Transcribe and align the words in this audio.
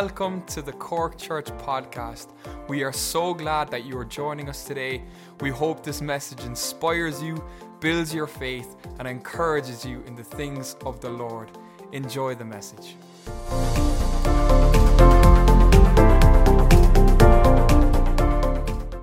welcome 0.00 0.42
to 0.46 0.60
the 0.60 0.72
Cork 0.72 1.16
Church 1.16 1.46
podcast. 1.68 2.32
We 2.66 2.82
are 2.82 2.92
so 2.92 3.32
glad 3.32 3.70
that 3.70 3.84
you 3.84 3.96
are 3.96 4.04
joining 4.04 4.48
us 4.48 4.64
today. 4.64 5.04
We 5.40 5.50
hope 5.50 5.84
this 5.84 6.02
message 6.02 6.40
inspires 6.40 7.22
you, 7.22 7.40
builds 7.78 8.12
your 8.12 8.26
faith, 8.26 8.74
and 8.98 9.06
encourages 9.06 9.84
you 9.84 10.02
in 10.08 10.16
the 10.16 10.24
things 10.24 10.74
of 10.84 11.00
the 11.00 11.10
Lord. 11.10 11.48
Enjoy 11.92 12.34
the 12.34 12.44
message. 12.44 12.96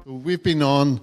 We've 0.06 0.44
been 0.44 0.62
on 0.62 1.00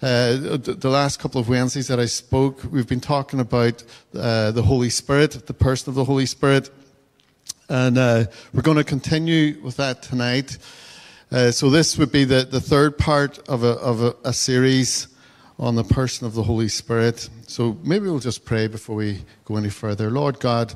uh, 0.00 0.56
the 0.62 0.90
last 0.90 1.20
couple 1.20 1.42
of 1.42 1.50
Wednesdays 1.50 1.88
that 1.88 2.00
I 2.00 2.06
spoke, 2.06 2.62
we've 2.70 2.88
been 2.88 3.00
talking 3.00 3.40
about 3.40 3.84
uh, 4.14 4.50
the 4.52 4.62
Holy 4.62 4.88
Spirit, 4.88 5.46
the 5.46 5.52
person 5.52 5.90
of 5.90 5.94
the 5.94 6.04
Holy 6.04 6.24
Spirit. 6.24 6.70
And 7.68 7.98
uh, 7.98 8.24
we're 8.52 8.62
going 8.62 8.76
to 8.76 8.84
continue 8.84 9.60
with 9.60 9.76
that 9.78 10.00
tonight. 10.00 10.58
Uh, 11.32 11.50
so 11.50 11.68
this 11.68 11.98
would 11.98 12.12
be 12.12 12.24
the, 12.24 12.44
the 12.44 12.60
third 12.60 12.96
part 12.96 13.38
of, 13.48 13.64
a, 13.64 13.72
of 13.72 14.02
a, 14.02 14.14
a, 14.24 14.32
series 14.32 15.08
on 15.58 15.74
the 15.74 15.82
person 15.82 16.28
of 16.28 16.34
the 16.34 16.44
Holy 16.44 16.68
Spirit. 16.68 17.28
So 17.48 17.76
maybe 17.82 18.04
we'll 18.04 18.20
just 18.20 18.44
pray 18.44 18.68
before 18.68 18.94
we 18.94 19.24
go 19.44 19.56
any 19.56 19.70
further. 19.70 20.10
Lord 20.10 20.38
God, 20.38 20.74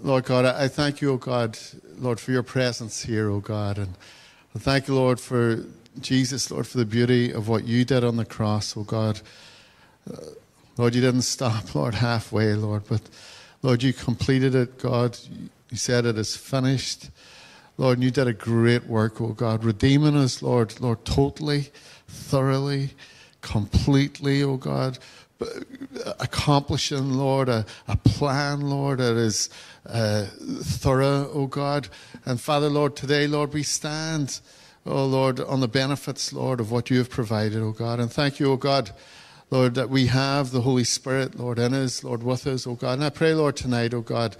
Lord 0.00 0.24
God, 0.24 0.44
I 0.44 0.68
thank 0.68 1.00
you, 1.00 1.10
O 1.10 1.14
oh 1.14 1.16
God, 1.16 1.58
Lord, 1.98 2.20
for 2.20 2.30
your 2.30 2.44
presence 2.44 3.02
here, 3.02 3.28
O 3.28 3.36
oh 3.36 3.40
God. 3.40 3.78
And 3.78 3.94
I 4.54 4.60
thank 4.60 4.86
you, 4.86 4.94
Lord, 4.94 5.18
for 5.18 5.64
Jesus, 6.00 6.52
Lord, 6.52 6.68
for 6.68 6.78
the 6.78 6.84
beauty 6.84 7.32
of 7.32 7.48
what 7.48 7.64
you 7.64 7.84
did 7.84 8.04
on 8.04 8.16
the 8.16 8.24
cross, 8.24 8.76
O 8.76 8.82
oh 8.82 8.84
God. 8.84 9.20
Uh, 10.08 10.18
Lord, 10.76 10.94
you 10.94 11.00
didn't 11.00 11.22
stop, 11.22 11.74
Lord, 11.74 11.94
halfway, 11.94 12.54
Lord, 12.54 12.84
but 12.88 13.00
Lord, 13.62 13.82
you 13.82 13.92
completed 13.92 14.54
it, 14.54 14.78
God. 14.78 15.18
You 15.76 15.78
said 15.78 16.06
it 16.06 16.16
is 16.16 16.34
finished. 16.34 17.10
Lord, 17.76 18.02
you 18.02 18.10
did 18.10 18.26
a 18.26 18.32
great 18.32 18.86
work, 18.86 19.20
oh 19.20 19.34
God, 19.34 19.62
redeeming 19.62 20.16
us, 20.16 20.40
Lord, 20.40 20.80
Lord, 20.80 21.04
totally, 21.04 21.66
thoroughly, 22.08 22.92
completely, 23.42 24.42
oh 24.42 24.56
God, 24.56 24.98
accomplishing, 26.18 27.12
Lord, 27.12 27.50
a, 27.50 27.66
a 27.88 27.96
plan, 27.98 28.62
Lord, 28.62 29.00
that 29.00 29.16
is 29.16 29.50
uh, 29.84 30.24
thorough, 30.62 31.30
oh 31.34 31.46
God. 31.46 31.90
And 32.24 32.40
Father, 32.40 32.70
Lord, 32.70 32.96
today, 32.96 33.26
Lord, 33.26 33.52
we 33.52 33.62
stand, 33.62 34.40
oh 34.86 35.04
Lord, 35.04 35.40
on 35.40 35.60
the 35.60 35.68
benefits, 35.68 36.32
Lord, 36.32 36.58
of 36.58 36.70
what 36.70 36.88
you 36.88 36.96
have 36.96 37.10
provided, 37.10 37.60
oh 37.60 37.72
God. 37.72 38.00
And 38.00 38.10
thank 38.10 38.40
you, 38.40 38.50
oh 38.50 38.56
God. 38.56 38.92
Lord, 39.50 39.74
that 39.74 39.90
we 39.90 40.06
have 40.06 40.50
the 40.52 40.62
Holy 40.62 40.84
Spirit, 40.84 41.38
Lord, 41.38 41.58
in 41.58 41.72
us, 41.74 42.02
Lord, 42.02 42.22
with 42.22 42.46
us, 42.46 42.66
oh 42.66 42.76
God. 42.76 42.94
And 42.94 43.04
I 43.04 43.10
pray, 43.10 43.34
Lord, 43.34 43.56
tonight, 43.56 43.92
oh 43.92 44.00
God, 44.00 44.36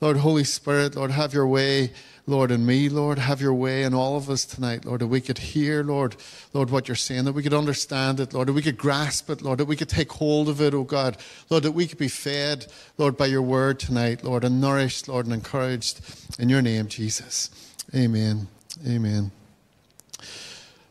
Lord, 0.00 0.18
Holy 0.18 0.44
Spirit, 0.44 0.96
Lord, 0.96 1.10
have 1.10 1.32
your 1.32 1.46
way. 1.46 1.92
Lord, 2.26 2.50
in 2.50 2.64
me, 2.64 2.88
Lord, 2.88 3.18
have 3.18 3.42
your 3.42 3.52
way 3.52 3.82
in 3.82 3.92
all 3.92 4.16
of 4.16 4.30
us 4.30 4.46
tonight, 4.46 4.86
Lord, 4.86 5.02
that 5.02 5.08
we 5.08 5.20
could 5.20 5.36
hear, 5.36 5.84
Lord, 5.84 6.16
Lord, 6.54 6.70
what 6.70 6.88
you're 6.88 6.94
saying, 6.94 7.24
that 7.26 7.34
we 7.34 7.42
could 7.42 7.52
understand 7.52 8.18
it, 8.18 8.32
Lord, 8.32 8.48
that 8.48 8.54
we 8.54 8.62
could 8.62 8.78
grasp 8.78 9.28
it, 9.28 9.42
Lord, 9.42 9.58
that 9.58 9.66
we 9.66 9.76
could 9.76 9.90
take 9.90 10.10
hold 10.10 10.48
of 10.48 10.58
it, 10.58 10.72
oh 10.72 10.84
God, 10.84 11.18
Lord, 11.50 11.64
that 11.64 11.72
we 11.72 11.86
could 11.86 11.98
be 11.98 12.08
fed, 12.08 12.66
Lord, 12.96 13.18
by 13.18 13.26
your 13.26 13.42
word 13.42 13.78
tonight, 13.78 14.24
Lord, 14.24 14.42
and 14.42 14.58
nourished, 14.58 15.06
Lord, 15.06 15.26
and 15.26 15.34
encouraged 15.34 16.00
in 16.38 16.48
your 16.48 16.62
name, 16.62 16.88
Jesus. 16.88 17.50
Amen. 17.94 18.48
Amen. 18.88 19.30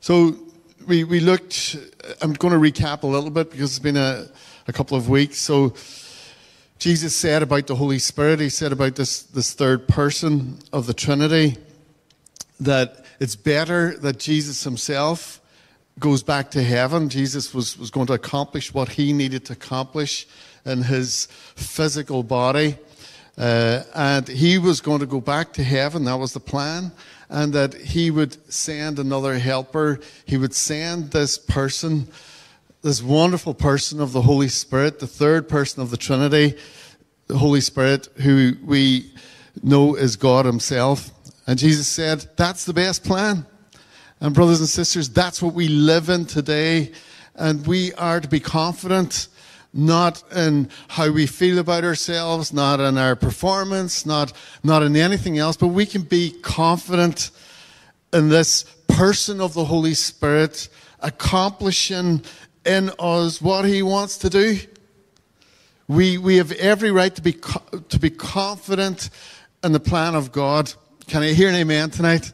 So 0.02 0.36
we, 0.88 1.04
we 1.04 1.20
looked, 1.20 1.78
I'm 2.22 2.34
going 2.34 2.54
to 2.54 2.60
recap 2.60 3.04
a 3.04 3.08
little 3.08 3.30
bit 3.30 3.50
because 3.50 3.72
it's 3.72 3.80
been 3.80 3.98
a, 3.98 4.28
a 4.68 4.74
couple 4.74 4.98
of 4.98 5.10
weeks. 5.10 5.40
So, 5.40 5.74
Jesus 6.80 7.16
said 7.16 7.42
about 7.42 7.68
the 7.68 7.76
Holy 7.76 8.00
Spirit, 8.00 8.40
he 8.40 8.50
said 8.50 8.72
about 8.72 8.96
this, 8.96 9.24
this 9.24 9.54
third 9.54 9.88
person 9.88 10.60
of 10.74 10.86
the 10.86 10.94
Trinity, 10.94 11.58
that 12.60 13.06
it's 13.20 13.36
better 13.36 13.96
that 14.00 14.20
Jesus 14.20 14.64
himself 14.64 15.40
goes 16.00 16.24
back 16.24 16.52
to 16.52 16.64
heaven. 16.64 17.10
Jesus 17.10 17.54
was, 17.54 17.78
was 17.78 17.92
going 17.92 18.08
to 18.08 18.14
accomplish 18.14 18.74
what 18.74 18.90
he 18.90 19.14
needed 19.14 19.46
to 19.46 19.54
accomplish 19.54 20.28
in 20.66 20.84
his 20.84 21.28
physical 21.56 22.24
body. 22.24 22.78
Uh, 23.38 23.84
and 23.96 24.28
he 24.28 24.58
was 24.58 24.82
going 24.82 25.00
to 25.00 25.06
go 25.06 25.22
back 25.22 25.54
to 25.54 25.64
heaven. 25.64 26.06
That 26.06 26.16
was 26.18 26.34
the 26.34 26.40
plan. 26.40 26.92
And 27.30 27.54
that 27.54 27.74
he 27.74 28.12
would 28.12 28.52
send 28.52 29.00
another 29.00 29.40
helper. 29.40 30.00
He 30.26 30.38
would 30.38 30.54
send 30.54 31.12
this 31.12 31.38
person 31.38 32.08
this 32.84 33.02
wonderful 33.02 33.54
person 33.54 34.02
of 34.02 34.12
the 34.12 34.22
Holy 34.22 34.50
Spirit, 34.50 35.00
the 35.00 35.08
third 35.08 35.48
person 35.48 35.82
of 35.82 35.90
the 35.90 35.96
Trinity, 35.96 36.58
the 37.28 37.38
Holy 37.38 37.62
Spirit, 37.62 38.10
who 38.18 38.56
we 38.62 39.10
know 39.64 39.96
is 39.96 40.18
God 40.18 40.46
Himself. 40.46 41.10
And 41.48 41.58
Jesus 41.58 41.88
said, 41.88 42.28
That's 42.36 42.66
the 42.66 42.74
best 42.74 43.06
plan. 43.06 43.46
And, 44.20 44.36
brothers 44.36 44.60
and 44.60 44.68
sisters, 44.68 45.10
that's 45.10 45.42
what 45.42 45.54
we 45.54 45.70
live 45.70 46.10
in 46.10 46.26
today. 46.26 46.92
And 47.36 47.66
we 47.66 47.94
are 47.94 48.20
to 48.20 48.28
be 48.28 48.42
confident, 48.42 49.30
not 49.74 50.22
in 50.36 50.70
how 50.90 51.10
we 51.10 51.26
feel 51.26 51.60
about 51.60 51.86
ourselves, 51.86 52.52
not 52.52 52.82
in 52.82 52.98
our 52.98 53.16
performance, 53.16 54.06
not, 54.06 54.34
not 54.62 54.84
in 54.84 54.98
anything 54.98 55.38
else, 55.38 55.56
but 55.56 55.68
we 55.68 55.86
can 55.86 56.02
be 56.02 56.32
confident 56.42 57.32
in 58.12 58.28
this 58.28 58.64
person 58.90 59.40
of 59.40 59.54
the 59.54 59.66
Holy 59.66 59.94
Spirit 59.94 60.68
accomplishing 61.00 62.24
in 62.66 62.92
us 63.00 63.42
what 63.42 63.66
He 63.66 63.82
wants 63.82 64.18
to 64.20 64.30
do. 64.30 64.58
We, 65.88 66.18
we 66.18 66.38
have 66.38 66.52
every 66.54 66.92
right 66.92 67.14
to 67.16 67.22
be, 67.22 67.34
to 67.90 68.00
be 68.00 68.10
confident 68.10 69.10
in 69.64 69.72
the 69.72 69.80
plan 69.80 70.16
of 70.16 70.32
God. 70.32 70.74
Can 71.08 71.24
I 71.24 71.34
hear 71.34 71.50
an 71.50 71.56
amen 71.56 71.90
tonight? 71.90 72.32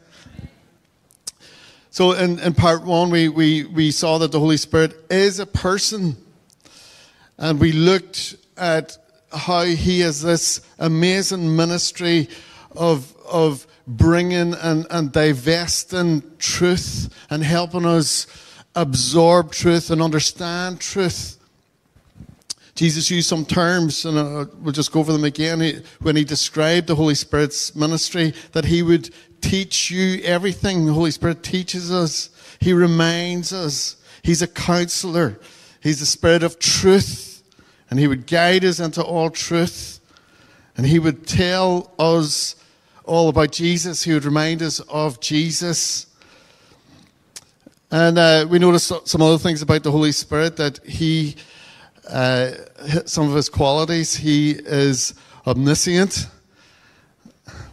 So, 1.90 2.12
in, 2.12 2.38
in 2.38 2.54
part 2.54 2.84
one, 2.84 3.10
we, 3.10 3.28
we, 3.28 3.64
we 3.64 3.90
saw 3.90 4.18
that 4.18 4.30
the 4.30 4.38
Holy 4.38 4.56
Spirit 4.56 4.94
is 5.10 5.40
a 5.40 5.46
person. 5.46 6.16
And 7.36 7.58
we 7.58 7.72
looked 7.72 8.36
at 8.56 8.96
how 9.32 9.64
He 9.64 10.00
has 10.00 10.22
this 10.22 10.60
amazing 10.78 11.56
ministry 11.56 12.28
of, 12.76 13.12
of 13.28 13.66
bringing 13.88 14.54
and, 14.54 14.86
and 14.90 15.10
divesting 15.10 16.22
truth 16.38 17.12
and 17.28 17.42
helping 17.42 17.84
us 17.84 18.26
absorb 18.74 19.52
truth 19.52 19.90
and 19.90 20.00
understand 20.00 20.80
truth. 20.80 21.36
Jesus 22.74 23.10
used 23.10 23.28
some 23.28 23.44
terms, 23.44 24.06
and 24.06 24.16
uh, 24.16 24.46
we'll 24.60 24.72
just 24.72 24.92
go 24.92 25.00
over 25.00 25.12
them 25.12 25.24
again. 25.24 25.82
when 26.00 26.16
he 26.16 26.24
described 26.24 26.86
the 26.86 26.94
Holy 26.94 27.14
Spirit's 27.14 27.74
ministry, 27.74 28.32
that 28.52 28.64
he 28.64 28.82
would 28.82 29.10
teach 29.40 29.90
you 29.90 30.22
everything. 30.22 30.86
The 30.86 30.92
Holy 30.92 31.10
Spirit 31.10 31.42
teaches 31.42 31.92
us, 31.92 32.30
he 32.58 32.72
reminds 32.72 33.52
us. 33.52 33.96
He's 34.22 34.42
a 34.42 34.46
counselor, 34.46 35.38
he's 35.82 36.00
the 36.00 36.06
Spirit 36.06 36.42
of 36.42 36.58
truth, 36.58 37.42
and 37.90 37.98
he 37.98 38.06
would 38.06 38.26
guide 38.26 38.64
us 38.64 38.80
into 38.80 39.02
all 39.02 39.30
truth. 39.30 40.00
And 40.76 40.86
he 40.86 40.98
would 40.98 41.26
tell 41.26 41.92
us 41.98 42.56
all 43.04 43.28
about 43.28 43.52
Jesus, 43.52 44.04
he 44.04 44.14
would 44.14 44.24
remind 44.24 44.62
us 44.62 44.80
of 44.80 45.20
Jesus. 45.20 46.06
And 47.92 48.18
uh, 48.18 48.46
we 48.48 48.60
notice 48.60 48.92
some 49.04 49.20
other 49.20 49.38
things 49.38 49.62
about 49.62 49.82
the 49.82 49.90
Holy 49.90 50.12
Spirit 50.12 50.56
that 50.58 50.78
he, 50.86 51.34
uh, 52.08 52.52
some 53.04 53.28
of 53.28 53.34
his 53.34 53.48
qualities, 53.48 54.14
he 54.14 54.52
is 54.52 55.14
omniscient. 55.44 56.28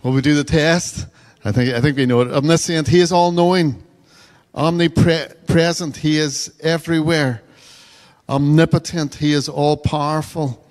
Will 0.01 0.13
we 0.13 0.21
do 0.21 0.33
the 0.33 0.43
test? 0.43 1.05
I 1.45 1.51
think, 1.51 1.71
I 1.71 1.81
think 1.81 1.97
we 1.97 2.07
know 2.07 2.21
it. 2.21 2.29
Omniscient, 2.29 2.87
he 2.87 2.99
is 2.99 3.11
all 3.11 3.31
knowing, 3.31 3.83
omnipresent, 4.55 5.97
he 5.97 6.17
is 6.17 6.51
everywhere. 6.61 7.43
Omnipotent, 8.27 9.15
he 9.15 9.33
is 9.33 9.47
all 9.47 9.77
powerful, 9.77 10.65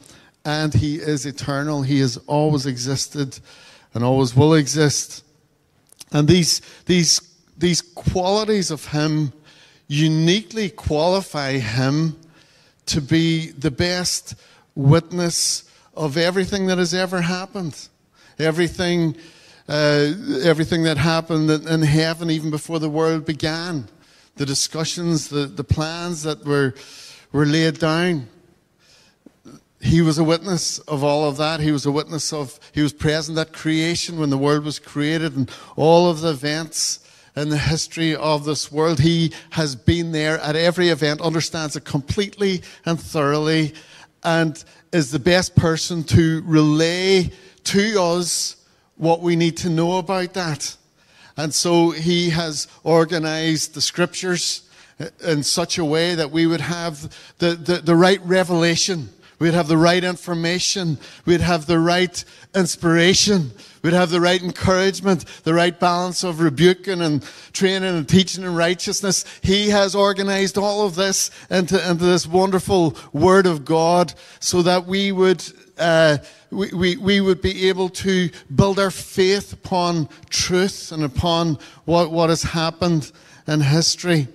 and 0.45 0.75
he 0.75 0.97
is 0.97 1.25
eternal. 1.25 1.83
He 1.83 2.01
has 2.01 2.17
always 2.27 2.67
existed 2.67 3.39
and 3.95 4.03
always 4.03 4.34
will 4.34 4.54
exist. 4.54 5.25
And 6.10 6.27
these, 6.27 6.60
these 6.87 7.35
these 7.59 7.83
qualities 7.83 8.71
of 8.71 8.87
him 8.87 9.33
uniquely 9.89 10.69
qualify 10.69 11.53
him 11.53 12.17
to 12.87 13.01
be 13.01 13.51
the 13.51 13.71
best 13.71 14.35
witness 14.75 15.65
of 15.95 16.17
everything 16.17 16.67
that 16.67 16.79
has 16.79 16.93
ever 16.95 17.23
happened. 17.23 17.89
Everything, 18.39 19.17
uh, 19.69 20.13
everything 20.45 20.83
that 20.85 20.99
happened 20.99 21.51
in 21.51 21.83
heaven 21.83 22.31
even 22.31 22.51
before 22.51 22.79
the 22.79 22.91
world 22.91 23.25
began. 23.25 23.89
The 24.37 24.47
discussions, 24.47 25.29
the, 25.29 25.47
the 25.47 25.65
plans 25.65 26.23
that 26.25 26.45
were, 26.45 26.75
were 27.33 27.47
laid 27.47 27.79
down. 27.79 28.29
He 29.81 30.03
was 30.03 30.19
a 30.19 30.25
witness 30.25 30.79
of 30.81 31.03
all 31.03 31.29
of 31.29 31.39
that. 31.39 31.61
He 31.61 31.73
was 31.73 31.87
a 31.87 31.91
witness 31.91 32.33
of, 32.33 32.61
he 32.73 32.83
was 32.83 32.93
present 32.93 33.39
at 33.39 33.53
creation 33.53 34.19
when 34.19 34.31
the 34.31 34.39
world 34.39 34.65
was 34.65 34.79
created 34.79 35.37
and 35.37 35.51
all 35.77 36.11
of 36.11 36.21
the 36.21 36.31
events 36.31 37.06
in 37.36 37.50
the 37.50 37.59
history 37.59 38.16
of 38.16 38.44
this 38.44 38.72
world. 38.72 38.98
He 38.98 39.33
has 39.50 39.77
been 39.77 40.12
there 40.12 40.38
at 40.41 40.56
every 40.56 40.88
event, 40.88 41.21
understands 41.21 41.77
it 41.77 41.84
completely 41.84 42.62
and 42.84 42.98
thoroughly, 42.98 43.74
and 44.24 44.62
is 44.92 45.10
the 45.10 45.18
best 45.18 45.54
person 45.54 46.03
to 46.04 46.42
relay 46.47 47.30
to 47.65 48.00
us 48.00 48.56
what 48.97 49.21
we 49.21 49.36
need 49.36 49.56
to 49.59 49.68
know 49.68 49.98
about 49.98 50.33
that. 50.34 50.77
And 51.36 51.53
so 51.53 51.91
he 51.91 52.30
has 52.30 52.66
organized 52.83 53.74
the 53.74 53.83
scriptures 53.83 54.62
in 55.22 55.42
such 55.42 55.77
a 55.77 55.84
way 55.84 56.15
that 56.15 56.30
we 56.30 56.47
would 56.47 56.62
have 56.62 57.15
the, 57.38 57.50
the, 57.54 57.77
the 57.77 57.94
right 57.94 58.21
revelation. 58.24 59.10
We'd 59.38 59.53
have 59.53 59.68
the 59.68 59.77
right 59.77 60.03
information. 60.03 60.97
We'd 61.27 61.42
have 61.42 61.66
the 61.66 61.78
right 61.78 62.24
inspiration. 62.54 63.50
We'd 63.86 63.94
have 63.94 64.10
the 64.10 64.21
right 64.21 64.42
encouragement, 64.42 65.27
the 65.44 65.54
right 65.54 65.78
balance 65.78 66.24
of 66.24 66.41
rebuking 66.41 67.00
and 67.00 67.22
training 67.53 67.97
and 67.97 68.09
teaching 68.09 68.42
in 68.42 68.53
righteousness. 68.56 69.24
He 69.42 69.68
has 69.68 69.94
organized 69.94 70.59
all 70.59 70.84
of 70.84 70.97
this 70.97 71.30
into, 71.50 71.88
into 71.88 72.04
this 72.04 72.27
wonderful 72.27 72.97
Word 73.12 73.47
of 73.47 73.65
God 73.65 74.12
so 74.41 74.60
that 74.62 74.86
we 74.86 75.12
would, 75.12 75.44
uh, 75.78 76.18
we, 76.50 76.72
we, 76.72 76.97
we 76.97 77.21
would 77.21 77.41
be 77.41 77.68
able 77.68 77.88
to 77.91 78.28
build 78.53 78.80
our 78.80 78.91
faith 78.91 79.53
upon 79.53 80.09
truth 80.30 80.91
and 80.91 81.04
upon 81.04 81.56
what, 81.84 82.10
what 82.10 82.28
has 82.28 82.42
happened 82.42 83.12
in 83.47 83.60
history. 83.60 84.27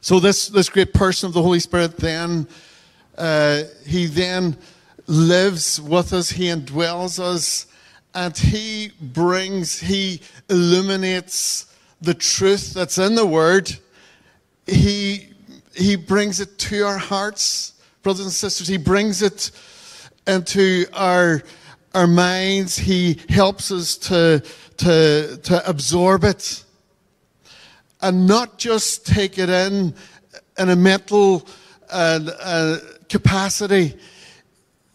So 0.00 0.18
this, 0.18 0.48
this 0.48 0.68
great 0.68 0.92
person 0.92 1.28
of 1.28 1.34
the 1.34 1.42
Holy 1.42 1.60
Spirit 1.60 1.98
then, 1.98 2.48
uh, 3.16 3.62
he 3.86 4.06
then 4.06 4.56
lives 5.06 5.80
with 5.80 6.12
us, 6.12 6.30
he 6.30 6.46
indwells 6.46 7.20
us, 7.20 7.68
and 8.14 8.36
he 8.36 8.92
brings, 9.00 9.80
he 9.80 10.20
illuminates 10.48 11.66
the 12.00 12.14
truth 12.14 12.74
that's 12.74 12.98
in 12.98 13.14
the 13.14 13.26
Word. 13.26 13.76
He, 14.66 15.28
he 15.74 15.96
brings 15.96 16.40
it 16.40 16.58
to 16.58 16.82
our 16.82 16.98
hearts, 16.98 17.72
brothers 18.02 18.24
and 18.24 18.32
sisters. 18.32 18.68
He 18.68 18.76
brings 18.76 19.22
it 19.22 19.50
into 20.26 20.86
our, 20.92 21.42
our 21.94 22.06
minds. 22.06 22.78
He 22.78 23.20
helps 23.28 23.70
us 23.70 23.96
to, 23.98 24.42
to, 24.78 25.36
to 25.42 25.68
absorb 25.68 26.24
it 26.24 26.64
and 28.00 28.26
not 28.26 28.58
just 28.58 29.06
take 29.06 29.38
it 29.38 29.48
in 29.48 29.94
in 30.58 30.70
a 30.70 30.76
mental 30.76 31.46
uh, 31.90 32.20
uh, 32.40 32.78
capacity. 33.08 33.94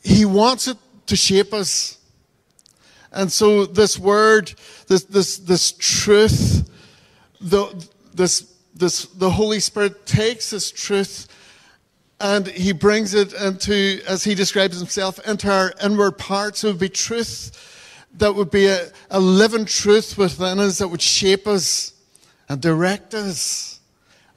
He 0.04 0.26
wants 0.26 0.68
it 0.68 0.78
to 1.08 1.16
shape 1.16 1.54
us. 1.54 1.98
And 3.12 3.32
so 3.32 3.66
this 3.66 3.98
word, 3.98 4.54
this, 4.88 5.04
this, 5.06 5.38
this 5.38 5.72
truth, 5.74 6.70
the, 7.42 7.88
this, 8.14 8.54
this, 8.76 9.06
the 9.06 9.30
Holy 9.30 9.60
Spirit 9.60 10.06
takes 10.06 10.50
this 10.52 10.72
truth 10.72 11.28
and 12.22 12.48
he 12.48 12.74
brings 12.74 13.14
it 13.14 13.34
into, 13.34 14.02
as 14.06 14.24
he 14.24 14.36
describes 14.36 14.78
himself, 14.78 15.26
into 15.26 15.50
our 15.52 15.74
inward 15.84 16.18
parts. 16.18 16.64
It 16.64 16.68
would 16.68 16.80
be 16.80 16.90
truth 16.90 17.66
that 18.18 18.36
would 18.36 18.52
be 18.52 18.68
a, 18.68 18.90
a 19.10 19.20
living 19.20 19.66
truth 19.66 20.18
within 20.18 20.60
us 20.60 20.80
that 20.80 20.88
would 20.88 21.02
shape 21.02 21.48
us 21.48 21.94
and 22.50 22.62
direct 22.62 23.14
us 23.14 23.79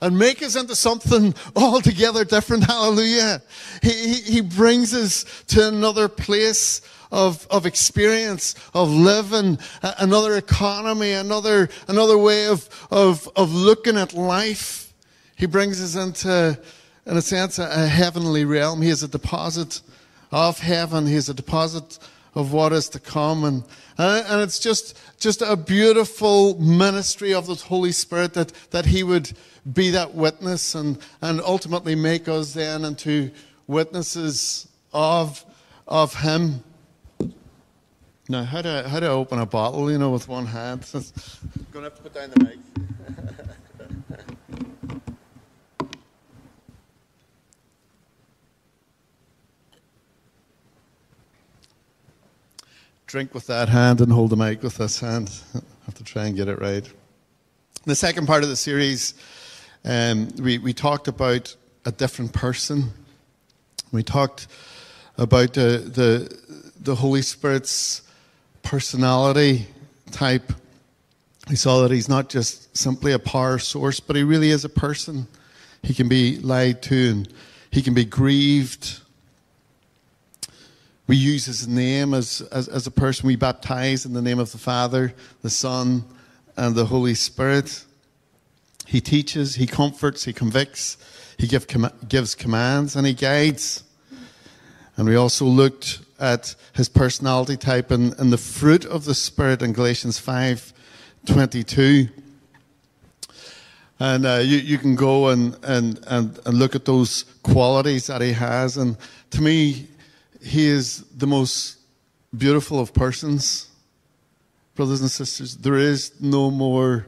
and 0.03 0.19
make 0.19 0.43
us 0.43 0.57
into 0.57 0.75
something 0.75 1.33
altogether 1.57 2.25
different. 2.25 2.65
Hallelujah. 2.65 3.41
He, 3.83 4.15
he, 4.15 4.41
brings 4.41 4.93
us 4.93 5.45
to 5.47 5.69
another 5.69 6.09
place 6.09 6.83
of, 7.13 7.47
of 7.51 7.67
experience, 7.67 8.57
of 8.75 8.91
living, 8.91 9.59
another 9.83 10.37
economy, 10.37 11.13
another, 11.13 11.69
another 11.87 12.19
way 12.19 12.49
of, 12.49 12.69
of, 12.91 13.29
of 13.37 13.55
looking 13.55 13.97
at 13.97 14.13
life. 14.13 14.93
He 15.37 15.47
brings 15.47 15.81
us 15.81 15.95
into, 15.95 16.59
in 17.07 17.17
a 17.17 17.23
sense, 17.23 17.61
a, 17.61 17.69
a 17.71 17.87
heavenly 17.87 18.45
realm. 18.45 18.83
He 18.83 18.91
is 18.91 19.05
a 19.05 19.09
deposit 19.09 19.83
of 20.33 20.59
heaven. 20.59 21.07
He 21.07 21.15
is 21.15 21.29
a 21.29 21.35
deposit 21.35 22.01
of 22.35 22.53
what 22.53 22.73
is 22.73 22.89
to 22.91 23.01
come. 23.01 23.45
And, 23.45 23.65
uh, 23.99 24.23
and 24.27 24.41
it's 24.41 24.59
just, 24.59 24.99
just 25.19 25.43
a 25.43 25.57
beautiful 25.57 26.59
ministry 26.59 27.35
of 27.35 27.47
the 27.47 27.55
Holy 27.55 27.93
Spirit 27.93 28.35
that, 28.35 28.53
that 28.71 28.87
He 28.87 29.03
would 29.03 29.33
be 29.71 29.91
that 29.91 30.15
witness 30.15 30.75
and, 30.75 30.99
and 31.21 31.41
ultimately 31.41 31.95
make 31.95 32.29
us 32.29 32.55
then 32.55 32.85
into 32.85 33.31
witnesses 33.67 34.69
of, 34.93 35.45
of 35.87 36.15
Him. 36.15 36.63
Now, 38.29 38.45
how 38.45 38.63
do, 38.63 38.69
I, 38.71 38.89
how 38.89 39.01
do 39.01 39.07
I 39.07 39.11
open 39.11 39.39
a 39.39 39.47
bottle, 39.47 39.91
you 39.91 39.99
know, 39.99 40.11
with 40.11 40.29
one 40.29 40.47
hand? 40.47 40.89
I'm 40.95 41.03
going 41.73 41.85
to 41.85 41.91
have 41.91 41.97
to 41.97 42.03
put 42.03 42.15
down 42.15 42.31
the 42.31 42.45
mic. 42.45 42.59
drink 53.13 53.35
with 53.35 53.47
that 53.47 53.69
hand 53.69 54.01
and 54.01 54.11
hold 54.11 54.31
the 54.31 54.37
mic 54.37 54.63
with 54.63 54.79
this 54.79 54.99
hand. 54.99 55.31
I 55.55 55.59
have 55.85 55.95
to 55.97 56.03
try 56.03 56.25
and 56.25 56.35
get 56.35 56.49
it 56.49 56.59
right. 56.59 56.83
In 56.87 57.85
the 57.85 57.95
second 57.95 58.27
part 58.27 58.43
of 58.43 58.49
the 58.49 58.57
series, 58.57 59.13
um, 59.85 60.31
we, 60.39 60.57
we 60.57 60.73
talked 60.73 61.09
about 61.09 61.55
a 61.85 61.93
different 61.93 62.33
person. 62.33 62.85
We 63.93 64.03
talked 64.03 64.47
about 65.19 65.53
the, 65.53 65.85
the, 65.93 66.65
the 66.81 66.95
Holy 66.95 67.21
Spirit's 67.21 68.01
personality 68.63 69.67
type. 70.11 70.51
We 71.51 71.57
saw 71.57 71.83
that 71.83 71.91
he's 71.91 72.09
not 72.09 72.31
just 72.31 72.75
simply 72.75 73.13
a 73.13 73.19
power 73.19 73.59
source, 73.59 74.01
but 74.01 74.17
he 74.17 74.23
really 74.23 74.49
is 74.49 74.65
a 74.65 74.71
person. 74.71 75.29
He 75.83 75.93
can 75.93 76.09
be 76.09 76.39
lied 76.39 76.81
to 76.85 77.11
and 77.11 77.35
he 77.71 77.83
can 77.83 77.93
be 77.93 78.07
grieved 78.07 79.02
we 81.13 81.19
use 81.19 81.45
his 81.45 81.69
name 81.69 82.15
as, 82.15 82.41
as, 82.53 82.69
as 82.69 82.87
a 82.87 82.91
person. 82.91 83.27
We 83.27 83.37
baptize 83.37 84.07
in 84.07 84.15
the 84.15 84.23
name 84.23 84.39
of 84.39 84.51
the 84.51 84.57
Father, 84.57 85.13
the 85.43 85.51
Son, 85.51 86.05
and 86.57 86.75
the 86.75 86.87
Holy 86.87 87.13
Spirit. 87.13 87.85
He 88.87 89.03
teaches, 89.03 89.57
he 89.57 89.67
comforts, 89.67 90.25
he 90.25 90.33
convicts, 90.33 90.97
he 91.37 91.47
give, 91.47 91.69
com- 91.69 91.93
gives 92.09 92.35
commands, 92.35 92.97
and 92.97 93.07
he 93.07 93.13
guides. 93.13 93.85
And 94.97 95.07
we 95.07 95.15
also 95.15 95.45
looked 95.45 96.01
at 96.19 96.55
his 96.73 96.89
personality 96.89 97.59
type 97.59 97.91
and, 97.91 98.19
and 98.19 98.33
the 98.33 98.39
fruit 98.39 98.87
of 98.87 99.05
the 99.05 99.15
Spirit 99.15 99.61
in 99.61 99.75
Galatians 99.75 100.19
5 100.19 100.73
22. 101.27 102.09
And 104.01 104.25
uh, 104.25 104.41
you, 104.43 104.57
you 104.57 104.79
can 104.79 104.97
go 104.97 105.29
and, 105.29 105.59
and, 105.63 106.01
and, 106.07 106.41
and 106.47 106.59
look 106.59 106.75
at 106.75 106.87
those 106.87 107.27
qualities 107.43 108.07
that 108.07 108.23
he 108.23 108.33
has. 108.33 108.79
And 108.79 108.97
to 109.33 109.43
me, 109.43 109.89
he 110.43 110.67
is 110.67 111.05
the 111.17 111.27
most 111.27 111.79
beautiful 112.37 112.81
of 112.81 112.93
persons. 112.93 113.69
Brothers 114.75 115.01
and 115.01 115.11
sisters, 115.11 115.57
there 115.57 115.77
is 115.77 116.21
no 116.21 116.51
more 116.51 117.07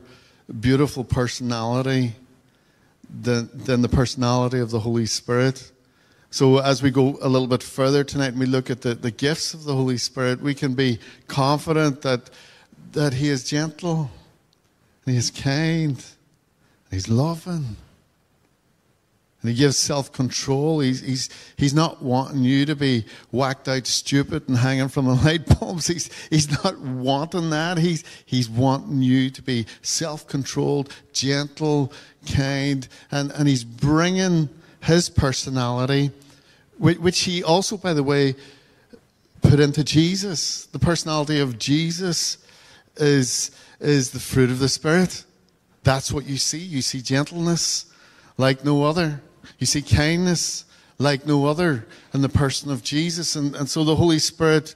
beautiful 0.61 1.03
personality 1.03 2.13
than, 3.23 3.51
than 3.53 3.83
the 3.83 3.89
personality 3.89 4.59
of 4.59 4.71
the 4.71 4.81
Holy 4.81 5.07
Spirit. 5.07 5.73
So, 6.31 6.59
as 6.59 6.83
we 6.83 6.91
go 6.91 7.19
a 7.23 7.29
little 7.29 7.47
bit 7.47 7.63
further 7.63 8.05
tonight 8.05 8.29
and 8.29 8.41
we 8.41 8.47
look 8.47 8.69
at 8.69 8.83
the, 8.83 8.95
the 8.95 9.11
gifts 9.11 9.55
of 9.55 9.65
the 9.65 9.75
Holy 9.75 9.99
Spirit, 9.99 10.41
we 10.41 10.55
can 10.55 10.75
be 10.75 10.99
confident 11.29 12.03
that, 12.03 12.29
that 12.93 13.15
He 13.15 13.29
is 13.29 13.45
gentle, 13.45 14.11
and 15.07 15.13
He 15.13 15.17
is 15.17 15.31
kind, 15.31 15.97
and 15.97 16.91
He's 16.91 17.09
loving, 17.09 17.77
and 19.45 19.53
he 19.53 19.59
gives 19.59 19.77
self 19.77 20.11
control. 20.11 20.81
He's, 20.81 21.03
he's, 21.03 21.29
he's 21.59 21.75
not 21.75 22.01
wanting 22.01 22.45
you 22.45 22.65
to 22.65 22.75
be 22.75 23.05
whacked 23.31 23.69
out 23.69 23.87
stupid 23.87 24.49
and 24.49 24.57
hanging 24.57 24.89
from 24.89 25.05
the 25.05 25.15
light 25.23 25.61
bulbs. 25.61 25.87
He's, 25.87 26.09
he's 26.31 26.51
not 26.65 26.81
wanting 26.81 27.51
that. 27.51 27.77
He's, 27.77 28.05
he's 28.25 28.49
wanting 28.49 29.03
you 29.03 29.29
to 29.29 29.43
be 29.43 29.67
self 29.83 30.27
controlled, 30.27 30.95
gentle, 31.13 31.93
kind. 32.35 32.89
And, 33.11 33.33
and 33.33 33.47
he's 33.47 33.65
bringing 33.65 34.49
his 34.81 35.11
personality, 35.11 36.11
which 36.79 37.21
he 37.21 37.45
also, 37.45 37.77
by 37.77 37.93
the 37.93 38.03
way, 38.03 38.37
put 39.43 39.61
into 39.61 39.85
Jesus. 39.85 40.65
The 40.65 40.79
personality 40.79 41.41
of 41.41 41.59
Jesus 41.59 42.39
is, 42.97 43.51
is 43.79 44.13
the 44.13 44.21
fruit 44.21 44.49
of 44.49 44.59
the 44.59 44.71
Spirit. 44.71 45.23
That's 45.83 46.11
what 46.11 46.25
you 46.25 46.39
see. 46.39 46.61
You 46.61 46.81
see 46.81 47.03
gentleness 47.03 47.93
like 48.39 48.65
no 48.65 48.85
other. 48.85 49.21
You 49.65 49.67
see 49.67 49.81
kindness 49.81 50.67
like 50.99 51.25
no 51.25 51.47
other 51.47 51.87
in 52.13 52.21
the 52.21 52.29
person 52.29 52.71
of 52.71 52.83
Jesus. 52.83 53.35
And, 53.35 53.57
and 53.57 53.67
so 53.67 53.83
the 53.83 53.97
Holy 53.97 54.19
Spirit, 54.19 54.75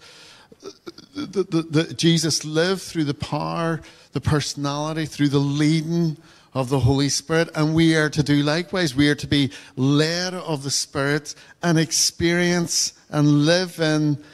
the, 1.14 1.42
the, 1.42 1.60
the, 1.60 1.92
Jesus 1.92 2.42
lived 2.42 2.80
through 2.80 3.04
the 3.04 3.12
power, 3.12 3.82
the 4.12 4.22
personality, 4.22 5.04
through 5.04 5.28
the 5.28 5.40
leading 5.40 6.16
of 6.54 6.70
the 6.70 6.78
Holy 6.80 7.10
Spirit. 7.10 7.50
And 7.54 7.74
we 7.74 7.96
are 7.96 8.08
to 8.08 8.22
do 8.22 8.36
likewise. 8.42 8.94
We 8.94 9.10
are 9.10 9.14
to 9.16 9.26
be 9.26 9.52
led 9.76 10.32
of 10.32 10.62
the 10.62 10.70
Spirit 10.70 11.34
and 11.62 11.78
experience 11.78 12.94
and 13.10 13.44
live 13.44 13.80
in 13.80 14.24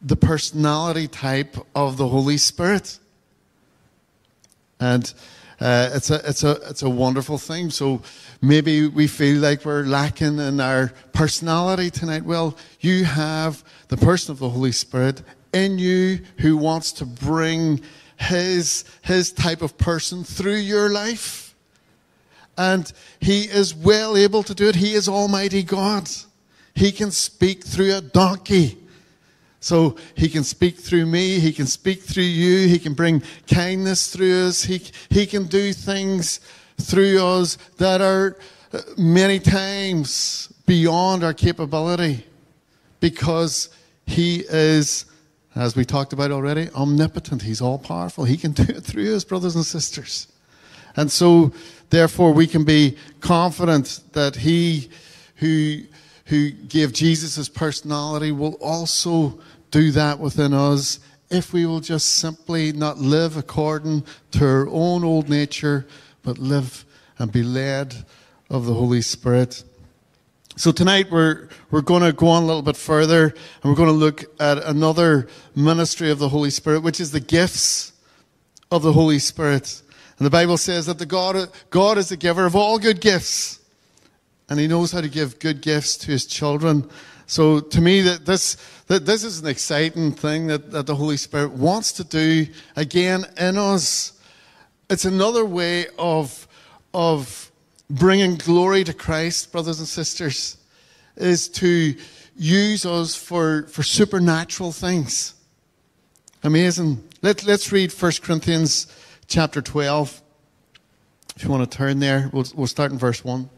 the 0.00 0.16
personality 0.16 1.06
type 1.06 1.54
of 1.74 1.98
the 1.98 2.08
Holy 2.08 2.38
Spirit. 2.38 2.98
And 4.80 5.12
uh, 5.60 5.90
it's, 5.92 6.10
a, 6.10 6.20
it's, 6.28 6.44
a, 6.44 6.52
it's 6.68 6.82
a 6.82 6.88
wonderful 6.88 7.38
thing. 7.38 7.70
So 7.70 8.02
maybe 8.40 8.86
we 8.86 9.06
feel 9.06 9.38
like 9.38 9.64
we're 9.64 9.82
lacking 9.82 10.38
in 10.38 10.60
our 10.60 10.92
personality 11.12 11.90
tonight. 11.90 12.24
Well, 12.24 12.56
you 12.80 13.04
have 13.04 13.64
the 13.88 13.96
person 13.96 14.32
of 14.32 14.38
the 14.38 14.48
Holy 14.48 14.72
Spirit 14.72 15.22
in 15.52 15.78
you 15.78 16.20
who 16.38 16.56
wants 16.56 16.92
to 16.92 17.06
bring 17.06 17.80
his, 18.18 18.84
his 19.02 19.32
type 19.32 19.62
of 19.62 19.76
person 19.78 20.24
through 20.24 20.56
your 20.56 20.90
life. 20.90 21.54
And 22.56 22.92
he 23.20 23.42
is 23.42 23.74
well 23.74 24.16
able 24.16 24.42
to 24.44 24.54
do 24.54 24.68
it. 24.68 24.76
He 24.76 24.94
is 24.94 25.08
Almighty 25.08 25.62
God. 25.62 26.08
He 26.74 26.92
can 26.92 27.10
speak 27.10 27.64
through 27.64 27.96
a 27.96 28.00
donkey. 28.00 28.78
So 29.68 29.96
he 30.14 30.30
can 30.30 30.44
speak 30.44 30.78
through 30.78 31.04
me, 31.04 31.38
he 31.40 31.52
can 31.52 31.66
speak 31.66 32.00
through 32.00 32.22
you, 32.22 32.66
he 32.68 32.78
can 32.78 32.94
bring 32.94 33.22
kindness 33.46 34.10
through 34.10 34.46
us, 34.46 34.62
he, 34.62 34.80
he 35.10 35.26
can 35.26 35.44
do 35.44 35.74
things 35.74 36.40
through 36.80 37.22
us 37.22 37.56
that 37.76 38.00
are 38.00 38.38
uh, 38.72 38.80
many 38.96 39.38
times 39.38 40.50
beyond 40.64 41.22
our 41.22 41.34
capability 41.34 42.24
because 43.00 43.68
he 44.06 44.42
is, 44.48 45.04
as 45.54 45.76
we 45.76 45.84
talked 45.84 46.14
about 46.14 46.30
already, 46.30 46.70
omnipotent. 46.70 47.42
He's 47.42 47.60
all 47.60 47.78
powerful. 47.78 48.24
He 48.24 48.38
can 48.38 48.52
do 48.62 48.62
it 48.62 48.80
through 48.80 49.14
us, 49.14 49.22
brothers 49.22 49.54
and 49.54 49.66
sisters. 49.66 50.28
And 50.96 51.12
so, 51.12 51.52
therefore, 51.90 52.32
we 52.32 52.46
can 52.46 52.64
be 52.64 52.96
confident 53.20 54.00
that 54.14 54.36
he 54.36 54.88
who 55.36 55.82
who 56.28 56.50
gave 56.50 56.92
Jesus 56.92 57.36
his 57.36 57.48
personality 57.48 58.32
will 58.32 58.54
also 58.54 59.38
do 59.70 59.90
that 59.92 60.18
within 60.18 60.52
us 60.52 61.00
if 61.30 61.52
we 61.52 61.66
will 61.66 61.80
just 61.80 62.14
simply 62.14 62.72
not 62.72 62.98
live 62.98 63.36
according 63.36 64.04
to 64.30 64.44
our 64.44 64.68
own 64.68 65.04
old 65.04 65.28
nature, 65.28 65.86
but 66.22 66.38
live 66.38 66.84
and 67.18 67.30
be 67.30 67.42
led 67.42 67.94
of 68.48 68.64
the 68.64 68.74
Holy 68.74 69.02
Spirit. 69.02 69.62
So 70.56 70.72
tonight 70.72 71.10
we're, 71.10 71.48
we're 71.70 71.82
going 71.82 72.02
to 72.02 72.12
go 72.12 72.28
on 72.28 72.42
a 72.42 72.46
little 72.46 72.62
bit 72.62 72.76
further 72.76 73.24
and 73.26 73.64
we're 73.64 73.76
going 73.76 73.88
to 73.88 73.92
look 73.92 74.24
at 74.40 74.58
another 74.58 75.28
ministry 75.54 76.10
of 76.10 76.18
the 76.18 76.30
Holy 76.30 76.50
Spirit, 76.50 76.82
which 76.82 76.98
is 76.98 77.12
the 77.12 77.20
gifts 77.20 77.92
of 78.70 78.82
the 78.82 78.92
Holy 78.92 79.18
Spirit. 79.18 79.82
And 80.18 80.26
the 80.26 80.30
Bible 80.30 80.56
says 80.56 80.86
that 80.86 80.98
the 80.98 81.06
God, 81.06 81.48
God 81.70 81.98
is 81.98 82.08
the 82.08 82.16
giver 82.16 82.46
of 82.46 82.56
all 82.56 82.78
good 82.78 83.00
gifts 83.00 83.58
and 84.48 84.58
he 84.58 84.66
knows 84.66 84.92
how 84.92 85.00
to 85.00 85.08
give 85.08 85.38
good 85.38 85.60
gifts 85.60 85.96
to 85.98 86.10
his 86.10 86.24
children. 86.24 86.88
So 87.28 87.60
to 87.60 87.80
me, 87.80 88.00
that 88.00 88.26
this 88.26 88.56
that 88.88 89.06
this 89.06 89.22
is 89.22 89.40
an 89.40 89.46
exciting 89.46 90.12
thing 90.12 90.46
that, 90.48 90.72
that 90.72 90.86
the 90.86 90.94
Holy 90.94 91.18
Spirit 91.18 91.52
wants 91.52 91.92
to 91.92 92.04
do 92.04 92.46
again 92.74 93.26
in 93.38 93.56
us. 93.56 94.18
It's 94.90 95.04
another 95.04 95.44
way 95.44 95.86
of 95.98 96.48
of 96.92 97.52
bringing 97.90 98.36
glory 98.36 98.82
to 98.84 98.94
Christ, 98.94 99.52
brothers 99.52 99.78
and 99.78 99.88
sisters, 99.88 100.56
is 101.16 101.48
to 101.50 101.94
use 102.36 102.86
us 102.86 103.14
for, 103.14 103.64
for 103.64 103.82
supernatural 103.82 104.72
things. 104.72 105.34
Amazing. 106.42 107.02
Let, 107.20 107.44
let's 107.44 107.72
read 107.72 107.92
1 107.92 108.12
Corinthians 108.22 108.86
chapter 109.26 109.60
12. 109.60 110.22
If 111.36 111.44
you 111.44 111.50
want 111.50 111.70
to 111.70 111.76
turn 111.76 111.98
there, 111.98 112.30
we'll, 112.32 112.46
we'll 112.54 112.66
start 112.66 112.92
in 112.92 112.98
verse 112.98 113.24
1. 113.24 113.50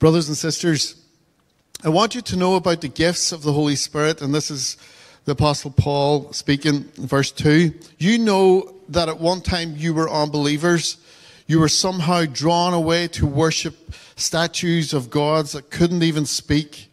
Brothers 0.00 0.28
and 0.28 0.36
sisters, 0.36 0.96
I 1.84 1.90
want 1.90 2.14
you 2.14 2.22
to 2.22 2.36
know 2.36 2.54
about 2.54 2.80
the 2.80 2.88
gifts 2.88 3.32
of 3.32 3.42
the 3.42 3.52
Holy 3.52 3.76
Spirit, 3.76 4.22
and 4.22 4.34
this 4.34 4.50
is 4.50 4.78
the 5.26 5.32
Apostle 5.32 5.70
Paul 5.72 6.32
speaking, 6.32 6.84
verse 6.96 7.30
2. 7.30 7.74
You 7.98 8.18
know 8.18 8.76
that 8.88 9.10
at 9.10 9.20
one 9.20 9.42
time 9.42 9.74
you 9.76 9.92
were 9.92 10.08
unbelievers. 10.08 10.96
You 11.46 11.60
were 11.60 11.68
somehow 11.68 12.24
drawn 12.24 12.72
away 12.72 13.08
to 13.08 13.26
worship 13.26 13.92
statues 14.16 14.94
of 14.94 15.10
gods 15.10 15.52
that 15.52 15.68
couldn't 15.68 16.02
even 16.02 16.24
speak. 16.24 16.90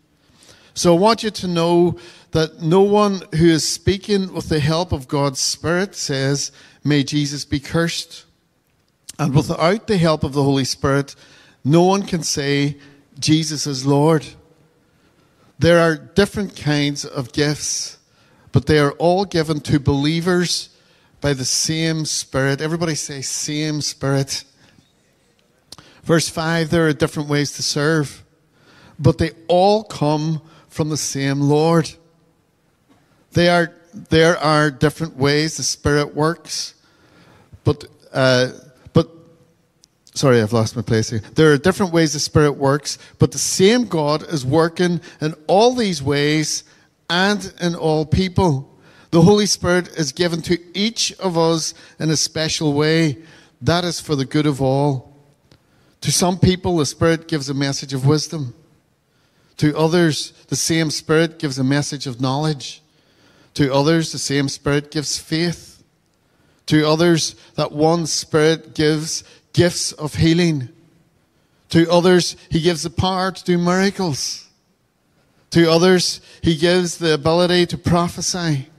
So 0.74 0.94
I 0.94 1.00
want 1.00 1.24
you 1.24 1.30
to 1.30 1.48
know 1.48 1.98
that 2.32 2.62
no 2.62 2.82
one 2.82 3.22
who 3.36 3.46
is 3.46 3.66
speaking 3.66 4.34
with 4.34 4.50
the 4.50 4.60
help 4.60 4.92
of 4.92 5.08
God's 5.08 5.40
Spirit 5.40 5.96
says, 5.96 6.52
May 6.84 7.06
Jesus 7.06 7.46
be 7.46 7.62
cursed. 7.62 8.26
And 9.18 9.34
without 9.34 9.88
the 9.88 9.98
help 9.98 10.26
of 10.26 10.34
the 10.34 10.44
Holy 10.44 10.66
Spirit, 10.66 11.16
no 11.64 11.84
one 11.84 12.04
can 12.04 12.22
say, 12.22 12.76
Jesus 13.20 13.68
is 13.68 13.86
Lord. 13.86 14.26
There 15.60 15.80
are 15.80 15.96
different 15.96 16.56
kinds 16.56 17.04
of 17.04 17.34
gifts, 17.34 17.98
but 18.52 18.66
they 18.68 18.80
are 18.80 18.92
all 18.94 19.26
given 19.26 19.60
to 19.62 19.80
believers 19.80 20.70
by 21.20 21.34
the 21.34 21.46
same 21.46 22.06
Spirit. 22.06 22.62
Everybody 22.62 22.96
say, 22.96 23.22
same 23.22 23.82
Spirit. 23.82 24.44
Verse 26.04 26.30
5 26.30 26.70
there 26.70 26.88
are 26.88 26.94
different 26.94 27.28
ways 27.28 27.54
to 27.54 27.64
serve, 27.64 28.24
but 29.00 29.18
they 29.18 29.32
all 29.48 29.84
come 29.84 30.42
from 30.70 30.90
the 30.90 30.98
same 30.98 31.42
Lord. 31.42 31.92
They 33.34 33.50
are, 33.50 33.74
there 33.94 34.38
are 34.38 34.72
different 34.72 35.18
ways 35.18 35.58
the 35.58 35.64
Spirit 35.64 36.16
works, 36.16 36.76
but 37.64 37.86
uh, 38.14 38.52
Sorry, 40.18 40.42
I've 40.42 40.52
lost 40.52 40.76
my 40.76 40.82
place 40.82 41.12
here. 41.12 41.22
There 41.36 41.52
are 41.52 41.60
different 41.60 41.94
ways 41.94 42.14
the 42.14 42.20
Spirit 42.20 42.54
works, 42.54 42.98
but 43.20 43.32
the 43.32 43.38
same 43.38 43.86
God 43.86 44.24
is 44.24 44.44
working 44.44 45.00
in 45.22 45.36
all 45.46 45.76
these 45.76 46.02
ways 46.02 46.64
and 47.08 47.54
in 47.62 47.76
all 47.76 48.04
people. 48.04 48.68
The 49.12 49.22
Holy 49.22 49.46
Spirit 49.46 49.90
is 49.90 50.12
given 50.12 50.42
to 50.42 50.58
each 50.76 51.14
of 51.20 51.38
us 51.38 51.76
in 52.00 52.10
a 52.10 52.18
special 52.18 52.74
way. 52.74 53.20
That 53.62 53.86
is 53.86 54.02
for 54.02 54.16
the 54.16 54.26
good 54.26 54.48
of 54.48 54.60
all. 54.60 55.16
To 56.02 56.12
some 56.12 56.40
people, 56.40 56.78
the 56.78 56.88
Spirit 56.88 57.28
gives 57.28 57.48
a 57.48 57.54
message 57.54 57.94
of 57.94 58.08
wisdom. 58.08 58.56
To 59.58 59.78
others, 59.78 60.34
the 60.48 60.56
same 60.56 60.90
Spirit 60.90 61.38
gives 61.38 61.60
a 61.60 61.64
message 61.64 62.08
of 62.08 62.20
knowledge. 62.20 62.82
To 63.54 63.72
others, 63.72 64.12
the 64.14 64.18
same 64.18 64.50
Spirit 64.50 64.90
gives 64.90 65.20
faith. 65.20 65.84
To 66.66 66.88
others, 66.88 67.36
that 67.54 67.72
one 67.72 68.08
Spirit 68.08 68.74
gives 68.74 69.24
gifts 69.58 69.92
of 69.92 70.14
healing. 70.14 70.70
To 71.70 71.90
others, 71.92 72.38
he 72.52 72.62
gives 72.62 72.84
the 72.84 72.92
power 72.92 73.32
to 73.32 73.44
do 73.44 73.58
miracles. 73.58 74.48
To 75.50 75.70
others, 75.70 76.22
he 76.44 76.56
gives 76.56 77.00
the 77.00 77.16
ability 77.16 77.66
to 77.68 77.78
prophesy. 77.78 78.70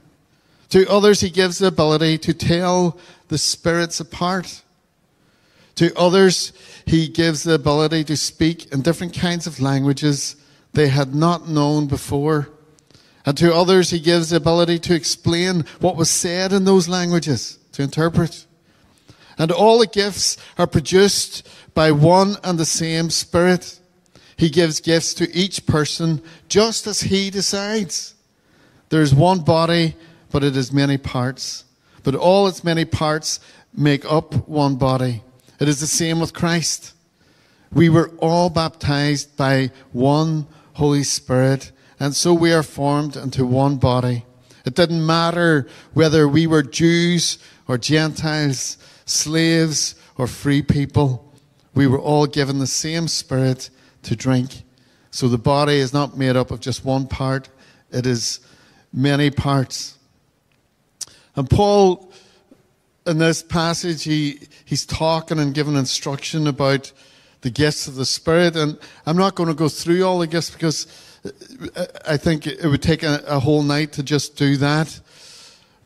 To 0.69 0.89
others, 0.89 1.19
he 1.19 1.29
gives 1.29 1.57
the 1.57 1.67
ability 1.67 2.17
to 2.19 2.33
tell 2.33 2.97
the 3.27 3.37
spirits 3.37 3.99
apart. 3.99 4.63
To 5.75 5.93
others, 5.97 6.53
he 6.85 7.09
gives 7.09 7.43
the 7.43 7.55
ability 7.55 8.05
to 8.05 8.15
speak 8.15 8.71
in 8.71 8.81
different 8.81 9.13
kinds 9.13 9.47
of 9.47 9.59
languages 9.59 10.37
they 10.71 10.87
had 10.87 11.13
not 11.13 11.49
known 11.49 11.87
before. 11.87 12.49
And 13.25 13.37
to 13.37 13.53
others, 13.53 13.89
he 13.89 13.99
gives 13.99 14.29
the 14.29 14.37
ability 14.37 14.79
to 14.79 14.95
explain 14.95 15.65
what 15.81 15.97
was 15.97 16.09
said 16.09 16.53
in 16.53 16.63
those 16.63 16.87
languages, 16.87 17.59
to 17.73 17.83
interpret. 17.83 18.45
And 19.39 19.51
all 19.51 19.79
the 19.79 19.87
gifts 19.87 20.37
are 20.57 20.67
produced 20.67 21.47
by 21.73 21.91
one 21.91 22.35
and 22.43 22.59
the 22.59 22.65
same 22.65 23.09
Spirit. 23.09 23.79
He 24.35 24.49
gives 24.49 24.81
gifts 24.81 25.13
to 25.15 25.35
each 25.35 25.65
person 25.65 26.21
just 26.47 26.85
as 26.85 27.01
He 27.01 27.29
decides. 27.29 28.15
There 28.89 29.01
is 29.01 29.15
one 29.15 29.39
body, 29.39 29.95
but 30.29 30.43
it 30.43 30.55
is 30.55 30.71
many 30.71 30.97
parts. 30.97 31.63
But 32.03 32.15
all 32.15 32.47
its 32.47 32.63
many 32.63 32.85
parts 32.85 33.39
make 33.73 34.05
up 34.05 34.47
one 34.47 34.75
body. 34.75 35.23
It 35.59 35.67
is 35.67 35.79
the 35.79 35.87
same 35.87 36.19
with 36.19 36.33
Christ. 36.33 36.93
We 37.71 37.89
were 37.89 38.09
all 38.17 38.49
baptized 38.49 39.37
by 39.37 39.71
one 39.91 40.47
Holy 40.73 41.03
Spirit, 41.03 41.71
and 41.99 42.15
so 42.15 42.33
we 42.33 42.51
are 42.51 42.63
formed 42.63 43.15
into 43.15 43.45
one 43.45 43.77
body. 43.77 44.25
It 44.65 44.75
didn't 44.75 45.05
matter 45.05 45.67
whether 45.93 46.27
we 46.27 46.47
were 46.47 46.63
Jews 46.63 47.37
or 47.67 47.77
Gentiles, 47.77 48.77
slaves 49.09 49.95
or 50.17 50.27
free 50.27 50.61
people. 50.61 51.33
We 51.73 51.87
were 51.87 51.99
all 51.99 52.25
given 52.25 52.59
the 52.59 52.67
same 52.67 53.07
spirit 53.07 53.69
to 54.03 54.15
drink. 54.15 54.63
So 55.11 55.27
the 55.27 55.37
body 55.37 55.77
is 55.77 55.93
not 55.93 56.17
made 56.17 56.35
up 56.35 56.51
of 56.51 56.59
just 56.59 56.85
one 56.85 57.07
part, 57.07 57.49
it 57.91 58.05
is 58.05 58.39
many 58.93 59.31
parts. 59.31 59.97
And 61.35 61.49
Paul, 61.49 62.11
in 63.07 63.17
this 63.17 63.41
passage, 63.41 64.03
he, 64.03 64.39
he's 64.65 64.85
talking 64.85 65.39
and 65.39 65.53
giving 65.53 65.75
instruction 65.75 66.47
about 66.47 66.91
the 67.41 67.49
gifts 67.49 67.87
of 67.87 67.95
the 67.95 68.05
Spirit. 68.05 68.55
And 68.55 68.77
I'm 69.05 69.17
not 69.17 69.35
going 69.35 69.47
to 69.47 69.55
go 69.55 69.69
through 69.69 70.03
all 70.03 70.19
the 70.19 70.27
gifts 70.27 70.49
because 70.49 70.87
uh, 71.75 71.85
I 72.05 72.17
think 72.17 72.45
it 72.45 72.65
would 72.65 72.81
take 72.81 73.03
a, 73.03 73.23
a 73.25 73.39
whole 73.39 73.63
night 73.63 73.93
to 73.93 74.03
just 74.03 74.35
do 74.35 74.57
that. 74.57 74.99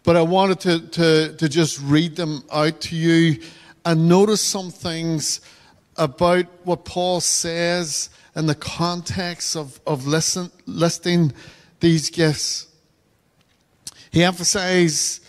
But 0.03 0.17
I 0.17 0.22
wanted 0.22 0.60
to, 0.62 0.79
to, 0.89 1.36
to 1.38 1.50
just 1.50 1.79
read 1.81 2.15
them 2.15 2.43
out 2.51 2.81
to 2.81 2.95
you 2.95 3.41
and 3.86 4.10
notice 4.10 4.41
some 4.41 4.69
things 4.69 5.41
about 5.95 6.45
what 6.63 6.86
Paul 6.86 7.22
says 7.22 8.10
in 8.36 8.45
the 8.45 8.55
context 8.55 9.55
of, 9.55 9.79
of 9.86 10.05
listen, 10.05 10.51
listing 10.65 11.33
these 11.79 12.10
gifts. 12.10 12.67
He 14.12 14.24
emphasizes, 14.24 15.22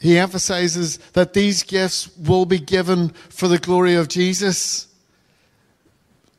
he 0.00 0.18
emphasizes 0.18 0.98
that 1.14 1.32
these 1.32 1.62
gifts 1.62 2.14
will 2.16 2.46
be 2.46 2.58
given 2.58 3.10
for 3.30 3.48
the 3.48 3.58
glory 3.58 3.94
of 3.94 4.08
Jesus. 4.08 4.88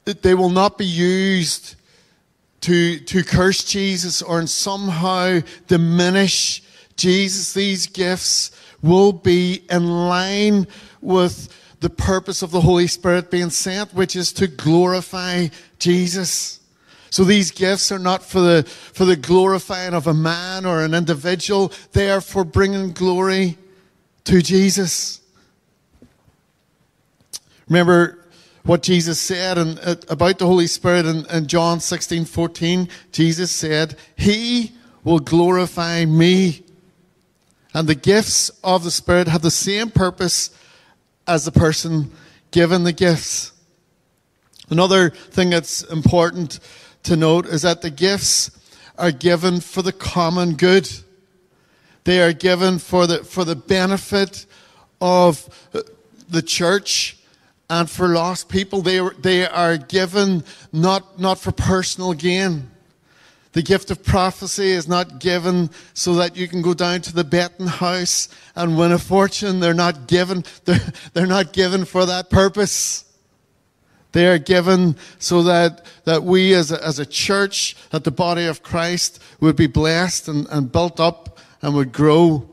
They 0.05 0.35
will 0.35 0.49
not 0.49 0.77
be 0.77 0.85
used 0.85 1.75
to, 2.61 2.99
to 2.99 3.23
curse 3.23 3.63
Jesus 3.63 4.21
or 4.21 4.39
in 4.39 4.47
somehow 4.47 5.39
diminish 5.67 6.61
Jesus. 6.95 7.53
These 7.53 7.87
gifts 7.87 8.51
will 8.81 9.11
be 9.11 9.63
in 9.69 10.07
line 10.07 10.67
with 11.01 11.49
the 11.79 11.89
purpose 11.89 12.41
of 12.41 12.51
the 12.51 12.61
Holy 12.61 12.87
Spirit 12.87 13.29
being 13.29 13.49
sent, 13.49 13.93
which 13.93 14.15
is 14.15 14.33
to 14.33 14.47
glorify 14.47 15.47
Jesus. 15.79 16.59
So 17.09 17.23
these 17.23 17.51
gifts 17.51 17.91
are 17.91 17.99
not 17.99 18.23
for 18.23 18.39
the, 18.39 18.63
for 18.63 19.05
the 19.05 19.15
glorifying 19.15 19.93
of 19.93 20.07
a 20.07 20.13
man 20.13 20.65
or 20.65 20.83
an 20.83 20.93
individual. 20.93 21.71
They 21.93 22.09
are 22.09 22.21
for 22.21 22.43
bringing 22.43 22.91
glory 22.91 23.57
to 24.25 24.41
Jesus. 24.41 25.21
Remember 27.69 28.25
what 28.63 28.83
Jesus 28.83 29.19
said 29.19 29.57
in, 29.57 29.79
uh, 29.79 29.95
about 30.09 30.39
the 30.39 30.45
Holy 30.45 30.67
Spirit 30.67 31.05
in, 31.05 31.25
in 31.27 31.47
John 31.47 31.79
16, 31.79 32.25
14. 32.25 32.89
Jesus 33.11 33.51
said, 33.51 33.95
He 34.17 34.73
will 35.03 35.19
glorify 35.19 36.03
me. 36.03 36.64
And 37.75 37.89
the 37.89 37.93
gifts 37.93 38.49
of 38.63 38.85
the 38.85 38.89
Spirit 38.89 39.27
have 39.27 39.41
the 39.41 39.51
same 39.51 39.91
purpose 39.91 40.49
as 41.27 41.43
the 41.43 41.51
person 41.51 42.09
given 42.51 42.85
the 42.85 42.93
gifts. 42.93 43.51
Another 44.69 45.09
thing 45.09 45.49
that's 45.49 45.83
important 45.83 46.61
to 47.03 47.17
note 47.17 47.45
is 47.45 47.63
that 47.63 47.81
the 47.81 47.89
gifts 47.89 48.49
are 48.97 49.11
given 49.11 49.59
for 49.59 49.81
the 49.81 49.91
common 49.91 50.55
good. 50.55 50.89
They 52.05 52.21
are 52.21 52.31
given 52.31 52.79
for 52.79 53.07
the, 53.07 53.25
for 53.25 53.43
the 53.43 53.57
benefit 53.57 54.45
of 55.01 55.69
the 56.29 56.41
church 56.41 57.17
and 57.69 57.89
for 57.89 58.07
lost 58.07 58.47
people. 58.47 58.83
They, 58.83 59.05
they 59.19 59.45
are 59.45 59.75
given 59.75 60.45
not, 60.71 61.19
not 61.19 61.39
for 61.39 61.51
personal 61.51 62.13
gain. 62.13 62.71
The 63.55 63.63
gift 63.63 63.89
of 63.89 64.03
prophecy 64.03 64.71
is 64.71 64.85
not 64.85 65.17
given 65.17 65.69
so 65.93 66.15
that 66.15 66.35
you 66.35 66.45
can 66.45 66.61
go 66.61 66.73
down 66.73 66.99
to 67.03 67.13
the 67.13 67.23
betting 67.23 67.67
house 67.67 68.27
and 68.53 68.77
win 68.77 68.91
a 68.91 68.99
fortune. 68.99 69.61
They're 69.61 69.73
not 69.73 70.07
given, 70.07 70.43
they're, 70.65 70.81
they're 71.13 71.25
not 71.25 71.53
given 71.53 71.85
for 71.85 72.05
that 72.05 72.29
purpose. 72.29 73.05
They 74.11 74.27
are 74.27 74.37
given 74.37 74.97
so 75.19 75.43
that, 75.43 75.85
that 76.03 76.23
we 76.23 76.53
as 76.53 76.73
a, 76.73 76.85
as 76.85 76.99
a 76.99 77.05
church, 77.05 77.77
that 77.91 78.03
the 78.03 78.11
body 78.11 78.45
of 78.45 78.61
Christ 78.61 79.23
would 79.39 79.55
be 79.55 79.67
blessed 79.67 80.27
and, 80.27 80.47
and 80.51 80.69
built 80.69 80.99
up 80.99 81.39
and 81.61 81.75
would 81.75 81.93
grow. 81.93 82.49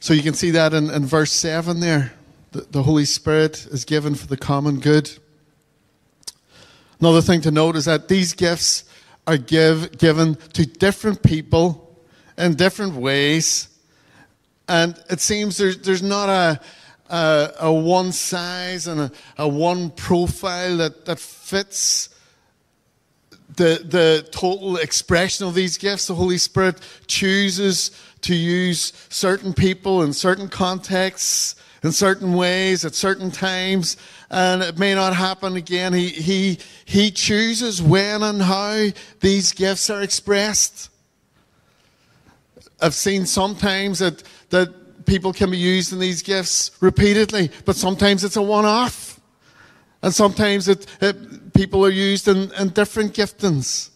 So 0.00 0.14
you 0.14 0.22
can 0.22 0.32
see 0.32 0.52
that 0.52 0.72
in, 0.72 0.88
in 0.88 1.04
verse 1.04 1.32
7 1.32 1.80
there. 1.80 2.14
The, 2.52 2.62
the 2.62 2.82
Holy 2.84 3.04
Spirit 3.04 3.66
is 3.66 3.84
given 3.84 4.14
for 4.14 4.26
the 4.26 4.38
common 4.38 4.80
good. 4.80 5.18
Another 7.00 7.20
thing 7.20 7.40
to 7.42 7.50
note 7.50 7.76
is 7.76 7.84
that 7.84 8.08
these 8.08 8.32
gifts 8.32 8.84
are 9.26 9.36
give, 9.36 9.98
given 9.98 10.36
to 10.52 10.66
different 10.66 11.22
people 11.22 11.98
in 12.36 12.54
different 12.54 12.94
ways. 12.94 13.68
And 14.68 14.98
it 15.10 15.20
seems 15.20 15.56
there's, 15.56 15.78
there's 15.78 16.02
not 16.02 16.28
a, 16.28 16.60
a, 17.10 17.50
a 17.60 17.72
one 17.72 18.12
size 18.12 18.86
and 18.86 19.00
a, 19.00 19.12
a 19.38 19.48
one 19.48 19.90
profile 19.90 20.78
that, 20.78 21.04
that 21.04 21.18
fits 21.18 22.10
the, 23.56 23.84
the 23.84 24.28
total 24.30 24.76
expression 24.76 25.46
of 25.46 25.54
these 25.54 25.78
gifts. 25.78 26.06
The 26.06 26.14
Holy 26.14 26.38
Spirit 26.38 26.80
chooses 27.06 27.90
to 28.22 28.34
use 28.34 28.92
certain 29.10 29.52
people 29.52 30.02
in 30.02 30.12
certain 30.12 30.48
contexts, 30.48 31.56
in 31.84 31.92
certain 31.92 32.32
ways, 32.32 32.86
at 32.86 32.94
certain 32.94 33.30
times, 33.30 33.98
and 34.30 34.62
it 34.62 34.78
may 34.78 34.94
not 34.94 35.14
happen 35.14 35.54
again. 35.54 35.92
He, 35.92 36.08
he, 36.08 36.58
he 36.86 37.10
chooses 37.10 37.82
when 37.82 38.22
and 38.22 38.40
how 38.40 38.86
these 39.20 39.52
gifts 39.52 39.90
are 39.90 40.00
expressed. 40.00 40.88
I've 42.80 42.94
seen 42.94 43.26
sometimes 43.26 43.98
that, 43.98 44.22
that 44.48 45.04
people 45.04 45.34
can 45.34 45.50
be 45.50 45.58
used 45.58 45.92
in 45.92 45.98
these 45.98 46.22
gifts 46.22 46.70
repeatedly, 46.80 47.50
but 47.66 47.76
sometimes 47.76 48.24
it's 48.24 48.36
a 48.36 48.42
one 48.42 48.64
off. 48.64 49.20
And 50.02 50.12
sometimes 50.12 50.68
it, 50.68 50.86
it, 51.02 51.52
people 51.52 51.84
are 51.84 51.90
used 51.90 52.28
in, 52.28 52.50
in 52.52 52.70
different 52.70 53.12
giftings. 53.12 53.90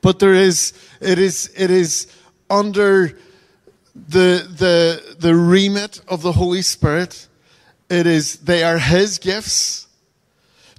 But 0.00 0.18
there 0.18 0.34
is, 0.34 0.72
it 1.00 1.20
is, 1.20 1.52
it 1.56 1.70
is 1.70 2.08
under 2.50 3.16
the, 4.06 4.46
the, 4.48 5.16
the 5.18 5.34
remit 5.34 6.00
of 6.08 6.22
the 6.22 6.32
Holy 6.32 6.62
Spirit. 6.62 7.26
It 7.90 8.06
is, 8.06 8.36
they 8.38 8.62
are 8.62 8.78
His 8.78 9.18
gifts 9.18 9.86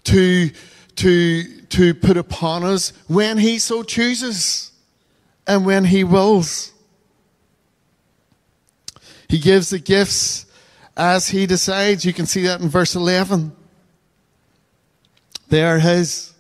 to, 0.06 0.52
to, 0.96 1.62
to 1.66 1.94
put 1.94 2.18
upon 2.18 2.64
us 2.64 2.94
when 3.08 3.38
He 3.38 3.60
so 3.60 3.84
chooses 3.84 4.72
and 5.48 5.66
when 5.66 5.86
He 5.86 6.04
wills. 6.04 6.72
He 9.28 9.40
gives 9.40 9.70
the 9.70 9.80
gifts 9.80 10.46
as 10.96 11.30
He 11.30 11.46
decides. 11.46 12.06
You 12.06 12.14
can 12.14 12.26
see 12.26 12.44
that 12.44 12.62
in 12.62 12.70
verse 12.70 12.96
11. 12.96 13.52
They 15.50 15.64
are 15.64 15.80
His. 15.80 16.34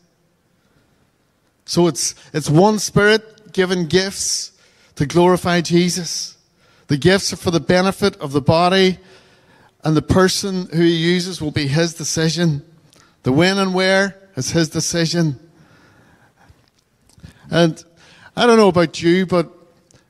So 1.66 1.88
it's, 1.88 2.16
it's 2.34 2.50
one 2.50 2.80
Spirit 2.80 3.54
given 3.54 3.88
gifts 3.88 4.52
to 4.96 5.06
glorify 5.06 5.62
Jesus. 5.62 6.36
The 6.90 6.98
gifts 6.98 7.32
are 7.32 7.38
for 7.38 7.52
the 7.52 7.60
benefit 7.60 8.18
of 8.18 8.32
the 8.32 8.42
body, 8.42 8.98
and 9.84 9.96
the 9.96 10.02
person 10.02 10.68
who 10.74 10.82
he 10.82 10.96
uses 10.96 11.40
will 11.40 11.52
be 11.52 11.68
his 11.68 11.94
decision. 11.94 12.66
The 13.22 13.32
when 13.32 13.60
and 13.60 13.76
where 13.76 14.20
is 14.36 14.50
his 14.50 14.70
decision. 14.70 15.40
And 17.52 17.84
I 18.36 18.48
don't 18.48 18.58
know 18.58 18.70
about 18.70 19.04
you, 19.04 19.28
but 19.28 19.52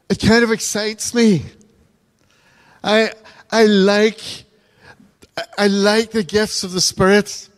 it 0.09 0.21
kind 0.21 0.41
of 0.41 0.51
excites 0.51 1.13
me. 1.13 1.43
I, 2.81 3.11
I 3.51 3.65
like, 3.65 4.21
I 5.57 5.67
like 5.67 6.11
the 6.11 6.23
gifts 6.23 6.63
of 6.63 6.71
the 6.71 6.81
Spirit. 6.81 7.49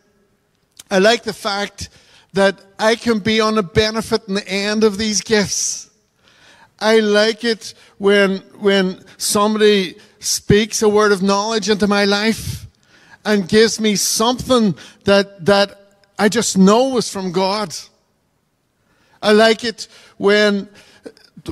I 0.90 0.98
like 0.98 1.22
the 1.22 1.32
fact 1.32 1.90
that 2.32 2.60
I 2.76 2.96
can 2.96 3.20
be 3.20 3.40
on 3.40 3.54
the 3.54 3.62
benefit 3.62 4.22
in 4.26 4.34
the 4.34 4.48
end 4.48 4.82
of 4.82 4.98
these 4.98 5.20
gifts. 5.20 5.91
I 6.82 6.98
like 6.98 7.44
it 7.44 7.74
when, 7.98 8.38
when 8.58 9.04
somebody 9.16 9.94
speaks 10.18 10.82
a 10.82 10.88
word 10.88 11.12
of 11.12 11.22
knowledge 11.22 11.68
into 11.68 11.86
my 11.86 12.04
life 12.04 12.66
and 13.24 13.48
gives 13.48 13.80
me 13.80 13.94
something 13.94 14.74
that, 15.04 15.44
that 15.46 15.78
I 16.18 16.28
just 16.28 16.58
know 16.58 16.96
is 16.96 17.10
from 17.10 17.30
God. 17.30 17.74
I 19.22 19.32
like 19.32 19.62
it 19.62 19.86
when 20.16 20.68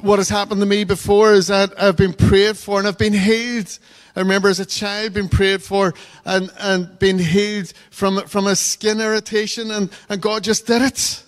what 0.02 0.18
has 0.18 0.28
happened 0.28 0.60
to 0.60 0.66
me 0.66 0.84
before 0.84 1.32
is 1.32 1.46
that 1.46 1.80
I've 1.80 1.96
been 1.96 2.12
prayed 2.12 2.56
for 2.56 2.78
and 2.78 2.88
I've 2.88 2.98
been 2.98 3.12
healed. 3.12 3.78
I 4.16 4.20
remember 4.20 4.48
as 4.48 4.58
a 4.58 4.66
child 4.66 5.14
being 5.14 5.28
prayed 5.28 5.62
for 5.62 5.94
and, 6.24 6.50
and 6.58 6.98
being 6.98 7.18
healed 7.18 7.72
from, 7.90 8.26
from 8.26 8.46
a 8.48 8.56
skin 8.56 9.00
irritation 9.00 9.70
and, 9.70 9.90
and 10.08 10.20
God 10.20 10.42
just 10.42 10.66
did 10.66 10.82
it. 10.82 11.22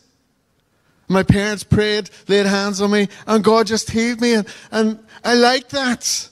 My 1.13 1.23
parents 1.23 1.65
prayed, 1.65 2.11
laid 2.29 2.47
hands 2.47 2.81
on 2.81 2.91
me, 2.91 3.09
and 3.27 3.45
God 3.45 3.67
just 3.67 3.91
healed 3.91 4.21
me. 4.21 4.35
And, 4.35 4.47
and 4.71 4.99
I 5.25 5.35
like 5.35 5.69
that. 5.71 6.29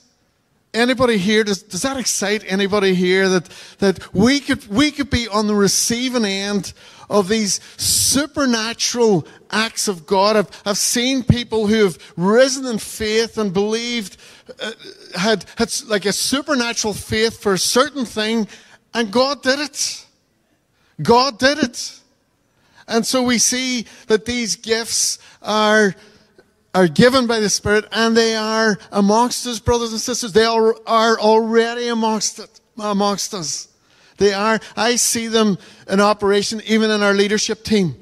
Anybody 0.73 1.17
here, 1.17 1.43
does, 1.43 1.63
does 1.63 1.81
that 1.81 1.97
excite 1.97 2.45
anybody 2.47 2.93
here 2.93 3.27
that, 3.27 3.49
that 3.79 4.13
we 4.13 4.39
could, 4.39 4.65
we 4.67 4.91
could 4.91 5.09
be 5.09 5.27
on 5.27 5.47
the 5.47 5.55
receiving 5.55 6.23
end 6.23 6.71
of 7.09 7.27
these 7.27 7.59
supernatural 7.75 9.27
acts 9.49 9.89
of 9.89 10.05
God? 10.05 10.37
I've, 10.37 10.61
I've 10.65 10.77
seen 10.77 11.23
people 11.23 11.67
who 11.67 11.83
have 11.83 11.97
risen 12.15 12.65
in 12.65 12.77
faith 12.79 13.37
and 13.37 13.53
believed, 13.53 14.15
uh, 14.61 14.71
had, 15.17 15.43
had 15.57 15.73
like 15.87 16.05
a 16.05 16.13
supernatural 16.13 16.93
faith 16.93 17.41
for 17.41 17.53
a 17.53 17.59
certain 17.59 18.05
thing, 18.05 18.47
and 18.93 19.11
God 19.11 19.43
did 19.43 19.59
it. 19.59 20.05
God 21.01 21.37
did 21.37 21.57
it. 21.59 21.99
And 22.91 23.07
so 23.07 23.23
we 23.23 23.37
see 23.37 23.85
that 24.07 24.25
these 24.25 24.57
gifts 24.57 25.17
are, 25.41 25.95
are 26.75 26.87
given 26.89 27.25
by 27.25 27.39
the 27.39 27.49
Spirit 27.49 27.85
and 27.93 28.15
they 28.15 28.35
are 28.35 28.77
amongst 28.91 29.47
us, 29.47 29.59
brothers 29.59 29.93
and 29.93 30.01
sisters. 30.01 30.33
They 30.33 30.43
are, 30.43 30.75
already 30.85 31.87
amongst, 31.87 32.39
it, 32.39 32.59
amongst 32.77 33.33
us. 33.33 33.69
They 34.17 34.33
are, 34.33 34.59
I 34.75 34.97
see 34.97 35.27
them 35.27 35.57
in 35.89 36.01
operation 36.01 36.61
even 36.65 36.91
in 36.91 37.01
our 37.01 37.13
leadership 37.13 37.63
team. 37.63 37.95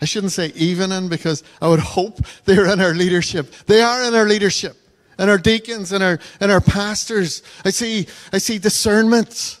I 0.00 0.04
shouldn't 0.04 0.32
say 0.32 0.52
even 0.54 0.92
in 0.92 1.08
because 1.08 1.42
I 1.60 1.68
would 1.68 1.80
hope 1.80 2.20
they're 2.44 2.72
in 2.72 2.80
our 2.80 2.94
leadership. 2.94 3.52
They 3.66 3.82
are 3.82 4.04
in 4.04 4.14
our 4.14 4.26
leadership 4.26 4.76
and 5.18 5.28
our 5.28 5.38
deacons 5.38 5.90
and 5.90 6.04
our, 6.04 6.20
and 6.38 6.52
our 6.52 6.60
pastors. 6.60 7.42
I 7.64 7.70
see, 7.70 8.06
I 8.32 8.38
see 8.38 8.58
discernment. 8.58 9.59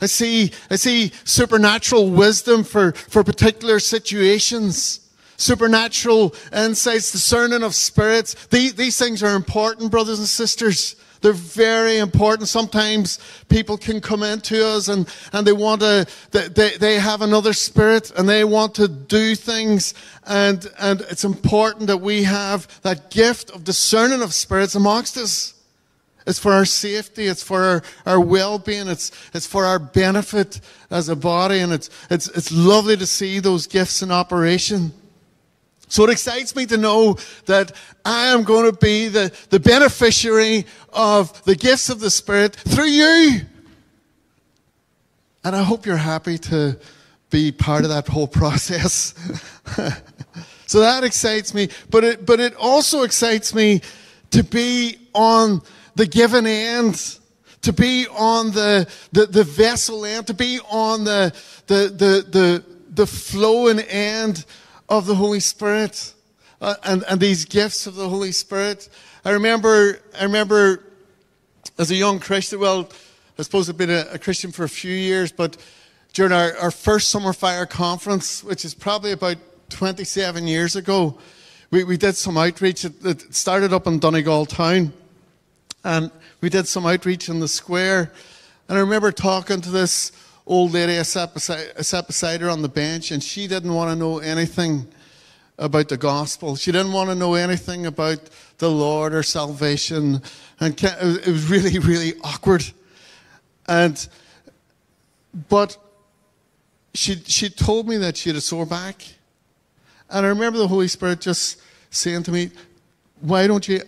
I 0.00 0.06
see, 0.06 0.52
I 0.70 0.76
see 0.76 1.12
supernatural 1.24 2.10
wisdom 2.10 2.64
for, 2.64 2.92
for 2.92 3.22
particular 3.22 3.78
situations. 3.78 5.00
Supernatural 5.36 6.34
insights, 6.52 7.12
discerning 7.12 7.62
of 7.62 7.74
spirits. 7.74 8.34
These, 8.48 8.74
these 8.74 8.98
things 8.98 9.22
are 9.22 9.34
important, 9.34 9.90
brothers 9.90 10.18
and 10.18 10.28
sisters. 10.28 10.96
They're 11.20 11.32
very 11.32 11.98
important. 11.98 12.48
Sometimes 12.48 13.18
people 13.48 13.76
can 13.76 14.00
come 14.00 14.22
into 14.22 14.66
us 14.66 14.88
and, 14.88 15.08
and 15.32 15.46
they 15.46 15.52
want 15.52 15.82
to, 15.82 16.06
they, 16.30 16.76
they 16.76 16.98
have 16.98 17.20
another 17.20 17.52
spirit 17.52 18.10
and 18.16 18.28
they 18.28 18.44
want 18.44 18.74
to 18.76 18.88
do 18.88 19.34
things. 19.34 19.92
And, 20.26 20.70
and 20.78 21.02
it's 21.02 21.24
important 21.24 21.88
that 21.88 21.98
we 21.98 22.22
have 22.24 22.80
that 22.82 23.10
gift 23.10 23.50
of 23.50 23.64
discerning 23.64 24.22
of 24.22 24.32
spirits 24.32 24.74
amongst 24.74 25.16
us. 25.16 25.54
It's 26.30 26.38
for 26.38 26.52
our 26.52 26.64
safety. 26.64 27.26
It's 27.26 27.42
for 27.42 27.62
our, 27.62 27.82
our 28.06 28.20
well-being. 28.20 28.86
It's, 28.88 29.10
it's 29.34 29.46
for 29.46 29.66
our 29.66 29.80
benefit 29.80 30.60
as 30.88 31.08
a 31.08 31.16
body. 31.16 31.58
And 31.58 31.72
it's, 31.72 31.90
it's, 32.08 32.28
it's 32.28 32.52
lovely 32.52 32.96
to 32.96 33.06
see 33.06 33.40
those 33.40 33.66
gifts 33.66 34.00
in 34.00 34.12
operation. 34.12 34.92
So 35.88 36.04
it 36.04 36.10
excites 36.10 36.54
me 36.54 36.66
to 36.66 36.76
know 36.76 37.18
that 37.46 37.72
I 38.04 38.28
am 38.28 38.44
going 38.44 38.70
to 38.70 38.78
be 38.78 39.08
the, 39.08 39.36
the 39.50 39.58
beneficiary 39.58 40.66
of 40.92 41.44
the 41.44 41.56
gifts 41.56 41.90
of 41.90 41.98
the 41.98 42.10
Spirit 42.10 42.54
through 42.54 42.84
you. 42.84 43.40
And 45.42 45.56
I 45.56 45.64
hope 45.64 45.84
you're 45.84 45.96
happy 45.96 46.38
to 46.38 46.78
be 47.28 47.50
part 47.50 47.82
of 47.82 47.90
that 47.90 48.06
whole 48.06 48.28
process. 48.42 49.14
so 50.66 50.78
that 50.78 51.02
excites 51.02 51.54
me. 51.54 51.70
But 51.90 52.04
it, 52.04 52.24
but 52.24 52.38
it 52.38 52.54
also 52.54 53.02
excites 53.02 53.52
me 53.52 53.80
to 54.30 54.44
be 54.44 54.96
on 55.12 55.60
the 55.94 56.06
given 56.06 56.46
end 56.46 57.18
to 57.62 57.72
be 57.72 58.06
on 58.08 58.52
the, 58.52 58.88
the, 59.12 59.26
the 59.26 59.44
vessel 59.44 60.04
end, 60.04 60.26
to 60.26 60.34
be 60.34 60.60
on 60.70 61.04
the, 61.04 61.34
the, 61.66 61.88
the, 61.88 62.26
the, 62.30 62.64
the 62.90 63.06
flowing 63.06 63.80
end 63.80 64.44
of 64.88 65.06
the 65.06 65.14
Holy 65.14 65.40
Spirit 65.40 66.14
uh, 66.60 66.74
and, 66.84 67.04
and 67.08 67.20
these 67.20 67.44
gifts 67.44 67.86
of 67.86 67.94
the 67.94 68.08
Holy 68.08 68.32
Spirit. 68.32 68.88
I 69.24 69.30
remember, 69.30 70.00
I 70.18 70.24
remember 70.24 70.84
as 71.78 71.90
a 71.90 71.94
young 71.94 72.18
Christian, 72.18 72.60
well, 72.60 72.88
I 73.38 73.42
suppose 73.42 73.68
I've 73.68 73.76
been 73.76 73.90
a, 73.90 74.06
a 74.12 74.18
Christian 74.18 74.52
for 74.52 74.64
a 74.64 74.68
few 74.68 74.92
years, 74.92 75.32
but 75.32 75.56
during 76.12 76.32
our, 76.32 76.56
our 76.58 76.70
first 76.70 77.08
Summer 77.08 77.32
Fire 77.32 77.66
conference, 77.66 78.42
which 78.42 78.64
is 78.64 78.74
probably 78.74 79.12
about 79.12 79.36
27 79.70 80.46
years 80.46 80.76
ago, 80.76 81.18
we, 81.70 81.84
we 81.84 81.96
did 81.96 82.16
some 82.16 82.36
outreach. 82.36 82.84
It, 82.84 83.04
it 83.04 83.34
started 83.34 83.72
up 83.72 83.86
in 83.86 83.98
Donegal 83.98 84.46
town, 84.46 84.92
and 85.84 86.10
we 86.40 86.48
did 86.48 86.66
some 86.66 86.86
outreach 86.86 87.28
in 87.28 87.40
the 87.40 87.48
square. 87.48 88.12
And 88.68 88.78
I 88.78 88.80
remember 88.80 89.12
talking 89.12 89.60
to 89.60 89.70
this 89.70 90.12
old 90.46 90.72
lady 90.72 90.98
I 90.98 91.02
sat, 91.02 91.34
beside, 91.34 91.72
I 91.78 91.82
sat 91.82 92.06
beside 92.06 92.40
her 92.40 92.50
on 92.50 92.62
the 92.62 92.68
bench, 92.68 93.10
and 93.10 93.22
she 93.22 93.46
didn't 93.46 93.72
want 93.72 93.90
to 93.90 93.96
know 93.96 94.18
anything 94.18 94.86
about 95.58 95.88
the 95.88 95.96
gospel. 95.96 96.56
She 96.56 96.72
didn't 96.72 96.92
want 96.92 97.10
to 97.10 97.14
know 97.14 97.34
anything 97.34 97.86
about 97.86 98.18
the 98.58 98.70
Lord 98.70 99.14
or 99.14 99.22
salvation. 99.22 100.22
And 100.58 100.82
it 100.82 101.26
was 101.26 101.48
really, 101.50 101.78
really 101.80 102.14
awkward. 102.24 102.64
And, 103.68 104.08
but 105.48 105.76
she, 106.94 107.16
she 107.26 107.50
told 107.50 107.86
me 107.86 107.98
that 107.98 108.16
she 108.16 108.30
had 108.30 108.36
a 108.36 108.40
sore 108.40 108.66
back. 108.66 109.02
And 110.08 110.26
I 110.26 110.28
remember 110.28 110.58
the 110.58 110.68
Holy 110.68 110.88
Spirit 110.88 111.20
just 111.20 111.60
saying 111.90 112.24
to 112.24 112.32
me, 112.32 112.50
Why 113.20 113.46
don't 113.46 113.66
you 113.68 113.82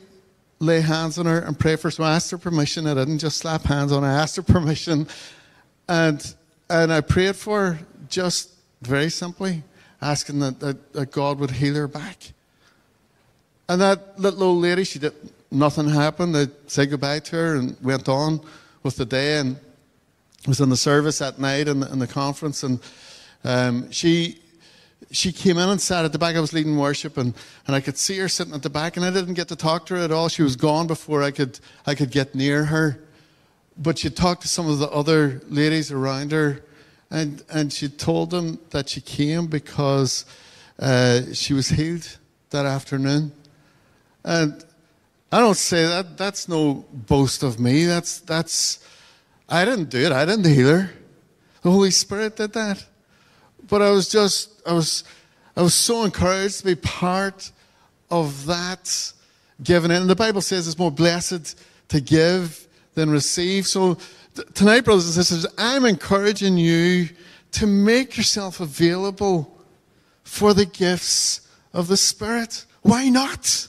lay 0.63 0.81
hands 0.81 1.19
on 1.19 1.27
her 1.27 1.41
and 1.41 1.59
pray 1.59 1.77
for 1.77 1.89
her? 1.89 1.91
So 1.91 2.05
I 2.05 2.15
asked 2.15 2.31
her 2.31 2.39
permission. 2.39 2.87
I 2.87 2.95
didn't 2.95 3.19
just 3.19 3.39
slap 3.39 3.63
hands 3.63 3.93
on 3.93 4.03
her, 4.03 4.09
I 4.09 4.15
asked 4.15 4.37
her 4.37 4.43
permission. 4.57 5.07
And 5.89 6.35
and 6.71 6.91
I 6.91 7.03
prayed 7.03 7.37
for 7.37 7.73
her 7.73 7.79
just 8.09 8.51
very 8.81 9.11
simply, 9.11 9.63
asking 10.01 10.39
that, 10.41 10.61
that, 10.61 10.93
that 10.95 11.13
God 11.13 11.39
would 11.39 11.51
heal 11.51 11.75
her 11.75 11.87
back. 11.87 12.33
And 13.69 13.81
that 13.81 14.19
little 14.19 14.43
old 14.43 14.63
lady, 14.63 14.85
she 14.85 14.99
did 14.99 15.13
nothing 15.51 15.89
happened. 15.89 16.35
They 16.35 16.47
said 16.67 16.91
goodbye 16.91 17.21
to 17.21 17.37
her 17.37 17.57
and 17.57 17.77
went 17.83 18.09
on 18.09 18.41
with 18.83 18.97
the 18.97 19.05
day 19.05 19.39
and 19.39 19.59
was 20.47 20.61
in 20.61 20.71
the 20.71 20.77
service 20.77 21.21
at 21.21 21.39
night 21.39 21.69
in 21.69 21.81
the, 21.81 21.93
in 21.93 21.99
the 21.99 22.07
conference. 22.07 22.63
And 22.63 22.81
um, 23.45 23.91
she 23.91 24.41
she 25.13 25.31
came 25.31 25.59
in 25.59 25.69
and 25.69 25.81
sat 25.81 26.05
at 26.05 26.13
the 26.13 26.19
back. 26.19 26.35
I 26.35 26.41
was 26.41 26.53
leading 26.53 26.77
worship, 26.77 27.17
and, 27.17 27.35
and 27.67 27.77
I 27.77 27.81
could 27.81 27.97
see 27.97 28.19
her 28.19 28.29
sitting 28.29 28.55
at 28.55 28.63
the 28.63 28.71
back, 28.71 28.97
and 28.97 29.07
I 29.07 29.11
didn't 29.11 29.35
get 29.35 29.49
to 29.49 29.57
talk 29.57 29.87
to 29.87 29.95
her 29.95 30.01
at 30.01 30.11
all. 30.11 30.29
She 30.29 30.43
was 30.43 30.57
gone 30.57 30.87
before 30.87 31.23
I 31.23 31.31
could 31.31 31.61
I 31.87 31.95
could 31.95 32.11
get 32.11 32.35
near 32.35 32.65
her 32.65 32.99
but 33.77 33.99
she 33.99 34.11
talked 34.11 34.43
to 34.43 34.49
some 34.49 34.69
of 34.69 34.79
the 34.79 34.91
other 34.91 35.41
ladies 35.49 35.91
around 35.91 36.33
her, 36.33 36.63
and, 37.11 37.43
and 37.51 37.73
she 37.73 37.89
told 37.89 38.31
them 38.31 38.59
that 38.71 38.89
she 38.89 39.01
came 39.01 39.47
because 39.47 40.25
uh, 40.79 41.21
she 41.33 41.55
was 41.55 41.69
healed 41.69 42.19
that 42.51 42.67
afternoon. 42.67 43.33
And 44.25 44.65
I 45.31 45.41
don't 45.41 45.57
say 45.57 45.87
that, 45.87 46.17
that's 46.17 46.49
no 46.49 46.85
boast 46.93 47.43
of 47.43 47.59
me. 47.59 47.87
That's, 47.87 48.21
that's, 48.21 48.87
I 49.49 49.65
didn't 49.65 49.91
do 49.91 49.99
it. 49.99 50.13
I 50.13 50.25
didn't 50.25 50.47
heal 50.47 50.69
her. 50.69 50.91
The 51.63 51.71
Holy 51.71 51.91
Spirit 51.91 52.37
did 52.37 52.53
that. 52.55 52.85
But 53.69 53.83
I 53.83 53.91
was 53.91 54.09
just, 54.09 54.63
I 54.67 54.73
was, 54.73 55.05
I 55.57 55.63
was 55.63 55.75
so 55.75 56.05
encouraged 56.05 56.59
to 56.61 56.65
be 56.65 56.75
part 56.75 57.51
of 58.11 58.47
that 58.47 59.13
giving 59.63 59.91
in. 59.91 60.03
And 60.03 60.11
the 60.11 60.17
Bible 60.17 60.41
says 60.41 60.67
it's 60.67 60.79
more 60.79 60.91
blessed 60.91 61.59
to 61.89 62.01
give 62.01 62.67
than 62.95 63.11
receive. 63.11 63.67
So 63.67 63.99
th- 64.35 64.49
tonight, 64.55 64.85
brothers 64.85 65.05
and 65.07 65.15
sisters, 65.15 65.47
I'm 65.59 65.85
encouraging 65.85 66.59
you 66.59 67.09
to 67.53 67.67
make 67.67 68.17
yourself 68.17 68.61
available 68.61 69.57
for 70.25 70.55
the 70.55 70.67
gifts 70.67 71.43
of 71.73 71.89
the 71.89 71.97
Spirit. 71.97 72.65
Why 72.83 73.09
not? 73.09 73.69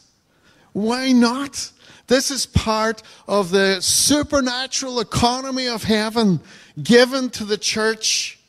Why 0.73 1.11
not? 1.11 1.71
This 2.07 2.31
is 2.31 2.45
part 2.45 3.01
of 3.27 3.51
the 3.51 3.81
supernatural 3.81 4.99
economy 4.99 5.67
of 5.67 5.83
heaven 5.83 6.41
given 6.81 7.29
to 7.31 7.45
the 7.45 7.57
church 7.57 8.39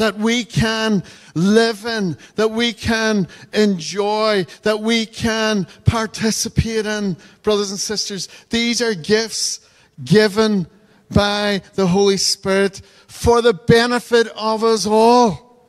that 0.00 0.16
we 0.16 0.46
can 0.46 1.02
live 1.34 1.84
in, 1.84 2.16
that 2.36 2.50
we 2.50 2.72
can 2.72 3.28
enjoy, 3.52 4.46
that 4.62 4.80
we 4.80 5.04
can 5.04 5.66
participate 5.84 6.86
in. 6.86 7.14
Brothers 7.42 7.70
and 7.70 7.78
sisters, 7.78 8.26
these 8.48 8.80
are 8.80 8.94
gifts 8.94 9.60
given 10.02 10.66
by 11.10 11.60
the 11.74 11.86
Holy 11.86 12.16
Spirit 12.16 12.80
for 13.08 13.42
the 13.42 13.52
benefit 13.52 14.28
of 14.28 14.64
us 14.64 14.86
all. 14.86 15.68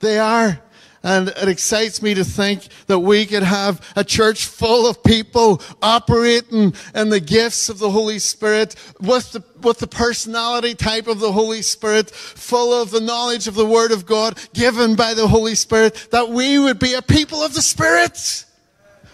They 0.00 0.18
are. 0.18 0.60
And 1.04 1.28
it 1.28 1.48
excites 1.48 2.00
me 2.00 2.14
to 2.14 2.24
think 2.24 2.68
that 2.86 3.00
we 3.00 3.26
could 3.26 3.42
have 3.42 3.80
a 3.96 4.04
church 4.04 4.46
full 4.46 4.88
of 4.88 5.02
people 5.02 5.60
operating 5.82 6.74
in 6.94 7.08
the 7.08 7.18
gifts 7.18 7.68
of 7.68 7.80
the 7.80 7.90
Holy 7.90 8.20
Spirit 8.20 8.76
with 9.00 9.32
the, 9.32 9.42
with 9.62 9.78
the 9.78 9.88
personality 9.88 10.74
type 10.74 11.08
of 11.08 11.18
the 11.18 11.32
Holy 11.32 11.62
Spirit, 11.62 12.10
full 12.10 12.80
of 12.80 12.92
the 12.92 13.00
knowledge 13.00 13.48
of 13.48 13.54
the 13.54 13.66
Word 13.66 13.90
of 13.90 14.06
God 14.06 14.38
given 14.54 14.94
by 14.94 15.12
the 15.14 15.26
Holy 15.26 15.56
Spirit, 15.56 16.08
that 16.12 16.28
we 16.28 16.60
would 16.60 16.78
be 16.78 16.94
a 16.94 17.02
people 17.02 17.42
of 17.42 17.52
the 17.52 17.62
Spirit. 17.62 18.44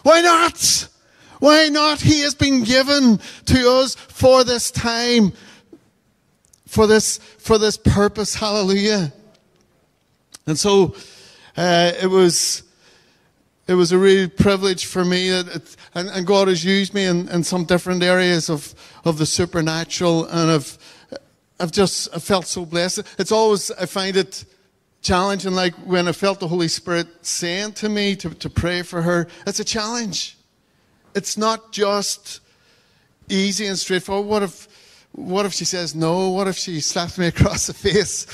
Why 0.02 0.20
not? 0.20 0.88
Why 1.38 1.68
not? 1.70 2.00
He 2.00 2.20
has 2.20 2.34
been 2.34 2.64
given 2.64 3.18
to 3.46 3.70
us 3.70 3.94
for 3.94 4.44
this 4.44 4.70
time, 4.70 5.32
for 6.66 6.86
this, 6.86 7.16
for 7.38 7.56
this 7.56 7.78
purpose. 7.78 8.34
Hallelujah. 8.34 9.10
And 10.46 10.58
so 10.58 10.94
uh, 11.58 11.92
it 12.00 12.06
was 12.06 12.62
it 13.66 13.74
was 13.74 13.92
a 13.92 13.98
real 13.98 14.28
privilege 14.28 14.86
for 14.86 15.04
me 15.04 15.28
it, 15.28 15.76
and, 15.94 16.08
and, 16.08 16.26
God 16.26 16.48
has 16.48 16.64
used 16.64 16.94
me 16.94 17.04
in, 17.04 17.28
in, 17.28 17.44
some 17.44 17.64
different 17.64 18.02
areas 18.02 18.48
of, 18.48 18.74
of 19.04 19.18
the 19.18 19.26
supernatural 19.26 20.24
and 20.24 20.50
I've, 20.50 20.78
I've 21.60 21.72
just 21.72 22.08
I 22.16 22.18
felt 22.18 22.46
so 22.46 22.64
blessed. 22.64 23.02
It's 23.18 23.30
always, 23.30 23.70
I 23.72 23.84
find 23.84 24.16
it 24.16 24.46
challenging, 25.02 25.52
like 25.52 25.74
when 25.84 26.08
I 26.08 26.12
felt 26.12 26.40
the 26.40 26.48
Holy 26.48 26.68
Spirit 26.68 27.08
saying 27.20 27.72
to 27.72 27.90
me 27.90 28.16
to, 28.16 28.30
to 28.30 28.48
pray 28.48 28.80
for 28.80 29.02
her, 29.02 29.28
it's 29.46 29.60
a 29.60 29.64
challenge 29.64 30.38
it's 31.18 31.36
not 31.36 31.72
just 31.72 32.40
easy 33.28 33.66
and 33.66 33.78
straightforward. 33.78 34.26
What 34.26 34.42
if, 34.44 34.68
what 35.12 35.46
if 35.46 35.52
she 35.52 35.64
says 35.64 35.94
no? 35.94 36.30
What 36.30 36.46
if 36.48 36.56
she 36.56 36.80
slaps 36.80 37.18
me 37.18 37.26
across 37.34 37.66
the 37.66 37.74
face? 37.74 38.26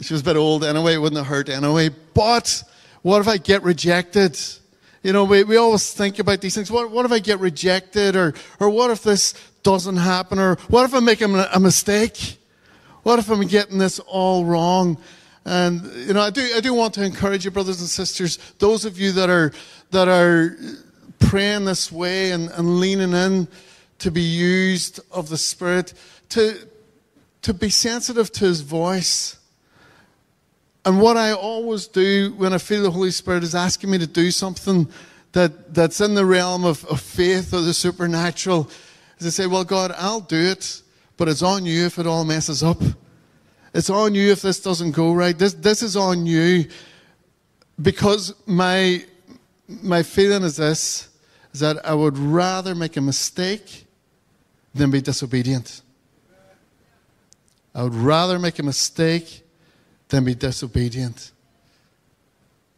She 0.00 0.14
was 0.14 0.20
a 0.20 0.24
bit 0.24 0.36
old 0.36 0.64
anyway, 0.64 0.94
it 0.94 0.98
wouldn't 0.98 1.18
have 1.18 1.26
hurt 1.26 1.48
anyway. 1.48 1.90
But 2.14 2.62
what 3.02 3.20
if 3.20 3.28
I 3.28 3.36
get 3.36 3.62
rejected? 3.62 4.38
You 5.02 5.12
know, 5.12 5.24
we, 5.24 5.44
we 5.44 5.56
always 5.56 5.92
think 5.92 6.18
about 6.18 6.40
these 6.40 6.54
things. 6.54 6.70
What, 6.70 6.90
what 6.90 7.04
if 7.04 7.12
I 7.12 7.18
get 7.18 7.40
rejected? 7.40 8.16
Or, 8.16 8.34
or 8.60 8.70
what 8.70 8.90
if 8.90 9.02
this 9.02 9.34
doesn't 9.62 9.96
happen? 9.96 10.38
Or 10.38 10.56
what 10.68 10.84
if 10.84 10.94
I'm 10.94 11.04
making 11.04 11.34
a 11.34 11.60
mistake? 11.60 12.38
What 13.02 13.18
if 13.18 13.30
I'm 13.30 13.46
getting 13.46 13.78
this 13.78 13.98
all 14.00 14.44
wrong? 14.44 14.98
And, 15.44 15.82
you 16.06 16.12
know, 16.12 16.20
I 16.20 16.30
do, 16.30 16.46
I 16.54 16.60
do 16.60 16.74
want 16.74 16.94
to 16.94 17.04
encourage 17.04 17.44
you, 17.44 17.50
brothers 17.50 17.80
and 17.80 17.88
sisters, 17.88 18.38
those 18.58 18.84
of 18.84 18.98
you 18.98 19.12
that 19.12 19.30
are, 19.30 19.52
that 19.92 20.06
are 20.06 20.56
praying 21.18 21.64
this 21.64 21.90
way 21.90 22.32
and, 22.32 22.50
and 22.50 22.78
leaning 22.78 23.12
in 23.12 23.48
to 24.00 24.10
be 24.10 24.20
used 24.20 25.00
of 25.10 25.28
the 25.28 25.38
Spirit, 25.38 25.94
to, 26.30 26.54
to 27.42 27.54
be 27.54 27.70
sensitive 27.70 28.30
to 28.32 28.44
His 28.44 28.60
voice. 28.60 29.37
And 30.88 31.02
what 31.02 31.18
I 31.18 31.34
always 31.34 31.86
do 31.86 32.32
when 32.38 32.54
I 32.54 32.56
feel 32.56 32.82
the 32.82 32.90
Holy 32.90 33.10
Spirit 33.10 33.44
is 33.44 33.54
asking 33.54 33.90
me 33.90 33.98
to 33.98 34.06
do 34.06 34.30
something 34.30 34.88
that, 35.32 35.74
that's 35.74 36.00
in 36.00 36.14
the 36.14 36.24
realm 36.24 36.64
of, 36.64 36.82
of 36.86 37.02
faith 37.02 37.52
or 37.52 37.60
the 37.60 37.74
supernatural 37.74 38.70
is 39.18 39.26
to 39.26 39.30
say, 39.30 39.46
Well, 39.46 39.64
God, 39.64 39.92
I'll 39.98 40.22
do 40.22 40.40
it, 40.40 40.80
but 41.18 41.28
it's 41.28 41.42
on 41.42 41.66
you 41.66 41.84
if 41.84 41.98
it 41.98 42.06
all 42.06 42.24
messes 42.24 42.62
up. 42.62 42.78
It's 43.74 43.90
on 43.90 44.14
you 44.14 44.32
if 44.32 44.40
this 44.40 44.60
doesn't 44.60 44.92
go 44.92 45.12
right. 45.12 45.38
This, 45.38 45.52
this 45.52 45.82
is 45.82 45.94
on 45.94 46.24
you 46.24 46.70
because 47.82 48.34
my, 48.46 49.04
my 49.68 50.02
feeling 50.02 50.42
is 50.42 50.56
this 50.56 51.10
is 51.52 51.60
that 51.60 51.84
I 51.84 51.92
would 51.92 52.16
rather 52.16 52.74
make 52.74 52.96
a 52.96 53.02
mistake 53.02 53.84
than 54.74 54.90
be 54.90 55.02
disobedient. 55.02 55.82
I 57.74 57.82
would 57.82 57.94
rather 57.94 58.38
make 58.38 58.58
a 58.58 58.62
mistake 58.62 59.44
than 60.08 60.24
be 60.24 60.34
disobedient. 60.34 61.32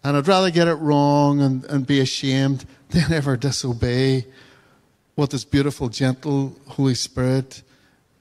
And 0.03 0.17
I'd 0.17 0.29
rather 0.29 0.51
get 0.51 0.69
it 0.69 0.75
wrong 0.75 1.41
and, 1.41 1.65
and 1.67 1.87
be 1.87 2.01
ashamed 2.01 2.65
than 2.91 3.13
ever 3.13 3.37
disobey 3.37 4.27
what 5.15 5.31
this 5.31 5.45
beautiful, 5.45 5.89
gentle 5.89 6.57
Holy 6.67 6.95
Spirit 6.95 7.63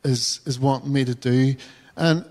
is, 0.04 0.42
is 0.46 0.60
wanting 0.60 0.92
me 0.92 1.06
to 1.06 1.16
do. 1.16 1.56
And 1.96 2.26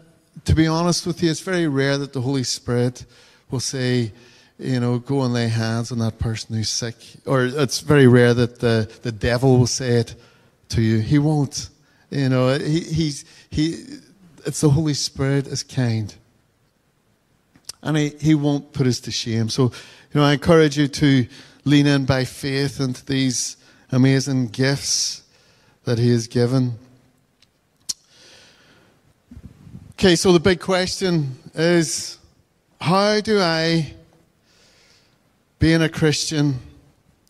to 0.45 0.55
be 0.55 0.67
honest 0.67 1.07
with 1.07 1.23
you, 1.23 1.31
it's 1.31 1.41
very 1.41 1.67
rare 1.69 1.97
that 1.99 2.13
the 2.13 2.21
Holy 2.21 2.45
Spirit 2.45 3.07
will 3.51 3.61
say, 3.61 4.13
you 4.59 4.81
know, 4.81 4.99
go 4.99 5.23
and 5.23 5.33
lay 5.33 5.49
hands 5.49 5.93
on 5.93 5.99
that 6.01 6.19
person 6.19 6.55
who's 6.55 6.69
sick. 6.69 6.97
Or 7.25 7.45
it's 7.45 7.81
very 7.81 8.07
rare 8.07 8.35
that 8.35 8.59
the, 8.59 8.91
the 9.03 9.13
devil 9.13 9.59
will 9.59 9.67
say 9.67 10.01
it 10.01 10.15
to 10.71 10.83
you. 10.83 10.99
He 10.99 11.19
won't. 11.19 11.71
You 12.11 12.29
know, 12.29 12.59
he, 12.59 12.81
he's, 12.81 13.25
he, 13.51 13.85
it's 14.45 14.61
the 14.61 14.71
Holy 14.71 14.95
Spirit 14.95 15.47
is 15.47 15.63
kind. 15.63 16.15
And 17.83 17.97
he, 17.97 18.09
he 18.21 18.35
won't 18.35 18.73
put 18.73 18.87
us 18.87 19.01
to 19.01 19.11
shame. 19.11 19.49
So, 19.49 19.65
you 19.65 20.21
know, 20.21 20.25
I 20.25 20.33
encourage 20.35 20.77
you 20.77 20.89
to 20.89 21.27
lean 21.65 21.87
in 21.87 22.05
by 22.05 22.25
faith 22.25 22.81
into 22.81 23.05
these 23.05 23.57
amazing 23.93 24.49
gifts 24.49 25.23
that 25.85 25.99
he 25.99 26.11
has 26.11 26.27
given. 26.27 26.79
Okay, 29.93 30.17
so 30.17 30.33
the 30.33 30.41
big 30.41 30.61
question 30.61 31.37
is 31.55 32.19
how 32.81 33.21
do 33.21 33.41
I, 33.41 33.95
being 35.59 35.83
a 35.83 35.89
Christian, 35.89 36.61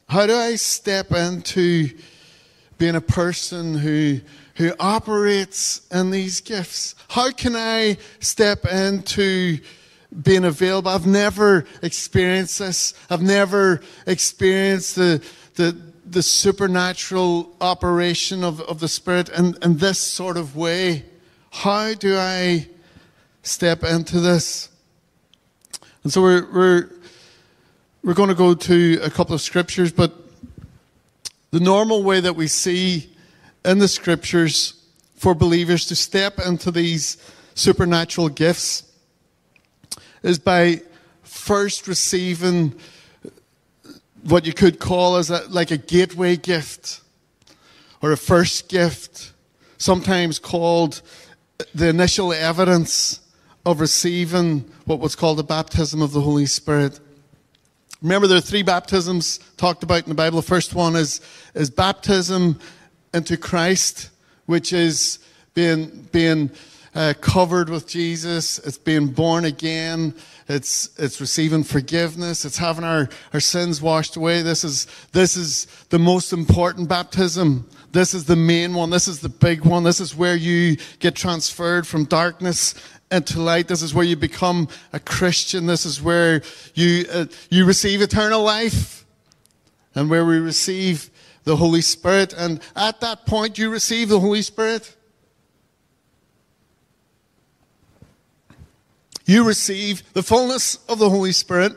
how 0.08 0.26
do 0.26 0.34
I 0.34 0.56
step 0.56 1.12
into 1.12 1.90
being 2.76 2.94
a 2.94 3.00
person 3.00 3.74
who, 3.74 4.20
who 4.56 4.72
operates 4.78 5.86
in 5.90 6.10
these 6.10 6.40
gifts? 6.40 6.94
How 7.08 7.30
can 7.30 7.56
I 7.56 7.96
step 8.20 8.66
into 8.66 9.58
being 10.22 10.44
available? 10.44 10.90
I've 10.90 11.06
never 11.06 11.64
experienced 11.82 12.58
this. 12.58 12.94
I've 13.10 13.22
never 13.22 13.80
experienced 14.06 14.96
the, 14.96 15.22
the, 15.54 15.76
the 16.06 16.22
supernatural 16.22 17.54
operation 17.60 18.42
of, 18.42 18.60
of 18.62 18.80
the 18.80 18.88
Spirit 18.88 19.28
in, 19.30 19.56
in 19.62 19.78
this 19.78 19.98
sort 19.98 20.36
of 20.36 20.56
way. 20.56 21.04
How 21.50 21.94
do 21.94 22.16
I 22.16 22.68
step 23.42 23.84
into 23.84 24.20
this? 24.20 24.68
And 26.04 26.12
so 26.12 26.22
we're, 26.22 26.50
we're, 26.52 26.90
we're 28.02 28.14
going 28.14 28.30
to 28.30 28.34
go 28.34 28.54
to 28.54 29.00
a 29.02 29.10
couple 29.10 29.34
of 29.34 29.40
scriptures, 29.40 29.92
but 29.92 30.14
the 31.50 31.60
normal 31.60 32.02
way 32.02 32.20
that 32.20 32.36
we 32.36 32.46
see 32.46 33.10
in 33.64 33.78
the 33.78 33.88
scriptures 33.88 34.74
for 35.16 35.34
believers 35.34 35.86
to 35.86 35.96
step 35.96 36.38
into 36.38 36.70
these 36.70 37.16
supernatural 37.54 38.28
gifts 38.28 38.87
is 40.22 40.38
by 40.38 40.82
first 41.22 41.86
receiving 41.86 42.74
what 44.24 44.46
you 44.46 44.52
could 44.52 44.78
call 44.78 45.16
as 45.16 45.30
a, 45.30 45.42
like 45.48 45.70
a 45.70 45.76
gateway 45.76 46.36
gift 46.36 47.00
or 48.02 48.12
a 48.12 48.16
first 48.16 48.68
gift, 48.68 49.32
sometimes 49.78 50.38
called 50.38 51.02
the 51.74 51.88
initial 51.88 52.32
evidence 52.32 53.20
of 53.66 53.80
receiving 53.80 54.60
what 54.84 55.00
was 55.00 55.14
called 55.14 55.38
the 55.38 55.44
baptism 55.44 56.00
of 56.00 56.12
the 56.12 56.20
Holy 56.20 56.46
Spirit. 56.46 57.00
Remember, 58.00 58.26
there 58.26 58.38
are 58.38 58.42
three 58.42 58.62
baptisms 58.62 59.40
talked 59.56 59.82
about 59.82 60.04
in 60.04 60.08
the 60.08 60.14
Bible. 60.14 60.40
The 60.40 60.46
first 60.46 60.74
one 60.74 60.94
is, 60.94 61.20
is 61.54 61.68
baptism 61.68 62.58
into 63.12 63.36
Christ, 63.36 64.10
which 64.46 64.72
is 64.72 65.18
being, 65.54 66.08
being 66.12 66.50
uh, 66.98 67.14
covered 67.20 67.70
with 67.70 67.86
Jesus. 67.86 68.58
It's 68.58 68.76
being 68.76 69.06
born 69.06 69.44
again. 69.44 70.12
It's, 70.48 70.90
it's 70.98 71.20
receiving 71.20 71.62
forgiveness. 71.62 72.44
It's 72.44 72.58
having 72.58 72.82
our, 72.82 73.08
our 73.32 73.38
sins 73.38 73.80
washed 73.80 74.16
away. 74.16 74.42
This 74.42 74.64
is, 74.64 74.88
this 75.12 75.36
is 75.36 75.66
the 75.90 76.00
most 76.00 76.32
important 76.32 76.88
baptism. 76.88 77.68
This 77.92 78.14
is 78.14 78.24
the 78.24 78.34
main 78.34 78.74
one. 78.74 78.90
This 78.90 79.06
is 79.06 79.20
the 79.20 79.28
big 79.28 79.64
one. 79.64 79.84
This 79.84 80.00
is 80.00 80.16
where 80.16 80.34
you 80.34 80.76
get 80.98 81.14
transferred 81.14 81.86
from 81.86 82.04
darkness 82.04 82.74
into 83.12 83.40
light. 83.40 83.68
This 83.68 83.82
is 83.82 83.94
where 83.94 84.04
you 84.04 84.16
become 84.16 84.66
a 84.92 84.98
Christian. 84.98 85.66
This 85.66 85.86
is 85.86 86.02
where 86.02 86.42
you, 86.74 87.06
uh, 87.12 87.26
you 87.48 87.64
receive 87.64 88.02
eternal 88.02 88.42
life 88.42 89.06
and 89.94 90.10
where 90.10 90.24
we 90.24 90.40
receive 90.40 91.10
the 91.44 91.54
Holy 91.54 91.80
Spirit. 91.80 92.34
And 92.36 92.60
at 92.74 93.00
that 93.02 93.24
point, 93.24 93.56
you 93.56 93.70
receive 93.70 94.08
the 94.08 94.18
Holy 94.18 94.42
Spirit. 94.42 94.96
You 99.28 99.44
receive 99.44 100.10
the 100.14 100.22
fullness 100.22 100.78
of 100.88 100.98
the 100.98 101.10
Holy 101.10 101.32
Spirit, 101.32 101.76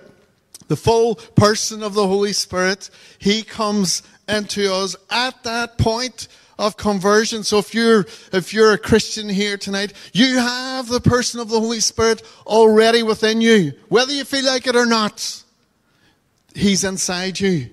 the 0.70 0.78
full 0.78 1.16
person 1.16 1.84
of 1.84 1.94
the 1.94 2.08
Holy 2.08 2.32
Spirit. 2.32 2.90
He 3.20 3.44
comes 3.44 4.04
into 4.26 4.74
us 4.74 4.96
at 5.10 5.44
that 5.44 5.78
point 5.78 6.30
of 6.58 6.78
conversion. 6.78 7.44
So 7.44 7.58
if 7.58 7.76
you're, 7.76 8.06
if 8.32 8.54
you're 8.54 8.72
a 8.72 8.78
Christian 8.78 9.28
here 9.28 9.58
tonight, 9.58 9.92
you 10.14 10.38
have 10.38 10.88
the 10.88 11.02
person 11.02 11.42
of 11.42 11.50
the 11.50 11.60
Holy 11.60 11.82
Spirit 11.82 12.22
already 12.48 13.04
within 13.04 13.42
you, 13.42 13.74
whether 13.90 14.14
you 14.14 14.24
feel 14.24 14.46
like 14.46 14.66
it 14.66 14.78
or 14.78 14.86
not. 14.86 15.44
He's 16.56 16.86
inside 16.86 17.38
you. 17.38 17.70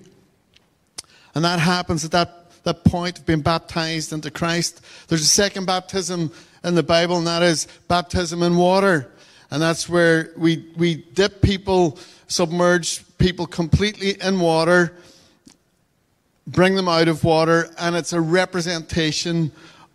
And 1.35 1.45
that 1.45 1.59
happens 1.59 2.03
at 2.03 2.11
that, 2.11 2.51
that 2.63 2.83
point 2.83 3.19
of 3.19 3.25
being 3.25 3.39
baptized 3.39 4.11
into 4.11 4.29
Christ. 4.29 4.81
There's 5.07 5.21
a 5.21 5.25
second 5.25 5.67
baptism 5.67 6.33
in 6.65 6.75
the 6.75 6.83
Bible, 6.83 7.17
and 7.17 7.27
that 7.27 7.43
is 7.43 7.65
baptism 7.87 8.43
in 8.43 8.57
water. 8.57 9.09
And 9.51 9.61
that's 9.61 9.89
where 9.89 10.31
we, 10.37 10.65
we 10.77 10.95
dip 11.13 11.41
people, 11.41 11.97
submerge 12.27 13.03
people 13.17 13.47
completely 13.47 14.21
in 14.21 14.39
water 14.39 14.93
bring 16.49 16.75
them 16.75 16.87
out 16.87 17.07
of 17.07 17.23
water, 17.23 17.69
and 17.77 17.95
it's 17.95 18.13
a 18.13 18.21
representation 18.21 19.51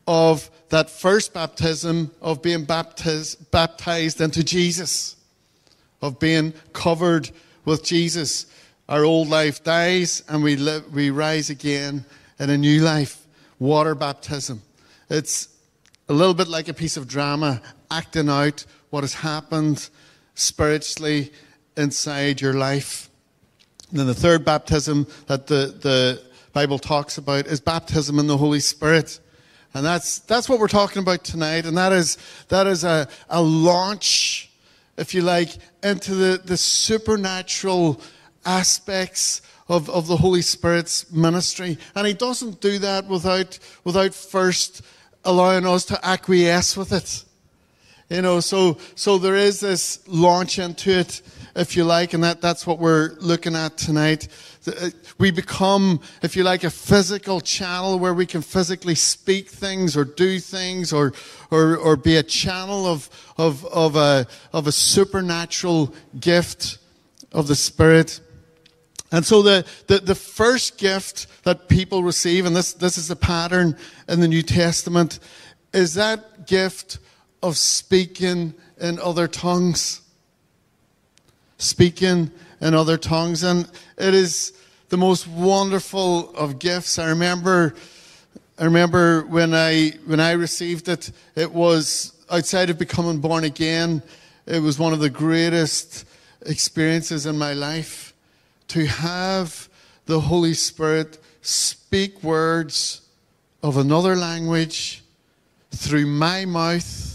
of 0.06 0.50
that 0.68 0.88
first 0.88 1.32
baptism 1.32 2.10
of 2.20 2.42
being 2.42 2.64
baptized, 2.64 3.50
baptized 3.50 4.20
into 4.20 4.44
Jesus, 4.44 5.16
of 6.00 6.18
being 6.18 6.52
covered 6.72 7.30
with 7.64 7.82
Jesus. 7.84 8.46
Our 8.88 9.04
old 9.04 9.28
life 9.28 9.64
dies 9.64 10.22
and 10.28 10.42
we, 10.42 10.56
live, 10.56 10.92
we 10.92 11.10
rise 11.10 11.50
again 11.50 12.04
in 12.38 12.50
a 12.50 12.58
new 12.58 12.82
life. 12.82 13.26
Water 13.58 13.94
baptism. 13.94 14.62
It's 15.08 15.48
a 16.08 16.12
little 16.12 16.34
bit 16.34 16.48
like 16.48 16.68
a 16.68 16.74
piece 16.74 16.96
of 16.96 17.08
drama, 17.08 17.62
acting 17.94 18.28
out 18.28 18.64
what 18.90 19.04
has 19.04 19.14
happened 19.14 19.88
spiritually 20.34 21.32
inside 21.76 22.40
your 22.40 22.54
life. 22.54 23.08
And 23.90 24.00
then 24.00 24.06
the 24.06 24.14
third 24.14 24.44
baptism 24.44 25.06
that 25.26 25.46
the, 25.46 25.74
the 25.80 26.22
Bible 26.52 26.78
talks 26.78 27.18
about 27.18 27.46
is 27.46 27.60
baptism 27.60 28.18
in 28.18 28.26
the 28.26 28.36
Holy 28.36 28.58
Spirit. 28.60 29.20
And 29.74 29.86
that's, 29.86 30.18
that's 30.20 30.48
what 30.48 30.58
we're 30.58 30.68
talking 30.68 31.02
about 31.02 31.22
tonight. 31.22 31.66
And 31.66 31.76
that 31.76 31.92
is, 31.92 32.18
that 32.48 32.66
is 32.66 32.82
a, 32.82 33.08
a 33.28 33.40
launch, 33.40 34.50
if 34.96 35.14
you 35.14 35.22
like, 35.22 35.50
into 35.82 36.14
the, 36.14 36.40
the 36.44 36.56
supernatural 36.56 38.00
aspects 38.44 39.42
of, 39.68 39.88
of 39.88 40.08
the 40.08 40.16
Holy 40.16 40.42
Spirit's 40.42 41.10
ministry. 41.12 41.78
And 41.94 42.06
he 42.06 42.14
doesn't 42.14 42.60
do 42.60 42.78
that 42.80 43.06
without, 43.06 43.58
without 43.84 44.14
first 44.14 44.82
allowing 45.24 45.66
us 45.66 45.84
to 45.86 46.06
acquiesce 46.06 46.76
with 46.76 46.92
it. 46.92 47.24
You 48.10 48.20
know, 48.20 48.40
so, 48.40 48.76
so 48.94 49.16
there 49.16 49.34
is 49.34 49.60
this 49.60 50.06
launch 50.06 50.58
into 50.58 50.90
it, 50.90 51.22
if 51.56 51.74
you 51.74 51.84
like, 51.84 52.12
and 52.12 52.22
that, 52.22 52.42
that's 52.42 52.66
what 52.66 52.78
we're 52.78 53.12
looking 53.18 53.56
at 53.56 53.78
tonight. 53.78 54.28
Uh, 54.66 54.90
we 55.18 55.30
become, 55.30 56.00
if 56.22 56.36
you 56.36 56.42
like, 56.42 56.64
a 56.64 56.70
physical 56.70 57.40
channel 57.40 57.98
where 57.98 58.12
we 58.12 58.26
can 58.26 58.42
physically 58.42 58.94
speak 58.94 59.48
things 59.48 59.96
or 59.96 60.04
do 60.04 60.38
things 60.38 60.92
or, 60.92 61.14
or, 61.50 61.76
or 61.78 61.96
be 61.96 62.16
a 62.16 62.22
channel 62.22 62.84
of, 62.84 63.08
of, 63.38 63.64
of, 63.66 63.96
a, 63.96 64.26
of 64.52 64.66
a 64.66 64.72
supernatural 64.72 65.94
gift 66.20 66.78
of 67.32 67.46
the 67.46 67.54
Spirit. 67.54 68.20
And 69.12 69.24
so 69.24 69.40
the, 69.40 69.64
the, 69.86 69.98
the 69.98 70.14
first 70.14 70.76
gift 70.76 71.26
that 71.44 71.68
people 71.68 72.02
receive, 72.02 72.44
and 72.44 72.54
this, 72.54 72.74
this 72.74 72.98
is 72.98 73.10
a 73.10 73.16
pattern 73.16 73.78
in 74.08 74.20
the 74.20 74.28
New 74.28 74.42
Testament, 74.42 75.20
is 75.72 75.94
that 75.94 76.46
gift 76.46 76.98
of 77.44 77.58
speaking 77.58 78.54
in 78.80 78.98
other 78.98 79.28
tongues. 79.28 80.00
Speaking 81.58 82.30
in 82.60 82.74
other 82.74 82.96
tongues. 82.96 83.42
And 83.42 83.70
it 83.98 84.14
is 84.14 84.52
the 84.88 84.96
most 84.96 85.28
wonderful 85.28 86.34
of 86.34 86.58
gifts. 86.58 86.98
I 86.98 87.08
remember 87.08 87.74
I 88.56 88.64
remember 88.64 89.22
when 89.26 89.52
I 89.52 89.90
when 90.06 90.20
I 90.20 90.32
received 90.32 90.88
it, 90.88 91.10
it 91.34 91.52
was 91.52 92.12
outside 92.30 92.70
of 92.70 92.78
becoming 92.78 93.18
born 93.18 93.44
again. 93.44 94.02
It 94.46 94.60
was 94.60 94.78
one 94.78 94.92
of 94.92 95.00
the 95.00 95.10
greatest 95.10 96.06
experiences 96.46 97.26
in 97.26 97.36
my 97.36 97.52
life 97.52 98.14
to 98.68 98.86
have 98.86 99.68
the 100.06 100.20
Holy 100.20 100.54
Spirit 100.54 101.18
speak 101.42 102.22
words 102.22 103.02
of 103.62 103.76
another 103.76 104.14
language 104.14 105.02
through 105.72 106.06
my 106.06 106.44
mouth, 106.44 107.13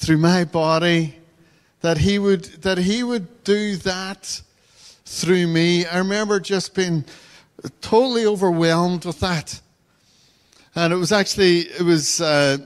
through 0.00 0.16
my 0.16 0.44
body, 0.44 1.14
that 1.82 1.98
he 1.98 2.18
would 2.18 2.44
that 2.62 2.78
he 2.78 3.02
would 3.02 3.44
do 3.44 3.76
that 3.76 4.40
through 5.04 5.46
me. 5.46 5.84
I 5.84 5.98
remember 5.98 6.40
just 6.40 6.74
being 6.74 7.04
totally 7.82 8.24
overwhelmed 8.24 9.04
with 9.04 9.20
that. 9.20 9.60
And 10.74 10.92
it 10.92 10.96
was 10.96 11.12
actually 11.12 11.60
it 11.60 11.82
was 11.82 12.20
uh, 12.20 12.56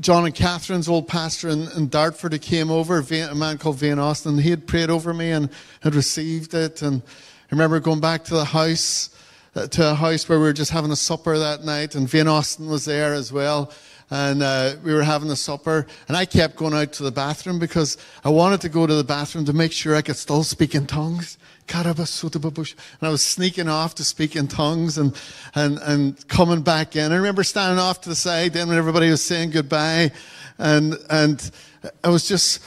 John 0.00 0.26
and 0.26 0.34
Catherine's 0.34 0.88
old 0.88 1.08
pastor 1.08 1.48
in, 1.48 1.68
in 1.76 1.88
Dartford 1.88 2.32
who 2.32 2.38
came 2.38 2.70
over, 2.70 2.98
a 2.98 3.34
man 3.34 3.56
called 3.56 3.76
Van 3.76 3.98
Austin. 3.98 4.36
He 4.38 4.50
had 4.50 4.66
prayed 4.66 4.90
over 4.90 5.14
me 5.14 5.30
and 5.30 5.48
had 5.80 5.94
received 5.94 6.52
it. 6.52 6.82
And 6.82 7.02
I 7.02 7.46
remember 7.50 7.80
going 7.80 8.00
back 8.00 8.24
to 8.24 8.34
the 8.34 8.44
house, 8.44 9.10
uh, 9.56 9.66
to 9.66 9.90
a 9.92 9.94
house 9.94 10.28
where 10.28 10.38
we 10.38 10.44
were 10.44 10.52
just 10.52 10.70
having 10.70 10.92
a 10.92 10.96
supper 10.96 11.38
that 11.38 11.64
night, 11.64 11.94
and 11.94 12.08
Van 12.08 12.28
Austin 12.28 12.68
was 12.68 12.84
there 12.84 13.14
as 13.14 13.32
well. 13.32 13.72
And 14.10 14.42
uh, 14.42 14.74
we 14.82 14.92
were 14.92 15.04
having 15.04 15.30
a 15.30 15.36
supper, 15.36 15.86
and 16.08 16.16
I 16.16 16.24
kept 16.24 16.56
going 16.56 16.74
out 16.74 16.92
to 16.94 17.04
the 17.04 17.12
bathroom 17.12 17.60
because 17.60 17.96
I 18.24 18.28
wanted 18.28 18.60
to 18.62 18.68
go 18.68 18.84
to 18.86 18.94
the 18.94 19.04
bathroom 19.04 19.44
to 19.44 19.52
make 19.52 19.70
sure 19.70 19.94
I 19.94 20.02
could 20.02 20.16
still 20.16 20.42
speak 20.42 20.74
in 20.74 20.86
tongues. 20.86 21.38
And 21.72 21.86
I 21.86 23.08
was 23.08 23.22
sneaking 23.22 23.68
off 23.68 23.94
to 23.94 24.04
speak 24.04 24.34
in 24.34 24.48
tongues 24.48 24.98
and, 24.98 25.14
and, 25.54 25.78
and 25.78 26.28
coming 26.28 26.62
back 26.62 26.96
in. 26.96 27.12
I 27.12 27.16
remember 27.16 27.44
standing 27.44 27.78
off 27.78 28.00
to 28.00 28.08
the 28.08 28.16
side 28.16 28.54
then 28.54 28.66
when 28.68 28.76
everybody 28.76 29.08
was 29.08 29.22
saying 29.22 29.50
goodbye. 29.50 30.10
And, 30.58 30.98
and 31.08 31.48
I 32.02 32.08
was 32.08 32.26
just, 32.26 32.60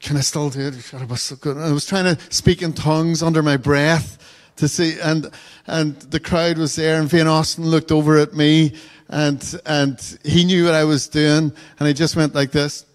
can 0.00 0.16
I 0.16 0.20
still 0.20 0.50
do 0.50 0.66
it? 0.66 0.92
I 0.92 1.72
was 1.72 1.86
trying 1.86 2.16
to 2.16 2.20
speak 2.30 2.62
in 2.62 2.72
tongues 2.72 3.22
under 3.22 3.42
my 3.42 3.56
breath 3.56 4.18
to 4.58 4.68
see, 4.68 4.98
and, 5.00 5.30
and 5.66 5.98
the 6.02 6.20
crowd 6.20 6.58
was 6.58 6.76
there 6.76 7.00
and 7.00 7.08
Van 7.08 7.26
Austin 7.26 7.66
looked 7.66 7.90
over 7.90 8.18
at 8.18 8.34
me 8.34 8.74
and, 9.08 9.60
and 9.66 10.18
he 10.22 10.44
knew 10.44 10.64
what 10.64 10.74
I 10.74 10.84
was 10.84 11.08
doing 11.08 11.52
and 11.78 11.88
he 11.88 11.94
just 11.94 12.14
went 12.14 12.34
like 12.34 12.52
this. 12.52 12.86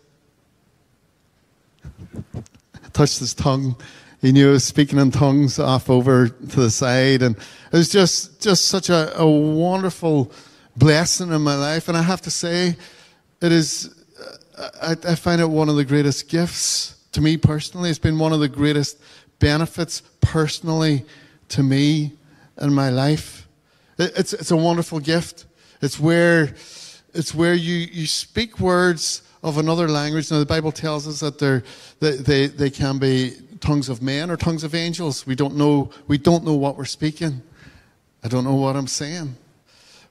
Touched 2.93 3.19
his 3.19 3.33
tongue 3.33 3.75
he 4.23 4.31
knew 4.31 4.47
I 4.47 4.51
was 4.53 4.63
speaking 4.63 4.99
in 4.99 5.11
tongues 5.11 5.59
off 5.59 5.89
over 5.89 6.29
to 6.29 6.59
the 6.61 6.71
side. 6.71 7.21
And 7.21 7.35
it 7.35 7.73
was 7.73 7.89
just, 7.89 8.41
just 8.41 8.67
such 8.67 8.89
a, 8.89 9.11
a 9.19 9.29
wonderful 9.29 10.31
blessing 10.77 11.33
in 11.33 11.41
my 11.41 11.55
life. 11.55 11.89
And 11.89 11.97
I 11.97 12.01
have 12.01 12.21
to 12.21 12.31
say, 12.31 12.77
it 13.41 13.51
is, 13.51 13.93
I, 14.81 14.91
I 14.91 15.15
find 15.15 15.41
it 15.41 15.47
one 15.47 15.67
of 15.67 15.75
the 15.75 15.83
greatest 15.83 16.29
gifts 16.29 16.95
to 17.11 17.19
me 17.19 17.35
personally. 17.35 17.89
It's 17.89 17.99
been 17.99 18.17
one 18.17 18.31
of 18.31 18.39
the 18.39 18.47
greatest 18.47 18.97
benefits 19.39 20.01
personally 20.21 21.03
to 21.49 21.63
me 21.63 22.13
in 22.61 22.73
my 22.73 22.89
life. 22.89 23.47
It's, 23.97 24.33
it's 24.33 24.51
a 24.51 24.57
wonderful 24.57 24.99
gift. 24.99 25.45
It's 25.81 25.99
where, 25.99 26.55
it's 27.13 27.33
where 27.33 27.53
you, 27.53 27.75
you 27.75 28.07
speak 28.07 28.59
words 28.59 29.21
of 29.43 29.57
another 29.57 29.87
language. 29.87 30.31
Now, 30.31 30.39
the 30.39 30.45
Bible 30.45 30.71
tells 30.71 31.07
us 31.07 31.19
that 31.19 31.37
they're, 31.39 31.63
they, 31.99 32.15
they, 32.17 32.47
they 32.47 32.69
can 32.69 32.97
be 32.97 33.35
tongues 33.59 33.89
of 33.89 34.01
men 34.01 34.31
or 34.31 34.37
tongues 34.37 34.63
of 34.63 34.73
angels. 34.73 35.27
We 35.27 35.35
don't 35.35 35.55
know, 35.55 35.91
we 36.07 36.17
don't 36.17 36.43
know 36.43 36.53
what 36.53 36.77
we're 36.77 36.85
speaking. 36.85 37.41
I 38.23 38.27
don't 38.27 38.43
know 38.43 38.55
what 38.55 38.75
I'm 38.75 38.87
saying. 38.87 39.35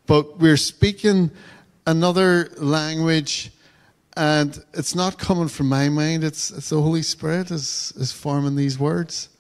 But 0.07 0.39
we're 0.39 0.57
speaking 0.57 1.31
another 1.87 2.51
language 2.59 3.51
and 4.17 4.63
it's 4.75 4.95
not 4.95 5.19
coming 5.19 5.49
from 5.49 5.69
my 5.69 5.89
mind. 5.89 6.23
It's, 6.23 6.51
it's 6.51 6.69
the 6.69 6.81
Holy 6.81 7.03
Spirit 7.03 7.51
is, 7.51 7.95
is 7.97 8.13
forming 8.13 8.57
these 8.57 8.79
words. 8.79 9.31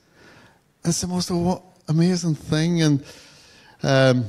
It's 0.84 1.00
the 1.02 1.06
most 1.06 1.30
amazing 1.92 2.34
thing. 2.34 2.80
And 2.80 3.04
um, 3.82 4.24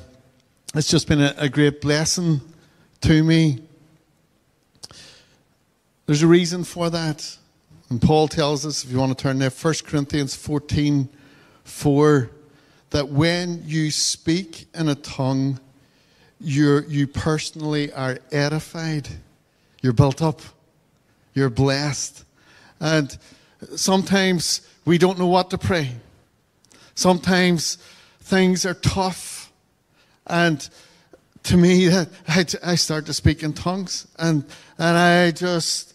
it's 0.75 0.89
just 0.89 1.07
been 1.07 1.21
a, 1.21 1.33
a 1.37 1.47
great 1.47 1.79
blessing 1.79 2.41
to 3.01 3.23
me. 3.23 3.59
There's 6.05 6.23
a 6.23 6.27
reason 6.27 6.65
for 6.65 6.89
that. 6.89 7.37
And 7.89 8.01
Paul 8.01 8.27
tells 8.27 8.65
us, 8.65 8.83
if 8.83 8.91
you 8.91 8.97
want 8.99 9.17
to 9.17 9.21
turn 9.21 9.39
there, 9.39 9.49
1 9.49 9.73
Corinthians 9.85 10.35
14 10.35 11.07
4, 11.63 12.29
that 12.89 13.07
when 13.07 13.63
you 13.65 13.91
speak 13.91 14.67
in 14.75 14.89
a 14.89 14.95
tongue, 14.95 15.57
you're, 16.41 16.83
you 16.83 17.07
personally 17.07 17.93
are 17.93 18.19
edified, 18.33 19.07
you're 19.81 19.93
built 19.93 20.21
up, 20.21 20.41
you're 21.33 21.49
blessed. 21.49 22.25
And 22.81 23.17
sometimes 23.77 24.67
we 24.83 24.97
don't 24.97 25.17
know 25.17 25.27
what 25.27 25.49
to 25.51 25.57
pray. 25.57 25.91
Sometimes 26.95 27.77
things 28.21 28.65
are 28.65 28.73
tough. 28.73 29.51
And 30.27 30.67
to 31.43 31.57
me, 31.57 31.89
I, 32.27 32.45
I 32.63 32.75
start 32.75 33.05
to 33.07 33.13
speak 33.13 33.43
in 33.43 33.53
tongues. 33.53 34.07
And, 34.17 34.45
and 34.77 34.97
I 34.97 35.31
just, 35.31 35.93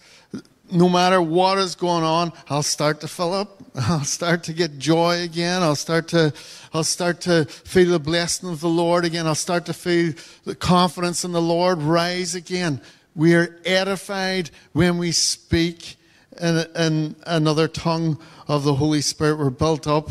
no 0.71 0.89
matter 0.89 1.21
what 1.21 1.59
is 1.59 1.75
going 1.75 2.05
on, 2.05 2.33
I'll 2.49 2.63
start 2.63 3.01
to 3.01 3.09
fill 3.09 3.33
up. 3.33 3.63
I'll 3.75 4.05
start 4.05 4.45
to 4.45 4.53
get 4.53 4.79
joy 4.79 5.23
again. 5.23 5.63
I'll 5.63 5.77
start 5.77 6.09
to, 6.09 6.33
I'll 6.73 6.85
start 6.85 7.21
to 7.23 7.45
feel 7.45 7.91
the 7.91 8.01
blessing 8.01 8.49
of 8.51 8.61
the 8.61 8.69
Lord 8.69 9.05
again. 9.05 9.27
I'll 9.27 9.35
start 9.35 9.67
to 9.67 9.75
feel 9.75 10.13
the 10.45 10.55
confidence 10.55 11.25
in 11.25 11.33
the 11.33 11.43
Lord 11.43 11.83
rise 11.83 12.35
again. 12.35 12.81
We 13.15 13.35
are 13.35 13.59
edified 13.65 14.51
when 14.73 14.99
we 14.99 15.13
speak 15.13 15.97
in, 16.41 16.65
in 16.77 17.17
another 17.27 17.69
tongue 17.69 18.19
of 18.47 18.65
the 18.65 18.75
Holy 18.75 19.01
Spirit. 19.01 19.39
We're 19.39 19.51
built 19.51 19.87
up. 19.87 20.11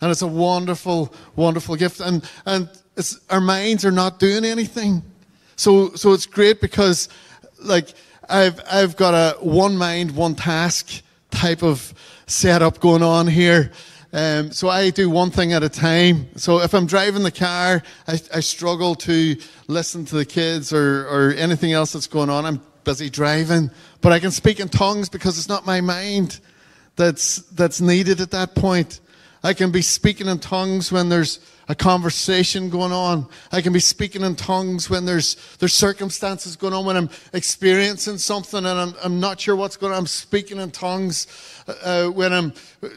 And 0.00 0.10
it's 0.10 0.22
a 0.22 0.26
wonderful, 0.26 1.14
wonderful 1.36 1.76
gift. 1.76 2.00
And, 2.00 2.28
and 2.44 2.68
our 3.30 3.40
minds 3.40 3.84
are 3.84 3.90
not 3.90 4.18
doing 4.18 4.44
anything. 4.44 5.02
So, 5.56 5.94
so 5.94 6.12
it's 6.12 6.26
great 6.26 6.60
because, 6.60 7.08
like, 7.62 7.94
I've, 8.28 8.60
I've 8.70 8.96
got 8.96 9.14
a 9.14 9.38
one 9.40 9.76
mind, 9.76 10.14
one 10.14 10.34
task 10.34 11.02
type 11.30 11.62
of 11.62 11.94
setup 12.26 12.80
going 12.80 13.02
on 13.02 13.26
here. 13.26 13.72
Um, 14.12 14.50
so 14.50 14.68
I 14.68 14.90
do 14.90 15.10
one 15.10 15.30
thing 15.30 15.52
at 15.52 15.62
a 15.62 15.68
time. 15.68 16.28
So 16.36 16.60
if 16.60 16.74
I'm 16.74 16.86
driving 16.86 17.22
the 17.22 17.30
car, 17.30 17.82
I, 18.08 18.12
I 18.34 18.40
struggle 18.40 18.94
to 18.96 19.36
listen 19.66 20.04
to 20.06 20.16
the 20.16 20.24
kids 20.24 20.72
or, 20.72 21.06
or 21.08 21.34
anything 21.34 21.72
else 21.72 21.92
that's 21.92 22.06
going 22.06 22.30
on. 22.30 22.46
I'm 22.46 22.62
busy 22.84 23.10
driving, 23.10 23.70
but 24.00 24.12
I 24.12 24.20
can 24.20 24.30
speak 24.30 24.60
in 24.60 24.68
tongues 24.68 25.08
because 25.08 25.38
it's 25.38 25.48
not 25.48 25.66
my 25.66 25.80
mind 25.80 26.40
that's, 26.94 27.38
that's 27.52 27.80
needed 27.80 28.20
at 28.20 28.30
that 28.30 28.54
point. 28.54 29.00
I 29.46 29.54
can 29.54 29.70
be 29.70 29.80
speaking 29.80 30.26
in 30.26 30.40
tongues 30.40 30.90
when 30.90 31.08
there's 31.08 31.38
a 31.68 31.74
conversation 31.76 32.68
going 32.68 32.90
on. 32.90 33.28
I 33.52 33.60
can 33.60 33.72
be 33.72 33.78
speaking 33.78 34.22
in 34.22 34.34
tongues 34.34 34.90
when 34.90 35.04
there's, 35.04 35.36
there's 35.60 35.72
circumstances 35.72 36.56
going 36.56 36.72
on, 36.72 36.84
when 36.84 36.96
I'm 36.96 37.08
experiencing 37.32 38.18
something 38.18 38.58
and 38.58 38.66
I'm, 38.66 38.94
I'm 39.04 39.20
not 39.20 39.40
sure 39.40 39.54
what's 39.54 39.76
going 39.76 39.92
on. 39.92 40.00
I'm 40.00 40.06
speaking 40.08 40.58
in 40.58 40.72
tongues. 40.72 41.28
Uh, 41.84 42.08
when 42.08 42.32
I'm, 42.32 42.54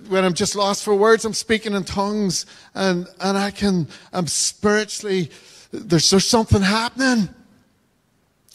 when 0.08 0.26
I'm 0.26 0.34
just 0.34 0.56
lost 0.56 0.84
for 0.84 0.96
words, 0.96 1.24
I'm 1.24 1.36
speaking 1.36 1.74
in 1.74 1.84
tongues 1.84 2.48
and, 2.74 3.06
and 3.22 3.38
I 3.38 3.52
can, 3.52 3.88
I'm 4.12 4.26
spiritually, 4.26 5.30
there's, 5.72 6.10
there's 6.10 6.26
something 6.26 6.64
happening 6.64 7.30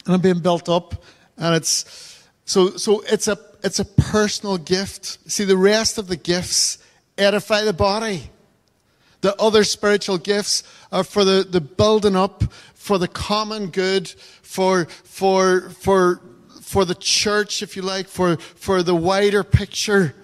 and 0.04 0.14
I'm 0.14 0.20
being 0.20 0.40
built 0.40 0.68
up 0.68 1.00
and 1.38 1.54
it's, 1.54 2.24
so, 2.44 2.70
so 2.70 3.04
it's 3.06 3.28
a, 3.28 3.38
it's 3.62 3.78
a 3.78 3.84
personal 3.84 4.58
gift. 4.58 5.30
See, 5.30 5.44
the 5.44 5.56
rest 5.56 5.96
of 5.96 6.08
the 6.08 6.16
gifts 6.16 6.78
edify 7.18 7.62
the 7.62 7.72
body. 7.72 8.30
The 9.20 9.34
other 9.40 9.64
spiritual 9.64 10.18
gifts 10.18 10.62
are 10.92 11.04
for 11.04 11.24
the, 11.24 11.46
the 11.48 11.60
building 11.60 12.16
up, 12.16 12.44
for 12.74 12.98
the 12.98 13.08
common 13.08 13.68
good, 13.68 14.08
for, 14.08 14.84
for, 14.84 15.70
for, 15.70 16.20
for 16.60 16.84
the 16.84 16.94
church, 16.94 17.62
if 17.62 17.76
you 17.76 17.82
like, 17.82 18.06
for, 18.06 18.36
for 18.36 18.82
the 18.82 18.94
wider 18.94 19.42
picture 19.42 20.14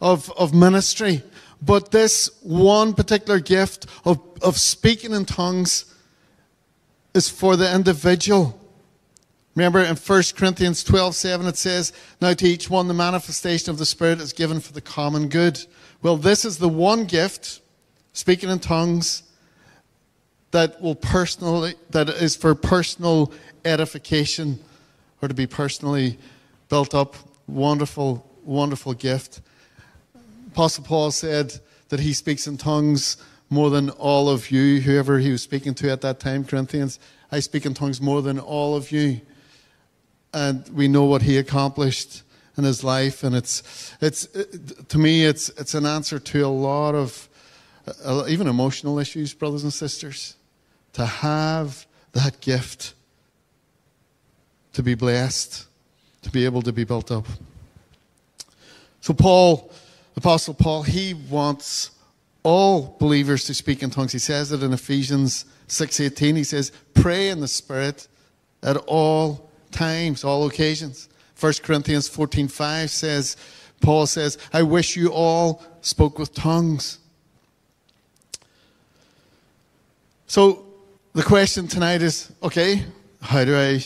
of, 0.00 0.30
of 0.32 0.52
ministry. 0.52 1.22
But 1.62 1.90
this 1.90 2.30
one 2.42 2.94
particular 2.94 3.40
gift 3.40 3.86
of, 4.04 4.20
of 4.42 4.58
speaking 4.58 5.12
in 5.12 5.24
tongues 5.24 5.94
is 7.14 7.28
for 7.28 7.56
the 7.56 7.74
individual. 7.74 8.58
Remember 9.54 9.80
in 9.80 9.96
1 9.96 10.22
Corinthians 10.36 10.84
12 10.84 11.14
7, 11.14 11.46
it 11.46 11.56
says, 11.56 11.92
Now 12.20 12.34
to 12.34 12.46
each 12.46 12.70
one 12.70 12.88
the 12.88 12.94
manifestation 12.94 13.70
of 13.70 13.78
the 13.78 13.86
Spirit 13.86 14.20
is 14.20 14.32
given 14.32 14.60
for 14.60 14.72
the 14.72 14.80
common 14.80 15.28
good. 15.28 15.60
Well, 16.02 16.16
this 16.16 16.46
is 16.46 16.56
the 16.56 16.68
one 16.68 17.04
gift 17.04 17.60
speaking 18.14 18.48
in 18.48 18.58
tongues 18.58 19.22
that 20.50 20.80
will 20.80 20.94
personally 20.94 21.74
that 21.90 22.08
is 22.08 22.34
for 22.34 22.54
personal 22.54 23.32
edification 23.66 24.58
or 25.20 25.28
to 25.28 25.34
be 25.34 25.46
personally 25.46 26.18
built 26.70 26.94
up. 26.94 27.16
Wonderful 27.46 28.26
wonderful 28.44 28.94
gift. 28.94 29.42
Apostle 30.48 30.84
paul 30.84 31.10
said 31.10 31.60
that 31.90 32.00
he 32.00 32.14
speaks 32.14 32.46
in 32.46 32.56
tongues 32.56 33.18
more 33.50 33.68
than 33.68 33.90
all 33.90 34.30
of 34.30 34.50
you 34.50 34.80
whoever 34.80 35.18
he 35.18 35.30
was 35.30 35.42
speaking 35.42 35.74
to 35.74 35.90
at 35.90 36.00
that 36.00 36.18
time 36.18 36.44
corinthians. 36.44 36.98
I 37.30 37.40
speak 37.40 37.66
in 37.66 37.74
tongues 37.74 38.00
more 38.00 38.22
than 38.22 38.38
all 38.38 38.74
of 38.74 38.90
you. 38.90 39.20
And 40.32 40.66
we 40.70 40.88
know 40.88 41.04
what 41.04 41.22
he 41.22 41.36
accomplished 41.36 42.22
in 42.56 42.64
his 42.64 42.84
life. 42.84 43.22
And 43.22 43.34
it's, 43.34 43.94
it's 44.00 44.26
to 44.88 44.98
me, 44.98 45.24
it's, 45.24 45.48
it's 45.50 45.74
an 45.74 45.86
answer 45.86 46.18
to 46.18 46.40
a 46.40 46.48
lot 46.48 46.94
of 46.94 47.28
uh, 48.04 48.24
even 48.28 48.46
emotional 48.46 48.98
issues, 48.98 49.34
brothers 49.34 49.62
and 49.62 49.72
sisters. 49.72 50.36
To 50.94 51.06
have 51.06 51.86
that 52.12 52.40
gift, 52.40 52.94
to 54.72 54.82
be 54.82 54.94
blessed, 54.94 55.66
to 56.22 56.30
be 56.30 56.44
able 56.44 56.62
to 56.62 56.72
be 56.72 56.84
built 56.84 57.10
up. 57.10 57.26
So, 59.00 59.14
Paul, 59.14 59.72
Apostle 60.16 60.54
Paul, 60.54 60.82
he 60.82 61.14
wants 61.14 61.92
all 62.42 62.96
believers 62.98 63.44
to 63.44 63.54
speak 63.54 63.82
in 63.82 63.90
tongues. 63.90 64.12
He 64.12 64.18
says 64.18 64.52
it 64.52 64.62
in 64.62 64.72
Ephesians 64.72 65.44
6:18. 65.68 66.36
He 66.36 66.44
says, 66.44 66.72
"Pray 66.94 67.28
in 67.28 67.40
the 67.40 67.48
Spirit 67.48 68.08
at 68.62 68.76
all 68.76 69.50
times, 69.70 70.24
all 70.24 70.46
occasions." 70.46 71.08
1 71.40 71.62
Corinthians 71.62 72.08
14:5 72.08 72.90
says, 72.90 73.36
Paul 73.80 74.06
says, 74.06 74.36
"I 74.52 74.62
wish 74.62 74.94
you 74.94 75.08
all 75.08 75.62
spoke 75.80 76.18
with 76.18 76.34
tongues." 76.34 76.98
So 80.26 80.64
the 81.14 81.22
question 81.22 81.66
tonight 81.66 82.02
is, 82.02 82.30
okay, 82.42 82.84
how 83.22 83.44
do 83.44 83.56
I 83.56 83.84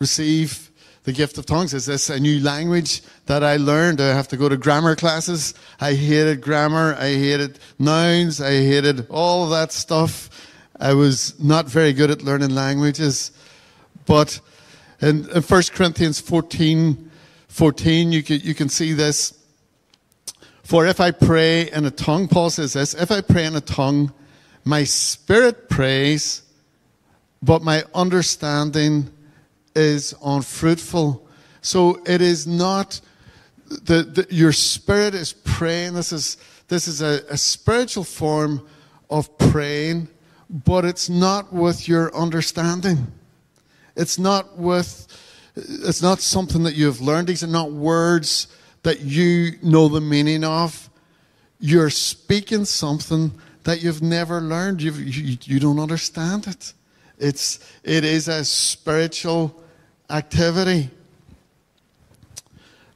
receive 0.00 0.70
the 1.04 1.12
gift 1.12 1.38
of 1.38 1.46
tongues? 1.46 1.72
Is 1.72 1.86
this 1.86 2.10
a 2.10 2.18
new 2.18 2.40
language 2.40 3.02
that 3.26 3.44
I 3.44 3.56
learned? 3.56 3.98
Do 3.98 4.04
I 4.04 4.08
have 4.08 4.28
to 4.28 4.36
go 4.36 4.48
to 4.48 4.56
grammar 4.56 4.96
classes? 4.96 5.54
I 5.80 5.94
hated 5.94 6.40
grammar. 6.40 6.96
I 6.98 7.10
hated 7.10 7.58
nouns. 7.78 8.40
I 8.40 8.50
hated 8.50 9.06
all 9.08 9.48
that 9.50 9.72
stuff. 9.72 10.30
I 10.80 10.94
was 10.94 11.38
not 11.38 11.68
very 11.68 11.92
good 11.92 12.10
at 12.10 12.22
learning 12.22 12.50
languages. 12.50 13.30
But 14.06 14.40
in, 15.00 15.28
in 15.30 15.42
1 15.42 15.62
Corinthians 15.72 16.20
14, 16.20 17.10
14 17.48 18.12
you, 18.12 18.22
can, 18.22 18.40
you 18.40 18.54
can 18.54 18.68
see 18.68 18.92
this. 18.92 19.38
For 20.62 20.86
if 20.86 21.00
I 21.00 21.10
pray 21.10 21.70
in 21.70 21.84
a 21.84 21.90
tongue, 21.90 22.28
Paul 22.28 22.50
says 22.50 22.74
this, 22.74 22.94
if 22.94 23.10
I 23.10 23.20
pray 23.20 23.44
in 23.46 23.56
a 23.56 23.60
tongue, 23.60 24.12
my 24.64 24.84
spirit 24.84 25.68
prays, 25.68 26.42
but 27.42 27.62
my 27.62 27.84
understanding 27.94 29.10
is 29.74 30.14
unfruitful. 30.24 31.26
So 31.62 32.02
it 32.06 32.20
is 32.20 32.46
not 32.46 33.00
the, 33.68 34.02
the 34.02 34.26
your 34.30 34.52
spirit 34.52 35.14
is 35.14 35.32
praying. 35.32 35.94
This 35.94 36.12
is 36.12 36.36
this 36.68 36.88
is 36.88 37.02
a, 37.02 37.22
a 37.28 37.36
spiritual 37.36 38.04
form 38.04 38.66
of 39.08 39.36
praying, 39.38 40.08
but 40.48 40.84
it's 40.84 41.08
not 41.08 41.52
with 41.52 41.88
your 41.88 42.14
understanding. 42.14 43.12
It's 44.00 44.18
not 44.18 44.56
with 44.56 45.06
it's 45.56 46.00
not 46.00 46.20
something 46.20 46.62
that 46.62 46.74
you've 46.74 47.00
learned. 47.00 47.28
These 47.28 47.42
are 47.42 47.48
not 47.48 47.72
words 47.72 48.48
that 48.82 49.00
you 49.00 49.52
know 49.62 49.88
the 49.88 50.00
meaning 50.00 50.44
of. 50.44 50.88
You're 51.58 51.90
speaking 51.90 52.64
something 52.64 53.32
that 53.64 53.82
you've 53.82 54.00
never 54.00 54.40
learned. 54.40 54.80
You've, 54.80 55.00
you, 55.00 55.36
you 55.42 55.60
don't 55.60 55.78
understand 55.78 56.46
it. 56.46 56.72
It's, 57.18 57.58
it 57.84 58.04
is 58.04 58.28
a 58.28 58.44
spiritual 58.44 59.62
activity. 60.08 60.90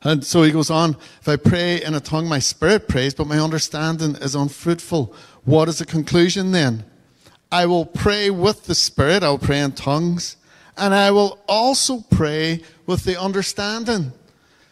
And 0.02 0.24
so 0.24 0.42
he 0.42 0.52
goes 0.52 0.70
on, 0.70 0.96
if 1.20 1.28
I 1.28 1.36
pray 1.36 1.82
in 1.82 1.94
a 1.94 2.00
tongue, 2.00 2.28
my 2.28 2.38
spirit 2.38 2.88
prays, 2.88 3.14
but 3.14 3.26
my 3.26 3.38
understanding 3.38 4.16
is 4.16 4.34
unfruitful. 4.34 5.14
What 5.44 5.68
is 5.68 5.78
the 5.78 5.86
conclusion 5.86 6.52
then? 6.52 6.84
I 7.50 7.66
will 7.66 7.86
pray 7.86 8.30
with 8.30 8.64
the 8.64 8.74
spirit, 8.74 9.22
I 9.22 9.30
will 9.30 9.38
pray 9.38 9.60
in 9.60 9.72
tongues, 9.72 10.36
and 10.76 10.94
I 10.94 11.10
will 11.10 11.38
also 11.48 12.00
pray 12.10 12.62
with 12.86 13.04
the 13.04 13.20
understanding. 13.20 14.12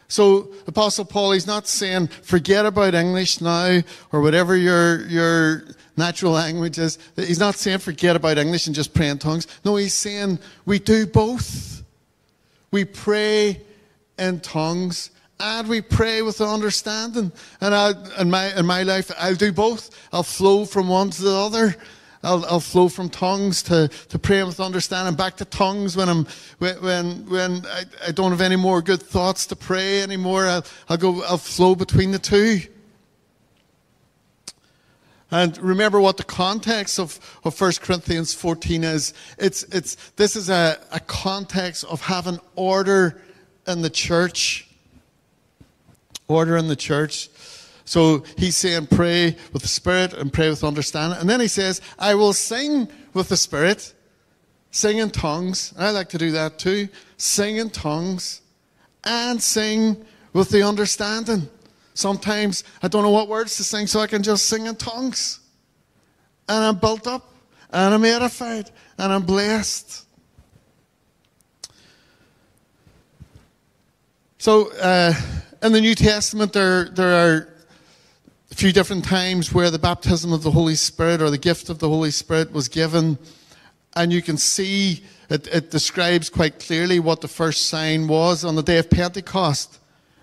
So 0.08 0.52
Apostle 0.66 1.06
Paul, 1.06 1.32
he's 1.32 1.46
not 1.46 1.66
saying 1.66 2.08
forget 2.08 2.66
about 2.66 2.94
English 2.94 3.40
now 3.40 3.80
or 4.12 4.20
whatever 4.20 4.56
your 4.56 5.06
your 5.06 5.64
natural 5.96 6.32
language 6.32 6.78
is. 6.78 6.98
He's 7.16 7.38
not 7.38 7.54
saying 7.54 7.78
forget 7.78 8.16
about 8.16 8.36
English 8.36 8.66
and 8.66 8.76
just 8.76 8.92
pray 8.92 9.08
in 9.08 9.18
tongues. 9.18 9.46
No, 9.64 9.76
he's 9.76 9.94
saying 9.94 10.38
we 10.66 10.78
do 10.78 11.06
both. 11.06 11.82
We 12.70 12.84
pray 12.84 13.62
in 14.18 14.40
tongues 14.40 15.10
and 15.40 15.68
we 15.68 15.80
pray 15.80 16.22
with 16.22 16.38
the 16.38 16.46
understanding. 16.46 17.32
And 17.60 17.74
I, 17.74 17.92
in 18.20 18.30
my 18.30 18.56
in 18.58 18.66
my 18.66 18.82
life, 18.82 19.10
I'll 19.18 19.34
do 19.34 19.52
both. 19.52 19.90
I'll 20.12 20.22
flow 20.22 20.64
from 20.64 20.88
one 20.88 21.10
to 21.10 21.22
the 21.22 21.34
other. 21.34 21.76
I'll, 22.22 22.44
I'll 22.46 22.60
flow 22.60 22.88
from 22.88 23.08
tongues 23.08 23.62
to, 23.64 23.88
to 23.88 24.18
praying 24.18 24.46
with 24.46 24.60
understanding, 24.60 25.14
back 25.14 25.36
to 25.38 25.44
tongues 25.44 25.96
when 25.96 26.08
I'm 26.08 26.26
when 26.58 27.28
when 27.28 27.66
I, 27.66 27.84
I 28.08 28.12
don't 28.12 28.30
have 28.30 28.40
any 28.40 28.56
more 28.56 28.80
good 28.80 29.02
thoughts 29.02 29.46
to 29.46 29.56
pray 29.56 30.02
anymore. 30.02 30.46
I'll, 30.46 30.64
I'll 30.88 30.96
go 30.96 31.22
I'll 31.24 31.38
flow 31.38 31.74
between 31.74 32.12
the 32.12 32.18
two. 32.18 32.60
And 35.32 35.56
remember 35.58 35.98
what 35.98 36.18
the 36.18 36.24
context 36.24 37.00
of, 37.00 37.18
of 37.42 37.58
1 37.58 37.72
Corinthians 37.80 38.34
14 38.34 38.84
is. 38.84 39.14
It's, 39.38 39.62
it's, 39.64 39.96
this 40.16 40.36
is 40.36 40.50
a, 40.50 40.78
a 40.92 41.00
context 41.00 41.84
of 41.84 42.02
having 42.02 42.38
order 42.54 43.22
in 43.66 43.80
the 43.80 43.88
church. 43.88 44.68
Order 46.28 46.58
in 46.58 46.68
the 46.68 46.76
church. 46.76 47.30
So 47.84 48.24
he's 48.36 48.56
saying, 48.56 48.86
pray 48.88 49.36
with 49.52 49.62
the 49.62 49.68
Spirit 49.68 50.12
and 50.14 50.32
pray 50.32 50.48
with 50.48 50.64
understanding. 50.64 51.18
And 51.18 51.28
then 51.28 51.40
he 51.40 51.48
says, 51.48 51.80
I 51.98 52.14
will 52.14 52.32
sing 52.32 52.88
with 53.12 53.28
the 53.28 53.36
Spirit, 53.36 53.94
sing 54.70 54.98
in 54.98 55.10
tongues. 55.10 55.74
I 55.76 55.90
like 55.90 56.08
to 56.10 56.18
do 56.18 56.30
that 56.32 56.58
too. 56.58 56.88
Sing 57.16 57.56
in 57.56 57.70
tongues 57.70 58.40
and 59.04 59.42
sing 59.42 60.04
with 60.32 60.50
the 60.50 60.62
understanding. 60.66 61.48
Sometimes 61.94 62.64
I 62.82 62.88
don't 62.88 63.02
know 63.02 63.10
what 63.10 63.28
words 63.28 63.56
to 63.56 63.64
sing, 63.64 63.86
so 63.86 64.00
I 64.00 64.06
can 64.06 64.22
just 64.22 64.46
sing 64.46 64.66
in 64.66 64.76
tongues. 64.76 65.40
And 66.48 66.64
I'm 66.64 66.78
built 66.78 67.06
up, 67.06 67.34
and 67.70 67.94
I'm 67.94 68.04
edified, 68.04 68.70
and 68.98 69.12
I'm 69.12 69.22
blessed. 69.22 70.06
So, 74.38 74.72
uh, 74.72 75.12
in 75.62 75.72
the 75.72 75.80
New 75.80 75.94
Testament, 75.94 76.52
there, 76.52 76.86
there 76.86 77.12
are 77.12 77.51
a 78.52 78.54
few 78.54 78.70
different 78.70 79.02
times 79.02 79.54
where 79.54 79.70
the 79.70 79.78
baptism 79.78 80.30
of 80.30 80.42
the 80.42 80.50
Holy 80.50 80.74
Spirit 80.74 81.22
or 81.22 81.30
the 81.30 81.38
gift 81.38 81.70
of 81.70 81.78
the 81.78 81.88
Holy 81.88 82.10
Spirit 82.10 82.52
was 82.52 82.68
given. 82.68 83.18
And 83.96 84.12
you 84.12 84.20
can 84.20 84.36
see 84.36 85.02
it, 85.30 85.46
it 85.46 85.70
describes 85.70 86.28
quite 86.28 86.58
clearly 86.58 87.00
what 87.00 87.22
the 87.22 87.28
first 87.28 87.68
sign 87.68 88.08
was 88.08 88.44
on 88.44 88.54
the 88.54 88.62
day 88.62 88.76
of 88.76 88.90
Pentecost 88.90 89.78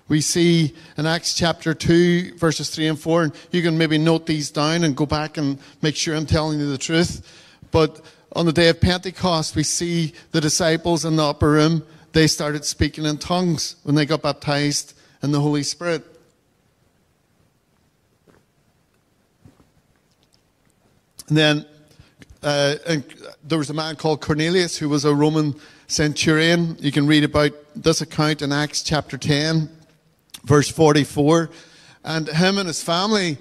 we 0.08 0.22
see 0.22 0.76
in 0.98 1.08
Acts 1.08 1.34
chapter 1.34 1.74
2, 1.74 2.36
verses 2.38 2.70
3 2.70 2.88
and 2.88 3.00
4, 3.00 3.24
and 3.24 3.34
you 3.52 3.62
can 3.62 3.78
maybe 3.78 3.98
note 3.98 4.26
these 4.26 4.50
down 4.50 4.84
and 4.84 4.96
go 4.96 5.06
back 5.06 5.38
and 5.38 5.60
make 5.82 5.96
sure 5.96 6.16
I'm 6.16 6.26
telling 6.26 6.60
you 6.60 6.70
the 6.70 6.80
truth. 6.80 7.22
But 7.72 8.02
on 8.36 8.48
the 8.48 8.54
day 8.54 8.70
of 8.70 8.82
Pentecost, 8.82 9.56
we 9.56 9.64
see 9.64 10.14
the 10.32 10.42
disciples 10.42 11.06
in 11.06 11.16
the 11.16 11.26
upper 11.26 11.52
room, 11.52 11.84
they 12.14 12.26
started 12.26 12.66
speaking 12.66 13.06
in 13.06 13.20
tongues 13.20 13.76
when 13.84 13.94
they 13.94 14.06
got 14.06 14.24
baptized 14.24 14.96
in 15.22 15.32
the 15.32 15.42
Holy 15.42 15.64
Spirit. 15.64 16.19
And 21.30 21.38
then 21.38 21.66
uh, 22.42 22.76
and 22.88 23.04
there 23.44 23.58
was 23.58 23.70
a 23.70 23.74
man 23.74 23.96
called 23.96 24.22
Cornelius 24.22 24.78
who 24.78 24.90
was 24.90 25.06
a 25.06 25.14
Roman 25.14 25.56
centurion. 25.88 26.78
You 26.80 26.92
can 26.92 27.08
read 27.08 27.24
about 27.24 27.52
this 27.76 28.02
account 28.02 28.42
in 28.42 28.52
Acts 28.52 28.84
chapter 28.84 29.18
10 29.18 29.70
verse 30.44 30.70
44. 30.70 31.50
And 32.04 32.28
him 32.28 32.58
and 32.58 32.68
his 32.68 32.82
family, 32.82 33.38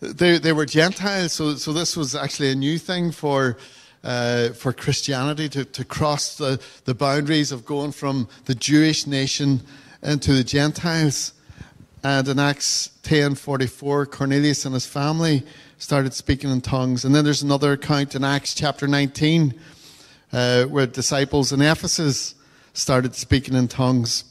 they, 0.00 0.38
they 0.38 0.52
were 0.52 0.66
Gentiles, 0.66 1.32
so, 1.32 1.54
so 1.56 1.72
this 1.72 1.96
was 1.96 2.14
actually 2.14 2.52
a 2.52 2.54
new 2.54 2.78
thing 2.78 3.10
for, 3.10 3.58
uh, 4.02 4.50
for 4.50 4.72
Christianity 4.72 5.48
to, 5.50 5.64
to 5.64 5.84
cross 5.84 6.36
the, 6.36 6.60
the 6.84 6.94
boundaries 6.94 7.52
of 7.52 7.64
going 7.64 7.92
from 7.92 8.28
the 8.46 8.54
Jewish 8.54 9.06
nation 9.06 9.60
into 10.02 10.32
the 10.32 10.44
Gentiles. 10.44 11.34
And 12.02 12.28
in 12.28 12.38
Acts 12.38 12.90
10:44, 13.02 14.10
Cornelius 14.10 14.64
and 14.64 14.72
his 14.72 14.86
family 14.86 15.42
started 15.78 16.12
speaking 16.12 16.50
in 16.50 16.60
tongues. 16.60 17.04
And 17.04 17.14
then 17.14 17.24
there's 17.24 17.42
another 17.42 17.72
account 17.72 18.14
in 18.14 18.24
Acts 18.24 18.52
chapter 18.52 18.86
19 18.88 19.54
uh, 20.32 20.64
where 20.64 20.86
disciples 20.86 21.52
in 21.52 21.62
Ephesus 21.62 22.34
started 22.72 23.14
speaking 23.14 23.54
in 23.54 23.68
tongues. 23.68 24.24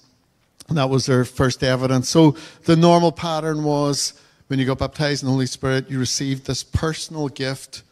And 0.68 0.78
that 0.78 0.90
was 0.90 1.06
their 1.06 1.24
first 1.24 1.64
evidence. 1.64 2.10
So 2.10 2.36
the 2.66 2.76
normal 2.76 3.14
pattern 3.14 3.64
was 3.64 4.14
when 4.48 4.60
you 4.60 4.66
got 4.66 4.80
baptized 4.80 5.24
in 5.24 5.28
the 5.28 5.32
Holy 5.32 5.46
Spirit, 5.46 5.90
you 5.90 6.00
received 6.00 6.46
this 6.46 6.64
personal 6.64 7.30
gift 7.30 7.84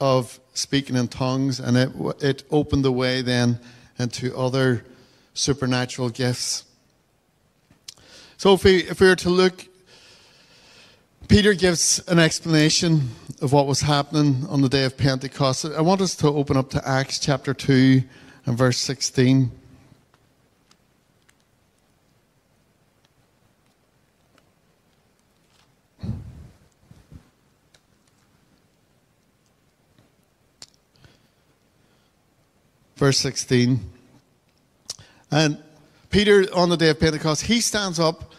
of 0.00 0.40
speaking 0.54 0.96
in 0.96 1.08
tongues, 1.08 1.60
and 1.60 1.76
it, 1.76 1.90
it 2.20 2.44
opened 2.50 2.84
the 2.84 2.92
way 2.92 3.22
then 3.22 3.58
into 3.98 4.36
other 4.36 4.84
supernatural 5.34 6.08
gifts. 6.08 6.64
So 8.36 8.54
if 8.54 8.64
we, 8.64 8.78
if 8.84 9.00
we 9.00 9.08
were 9.08 9.16
to 9.16 9.30
look 9.30 9.66
Peter 11.30 11.54
gives 11.54 12.02
an 12.08 12.18
explanation 12.18 13.08
of 13.40 13.52
what 13.52 13.64
was 13.68 13.82
happening 13.82 14.44
on 14.48 14.62
the 14.62 14.68
day 14.68 14.82
of 14.82 14.96
Pentecost. 14.96 15.64
I 15.64 15.80
want 15.80 16.00
us 16.00 16.16
to 16.16 16.26
open 16.26 16.56
up 16.56 16.70
to 16.70 16.88
Acts 16.88 17.20
chapter 17.20 17.54
2 17.54 18.02
and 18.46 18.58
verse 18.58 18.78
16. 18.78 19.52
Verse 32.96 33.18
16. 33.18 33.78
And 35.30 35.62
Peter, 36.10 36.46
on 36.52 36.70
the 36.70 36.76
day 36.76 36.90
of 36.90 36.98
Pentecost, 36.98 37.42
he 37.42 37.60
stands 37.60 38.00
up, 38.00 38.32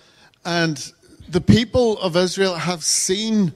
and 0.44 0.92
the 1.32 1.42
people 1.42 1.98
of 2.00 2.18
Israel 2.18 2.56
have 2.56 2.84
seen 2.84 3.54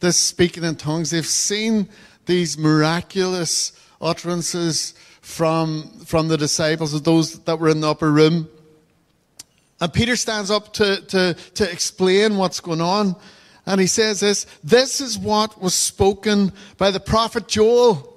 this 0.00 0.18
speaking 0.18 0.64
in 0.64 0.76
tongues. 0.76 1.10
They've 1.10 1.24
seen 1.24 1.88
these 2.26 2.58
miraculous 2.58 3.72
utterances 4.00 4.94
from, 5.22 6.00
from 6.04 6.28
the 6.28 6.36
disciples, 6.36 6.92
of 6.92 7.04
those 7.04 7.40
that 7.40 7.58
were 7.58 7.70
in 7.70 7.80
the 7.80 7.90
upper 7.90 8.12
room. 8.12 8.48
And 9.80 9.92
Peter 9.92 10.14
stands 10.14 10.50
up 10.50 10.72
to, 10.74 11.00
to, 11.06 11.34
to 11.54 11.70
explain 11.70 12.36
what's 12.36 12.60
going 12.60 12.80
on. 12.80 13.16
And 13.64 13.80
he 13.80 13.86
says 13.86 14.20
this 14.20 14.46
This 14.62 15.00
is 15.00 15.18
what 15.18 15.60
was 15.60 15.74
spoken 15.74 16.52
by 16.76 16.90
the 16.90 17.00
prophet 17.00 17.48
Joel. 17.48 18.12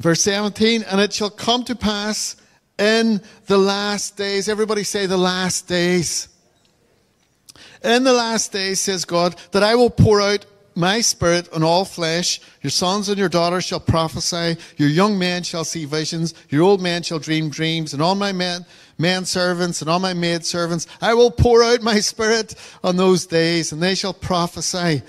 Verse 0.00 0.22
17, 0.22 0.82
and 0.82 1.00
it 1.00 1.12
shall 1.12 1.30
come 1.30 1.62
to 1.64 1.76
pass 1.76 2.34
in 2.76 3.20
the 3.46 3.58
last 3.58 4.16
days. 4.16 4.48
Everybody 4.48 4.82
say 4.82 5.06
the 5.06 5.16
last 5.16 5.68
days. 5.68 6.28
In 7.84 8.04
the 8.04 8.12
last 8.12 8.52
days, 8.52 8.80
says 8.80 9.04
God, 9.04 9.36
that 9.50 9.62
I 9.62 9.74
will 9.74 9.90
pour 9.90 10.20
out 10.20 10.46
my 10.74 11.00
spirit 11.00 11.52
on 11.52 11.62
all 11.62 11.84
flesh. 11.84 12.40
Your 12.62 12.70
sons 12.70 13.08
and 13.08 13.18
your 13.18 13.28
daughters 13.28 13.64
shall 13.64 13.80
prophesy. 13.80 14.56
Your 14.76 14.88
young 14.88 15.18
men 15.18 15.42
shall 15.42 15.64
see 15.64 15.84
visions. 15.84 16.34
Your 16.48 16.62
old 16.62 16.80
men 16.80 17.02
shall 17.02 17.18
dream 17.18 17.50
dreams. 17.50 17.92
And 17.92 18.02
all 18.02 18.14
my 18.14 18.32
men, 18.32 18.64
men 18.98 19.24
servants 19.24 19.82
and 19.82 19.90
all 19.90 19.98
my 19.98 20.14
maid 20.14 20.44
servants, 20.44 20.86
I 21.00 21.14
will 21.14 21.30
pour 21.30 21.62
out 21.62 21.82
my 21.82 22.00
spirit 22.00 22.54
on 22.82 22.96
those 22.96 23.26
days 23.26 23.72
and 23.72 23.82
they 23.82 23.94
shall 23.94 24.14
prophesy. 24.14 25.02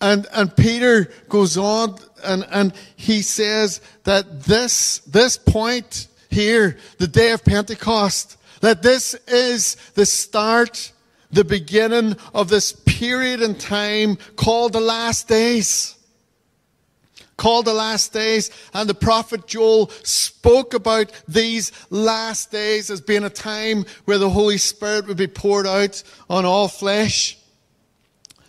And, 0.00 0.26
and 0.32 0.54
Peter 0.56 1.10
goes 1.28 1.56
on 1.56 1.98
and, 2.24 2.46
and 2.50 2.72
he 2.96 3.22
says 3.22 3.80
that 4.04 4.42
this, 4.42 4.98
this 5.00 5.36
point 5.36 6.08
here, 6.30 6.76
the 6.98 7.08
day 7.08 7.32
of 7.32 7.44
Pentecost, 7.44 8.36
that 8.60 8.82
this 8.82 9.14
is 9.26 9.76
the 9.94 10.06
start, 10.06 10.92
the 11.30 11.44
beginning 11.44 12.16
of 12.34 12.48
this 12.48 12.72
period 12.72 13.42
in 13.42 13.54
time 13.54 14.16
called 14.36 14.72
the 14.72 14.80
last 14.80 15.28
days. 15.28 15.96
Called 17.36 17.66
the 17.66 17.74
last 17.74 18.12
days. 18.12 18.50
And 18.74 18.88
the 18.88 18.94
prophet 18.94 19.46
Joel 19.46 19.90
spoke 20.02 20.74
about 20.74 21.12
these 21.28 21.70
last 21.90 22.50
days 22.50 22.90
as 22.90 23.00
being 23.00 23.24
a 23.24 23.30
time 23.30 23.84
where 24.06 24.18
the 24.18 24.30
Holy 24.30 24.58
Spirit 24.58 25.06
would 25.06 25.16
be 25.16 25.26
poured 25.26 25.66
out 25.66 26.02
on 26.28 26.44
all 26.44 26.68
flesh. 26.68 27.38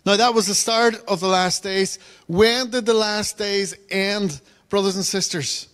Now, 0.06 0.16
that 0.16 0.34
was 0.34 0.48
the 0.48 0.56
start 0.56 0.96
of 1.08 1.20
the 1.20 1.28
last 1.28 1.62
days. 1.62 2.00
When 2.28 2.72
did 2.72 2.86
the 2.86 2.94
last 2.94 3.38
days 3.38 3.76
end, 3.92 4.42
brothers 4.70 4.96
and 4.96 5.06
sisters? 5.06 5.68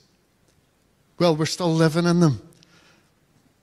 Well, 1.19 1.35
we're 1.35 1.45
still 1.45 1.73
living 1.73 2.05
in 2.05 2.19
them 2.19 2.41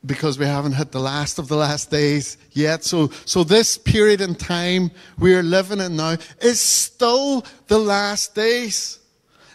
because 0.04 0.38
we 0.38 0.46
haven't 0.46 0.72
hit 0.72 0.92
the 0.92 1.00
last 1.00 1.38
of 1.38 1.48
the 1.48 1.56
last 1.56 1.90
days 1.90 2.36
yet. 2.52 2.84
So, 2.84 3.08
so 3.24 3.44
this 3.44 3.78
period 3.78 4.20
in 4.20 4.34
time 4.34 4.90
we 5.18 5.34
are 5.34 5.42
living 5.42 5.80
in 5.80 5.96
now 5.96 6.16
is 6.40 6.60
still 6.60 7.44
the 7.68 7.78
last 7.78 8.34
days. 8.34 8.98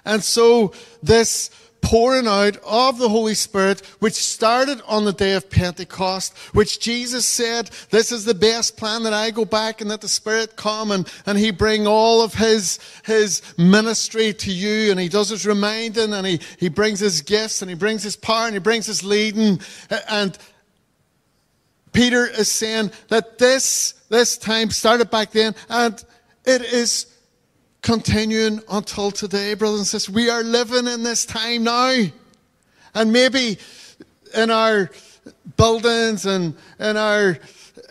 And 0.05 0.23
so 0.23 0.71
this 1.03 1.49
pouring 1.81 2.27
out 2.27 2.57
of 2.65 2.97
the 2.97 3.09
Holy 3.09 3.33
Spirit, 3.33 3.85
which 3.99 4.13
started 4.13 4.81
on 4.87 5.05
the 5.05 5.13
day 5.13 5.33
of 5.33 5.49
Pentecost, 5.49 6.37
which 6.53 6.79
Jesus 6.79 7.25
said, 7.25 7.69
this 7.91 8.11
is 8.11 8.25
the 8.25 8.33
best 8.33 8.77
plan 8.77 9.03
that 9.03 9.13
I 9.13 9.31
go 9.31 9.45
back 9.45 9.81
and 9.81 9.89
that 9.89 10.01
the 10.01 10.07
Spirit 10.07 10.55
come 10.55 10.91
and, 10.91 11.11
and 11.25 11.37
He 11.37 11.51
bring 11.51 11.87
all 11.87 12.21
of 12.21 12.33
His, 12.33 12.79
His 13.05 13.41
ministry 13.57 14.33
to 14.33 14.51
you 14.51 14.91
and 14.91 14.99
He 14.99 15.09
does 15.09 15.29
His 15.29 15.45
reminding 15.45 16.13
and 16.13 16.27
He, 16.27 16.39
He 16.59 16.69
brings 16.69 16.99
His 16.99 17.21
gifts 17.21 17.61
and 17.61 17.69
He 17.69 17.75
brings 17.75 18.03
His 18.03 18.15
power 18.15 18.45
and 18.45 18.53
He 18.53 18.59
brings 18.59 18.85
His 18.85 19.03
leading. 19.03 19.59
And 20.09 20.37
Peter 21.93 22.27
is 22.27 22.51
saying 22.51 22.91
that 23.07 23.37
this, 23.37 23.93
this 24.09 24.37
time 24.37 24.71
started 24.71 25.09
back 25.09 25.31
then 25.31 25.55
and 25.69 26.03
it 26.45 26.61
is 26.61 27.07
continuing 27.87 28.59
until 28.69 29.11
today, 29.11 29.53
brothers 29.53 29.79
and 29.79 29.87
sisters. 29.87 30.13
We 30.13 30.29
are 30.29 30.43
living 30.43 30.87
in 30.87 31.03
this 31.03 31.25
time 31.25 31.63
now. 31.63 32.03
And 32.93 33.13
maybe 33.13 33.59
in 34.35 34.51
our 34.51 34.91
buildings 35.55 36.25
and 36.25 36.53
in 36.81 36.97
our 36.97 37.37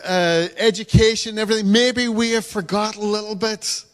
uh, 0.05 0.47
education 0.57 1.31
and 1.31 1.39
everything, 1.39 1.71
maybe 1.71 2.07
we 2.09 2.29
have 2.33 2.45
forgotten 2.45 3.01
a 3.01 3.05
little 3.05 3.33
bit 3.33 3.85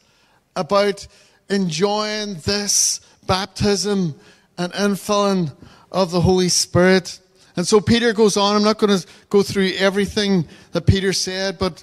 about 0.58 1.08
enjoying 1.50 2.34
this 2.40 3.00
baptism 3.26 4.14
and 4.58 4.74
infilling 4.74 5.56
of 5.90 6.12
the 6.12 6.20
Holy 6.20 6.50
Spirit. 6.50 7.18
And 7.56 7.66
so 7.66 7.80
Peter 7.80 8.12
goes 8.12 8.36
on. 8.36 8.58
I'm 8.58 8.64
not 8.64 8.78
going 8.78 9.00
to 9.00 9.08
go 9.30 9.42
through 9.42 9.72
everything 9.78 10.50
that 10.74 10.86
Peter 10.86 11.14
said, 11.14 11.58
but, 11.58 11.82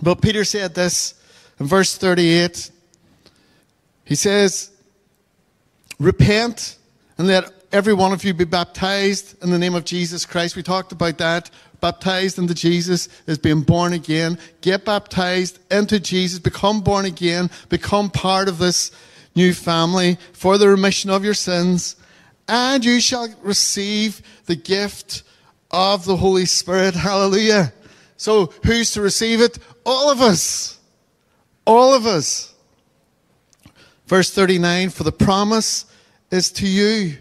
but 0.00 0.22
Peter 0.22 0.44
said 0.44 0.76
this 0.76 1.14
in 1.58 1.66
verse 1.66 1.96
38. 1.96 2.70
He 4.04 4.14
says, 4.14 4.70
Repent 5.98 6.78
and 7.18 7.26
let 7.28 7.52
every 7.72 7.94
one 7.94 8.12
of 8.12 8.24
you 8.24 8.34
be 8.34 8.44
baptized 8.44 9.42
in 9.42 9.50
the 9.50 9.58
name 9.58 9.74
of 9.74 9.84
Jesus 9.84 10.26
Christ. 10.26 10.56
We 10.56 10.62
talked 10.62 10.92
about 10.92 11.18
that. 11.18 11.50
Baptized 11.80 12.38
into 12.38 12.54
Jesus 12.54 13.08
is 13.26 13.36
being 13.36 13.62
born 13.62 13.92
again. 13.92 14.38
Get 14.60 14.84
baptized 14.84 15.58
into 15.70 16.00
Jesus, 16.00 16.38
become 16.38 16.80
born 16.80 17.04
again, 17.04 17.50
become 17.68 18.10
part 18.10 18.48
of 18.48 18.58
this 18.58 18.90
new 19.34 19.52
family 19.52 20.16
for 20.32 20.56
the 20.56 20.68
remission 20.68 21.10
of 21.10 21.24
your 21.24 21.34
sins, 21.34 21.96
and 22.48 22.84
you 22.84 23.00
shall 23.00 23.28
receive 23.42 24.22
the 24.46 24.56
gift 24.56 25.24
of 25.70 26.04
the 26.04 26.16
Holy 26.16 26.46
Spirit. 26.46 26.94
Hallelujah. 26.94 27.72
So, 28.16 28.52
who's 28.64 28.92
to 28.92 29.02
receive 29.02 29.40
it? 29.40 29.58
All 29.84 30.10
of 30.10 30.20
us. 30.20 30.78
All 31.66 31.92
of 31.92 32.06
us. 32.06 32.53
Verse 34.06 34.30
39 34.30 34.90
For 34.90 35.04
the 35.04 35.12
promise 35.12 35.86
is 36.30 36.50
to 36.52 36.66
you 36.66 37.16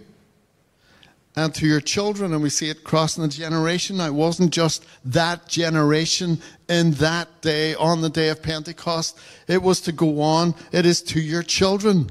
and 1.36 1.54
to 1.56 1.66
your 1.66 1.82
children. 1.82 2.34
And 2.34 2.44
we 2.44 2.50
see 2.50 2.70
it 2.70 2.84
crossing 2.84 3.24
the 3.24 3.30
generation. 3.30 3.98
Now, 3.98 4.08
it 4.08 4.14
wasn't 4.14 4.52
just 4.52 4.86
that 5.06 5.48
generation 5.48 6.40
in 6.70 6.92
that 6.94 7.42
day, 7.42 7.76
on 7.76 8.02
the 8.02 8.10
day 8.10 8.30
of 8.30 8.44
Pentecost. 8.44 9.20
It 9.48 9.62
was 9.62 9.82
to 9.82 9.92
go 9.92 10.22
on. 10.22 10.56
It 10.72 10.86
is 10.86 11.02
to 11.04 11.20
your 11.20 11.44
children, 11.44 12.10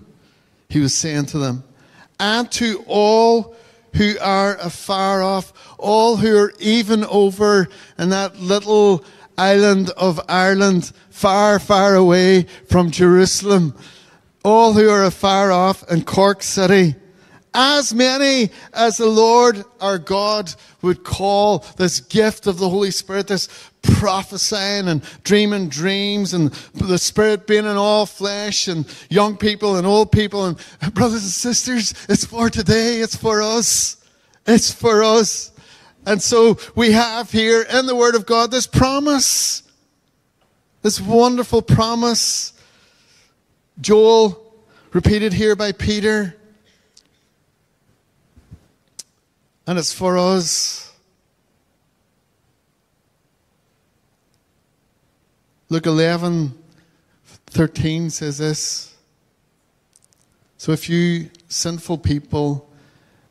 he 0.68 0.80
was 0.80 0.94
saying 0.94 1.26
to 1.26 1.38
them. 1.38 1.64
And 2.18 2.50
to 2.52 2.84
all 2.86 3.56
who 3.94 4.14
are 4.20 4.56
afar 4.56 5.22
off, 5.22 5.52
all 5.78 6.16
who 6.16 6.36
are 6.36 6.52
even 6.58 7.04
over 7.04 7.68
in 7.98 8.10
that 8.10 8.38
little 8.38 9.04
island 9.36 9.90
of 9.96 10.20
Ireland, 10.28 10.92
far, 11.10 11.58
far 11.58 11.94
away 11.94 12.44
from 12.68 12.90
Jerusalem 12.90 13.74
all 14.44 14.72
who 14.72 14.88
are 14.88 15.04
afar 15.04 15.52
off 15.52 15.88
in 15.90 16.04
Cork 16.04 16.42
City, 16.42 16.94
as 17.54 17.92
many 17.94 18.50
as 18.72 18.96
the 18.96 19.06
Lord 19.06 19.62
our 19.80 19.98
God 19.98 20.54
would 20.80 21.04
call 21.04 21.58
this 21.76 22.00
gift 22.00 22.46
of 22.46 22.58
the 22.58 22.68
Holy 22.68 22.90
Spirit, 22.90 23.28
this 23.28 23.48
prophesying 23.82 24.88
and 24.88 25.02
dreaming 25.24 25.68
dreams 25.68 26.34
and 26.34 26.50
the 26.74 26.98
Spirit 26.98 27.46
being 27.46 27.66
in 27.66 27.76
all 27.76 28.06
flesh 28.06 28.68
and 28.68 28.86
young 29.10 29.36
people 29.36 29.76
and 29.76 29.86
old 29.86 30.10
people 30.10 30.46
and 30.46 30.58
brothers 30.94 31.22
and 31.22 31.32
sisters, 31.32 31.94
it's 32.08 32.24
for 32.24 32.48
today, 32.48 33.00
it's 33.00 33.16
for 33.16 33.42
us. 33.42 33.98
It's 34.46 34.72
for 34.72 35.04
us. 35.04 35.52
And 36.06 36.20
so 36.20 36.58
we 36.74 36.92
have 36.92 37.30
here 37.30 37.62
in 37.62 37.86
the 37.86 37.94
Word 37.94 38.14
of 38.14 38.26
God 38.26 38.50
this 38.50 38.66
promise, 38.66 39.62
this 40.82 41.00
wonderful 41.00 41.62
promise 41.62 42.52
Joel, 43.80 44.54
repeated 44.92 45.32
here 45.32 45.56
by 45.56 45.72
Peter. 45.72 46.36
And 49.66 49.78
it's 49.78 49.92
for 49.92 50.18
us. 50.18 50.92
Luke 55.68 55.86
11, 55.86 56.52
13 57.46 58.10
says 58.10 58.38
this. 58.38 58.94
So 60.58 60.72
if 60.72 60.88
you 60.88 61.30
sinful 61.48 61.98
people 61.98 62.68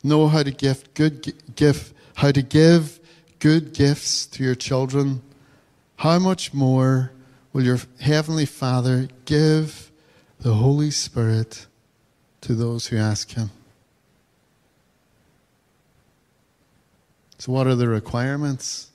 know 0.04 0.28
how 0.28 0.42
to 0.42 0.52
give 0.52 0.92
good 0.96 1.34
give 1.56 1.94
how 2.16 2.32
to 2.32 2.42
give 2.42 3.00
good 3.40 3.74
gifts 3.74 4.26
to 4.26 4.44
your 4.44 4.56
children, 4.56 5.22
how 5.98 6.18
much 6.20 6.54
more 6.54 7.12
will 7.54 7.64
your 7.64 7.80
Heavenly 8.00 8.46
Father 8.46 9.08
give 9.26 9.91
the 10.42 10.56
Holy 10.56 10.92
Spirit 10.92 11.68
to 12.42 12.54
those 12.54 12.88
who 12.88 12.98
ask 12.98 13.32
Him? 13.32 13.52
So, 17.38 17.52
what 17.52 17.68
are 17.68 17.76
the 17.76 17.88
requirements 17.88 18.92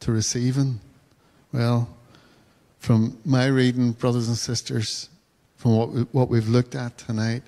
to 0.00 0.12
receiving? 0.12 0.80
Well, 1.52 1.88
from 2.78 3.18
my 3.24 3.46
reading, 3.46 3.92
brothers 3.92 4.28
and 4.28 4.36
sisters, 4.36 5.08
from 5.56 5.76
what, 5.76 5.90
we, 5.90 6.00
what 6.12 6.28
we've 6.28 6.48
looked 6.48 6.74
at 6.74 6.98
tonight, 6.98 7.42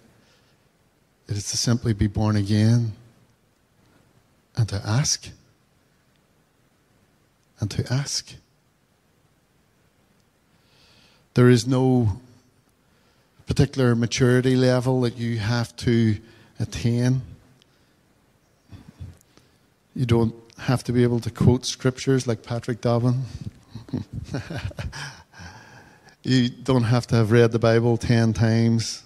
it 1.29 1.37
is 1.37 1.51
to 1.51 1.57
simply 1.57 1.93
be 1.93 2.07
born 2.07 2.37
again 2.37 2.93
and 4.57 4.69
to 4.69 4.81
ask. 4.85 5.29
And 7.61 7.71
to 7.73 7.93
ask. 7.93 8.35
There 11.35 11.49
is 11.49 11.67
no 11.67 12.21
particular 13.49 13.97
maturity 13.97 14.55
level 14.55 15.01
that 15.01 15.17
you 15.17 15.39
have 15.39 15.75
to 15.75 16.19
attain. 16.61 17.23
You 19.97 20.05
don't 20.05 20.35
have 20.59 20.85
to 20.85 20.93
be 20.93 21.03
able 21.03 21.19
to 21.21 21.31
quote 21.31 21.65
scriptures 21.65 22.27
like 22.27 22.43
Patrick 22.43 22.83
Dobbin. 22.83 23.23
you 26.23 26.51
don't 26.51 26.85
have 26.85 27.07
to 27.07 27.17
have 27.17 27.33
read 27.33 27.53
the 27.53 27.59
Bible 27.59 27.97
10 27.97 28.35
times. 28.35 29.03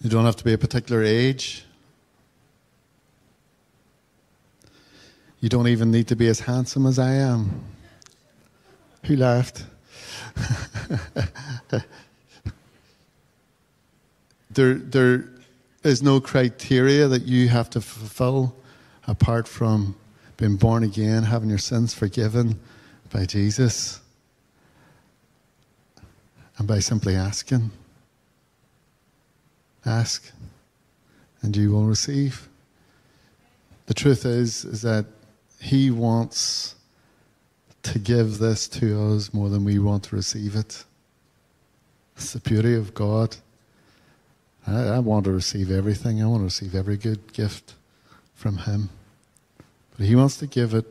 You 0.00 0.08
don't 0.08 0.24
have 0.24 0.36
to 0.36 0.44
be 0.44 0.54
a 0.54 0.58
particular 0.58 1.04
age. 1.04 1.64
You 5.40 5.50
don't 5.50 5.68
even 5.68 5.90
need 5.90 6.08
to 6.08 6.16
be 6.16 6.28
as 6.28 6.40
handsome 6.40 6.86
as 6.86 6.98
I 6.98 7.12
am. 7.12 7.64
Who 9.04 9.16
laughed? 9.16 9.66
there, 14.50 14.74
there 14.74 15.24
is 15.82 16.02
no 16.02 16.20
criteria 16.20 17.08
that 17.08 17.22
you 17.22 17.48
have 17.48 17.70
to 17.70 17.80
fulfill 17.80 18.54
apart 19.06 19.46
from 19.46 19.96
being 20.36 20.56
born 20.56 20.82
again, 20.82 21.22
having 21.24 21.48
your 21.48 21.58
sins 21.58 21.94
forgiven 21.94 22.58
by 23.12 23.24
Jesus, 23.24 24.00
and 26.58 26.66
by 26.66 26.78
simply 26.78 27.14
asking. 27.14 27.70
Ask, 29.84 30.32
and 31.42 31.56
you 31.56 31.70
will 31.70 31.84
receive. 31.84 32.48
The 33.86 33.94
truth 33.94 34.24
is, 34.24 34.64
is 34.64 34.82
that 34.82 35.06
He 35.60 35.90
wants 35.90 36.75
to 37.92 37.98
give 37.98 38.38
this 38.38 38.66
to 38.68 39.14
us 39.14 39.32
more 39.32 39.48
than 39.48 39.64
we 39.64 39.78
want 39.78 40.02
to 40.04 40.16
receive 40.16 40.56
it. 40.56 40.84
It's 42.16 42.32
the 42.32 42.40
beauty 42.40 42.74
of 42.74 42.94
God. 42.94 43.36
I, 44.66 44.80
I 44.88 44.98
want 44.98 45.24
to 45.26 45.32
receive 45.32 45.70
everything. 45.70 46.22
I 46.22 46.26
want 46.26 46.40
to 46.40 46.44
receive 46.44 46.74
every 46.74 46.96
good 46.96 47.32
gift 47.32 47.74
from 48.34 48.58
Him. 48.58 48.90
But 49.96 50.06
He 50.06 50.16
wants 50.16 50.36
to 50.38 50.46
give 50.46 50.74
it 50.74 50.86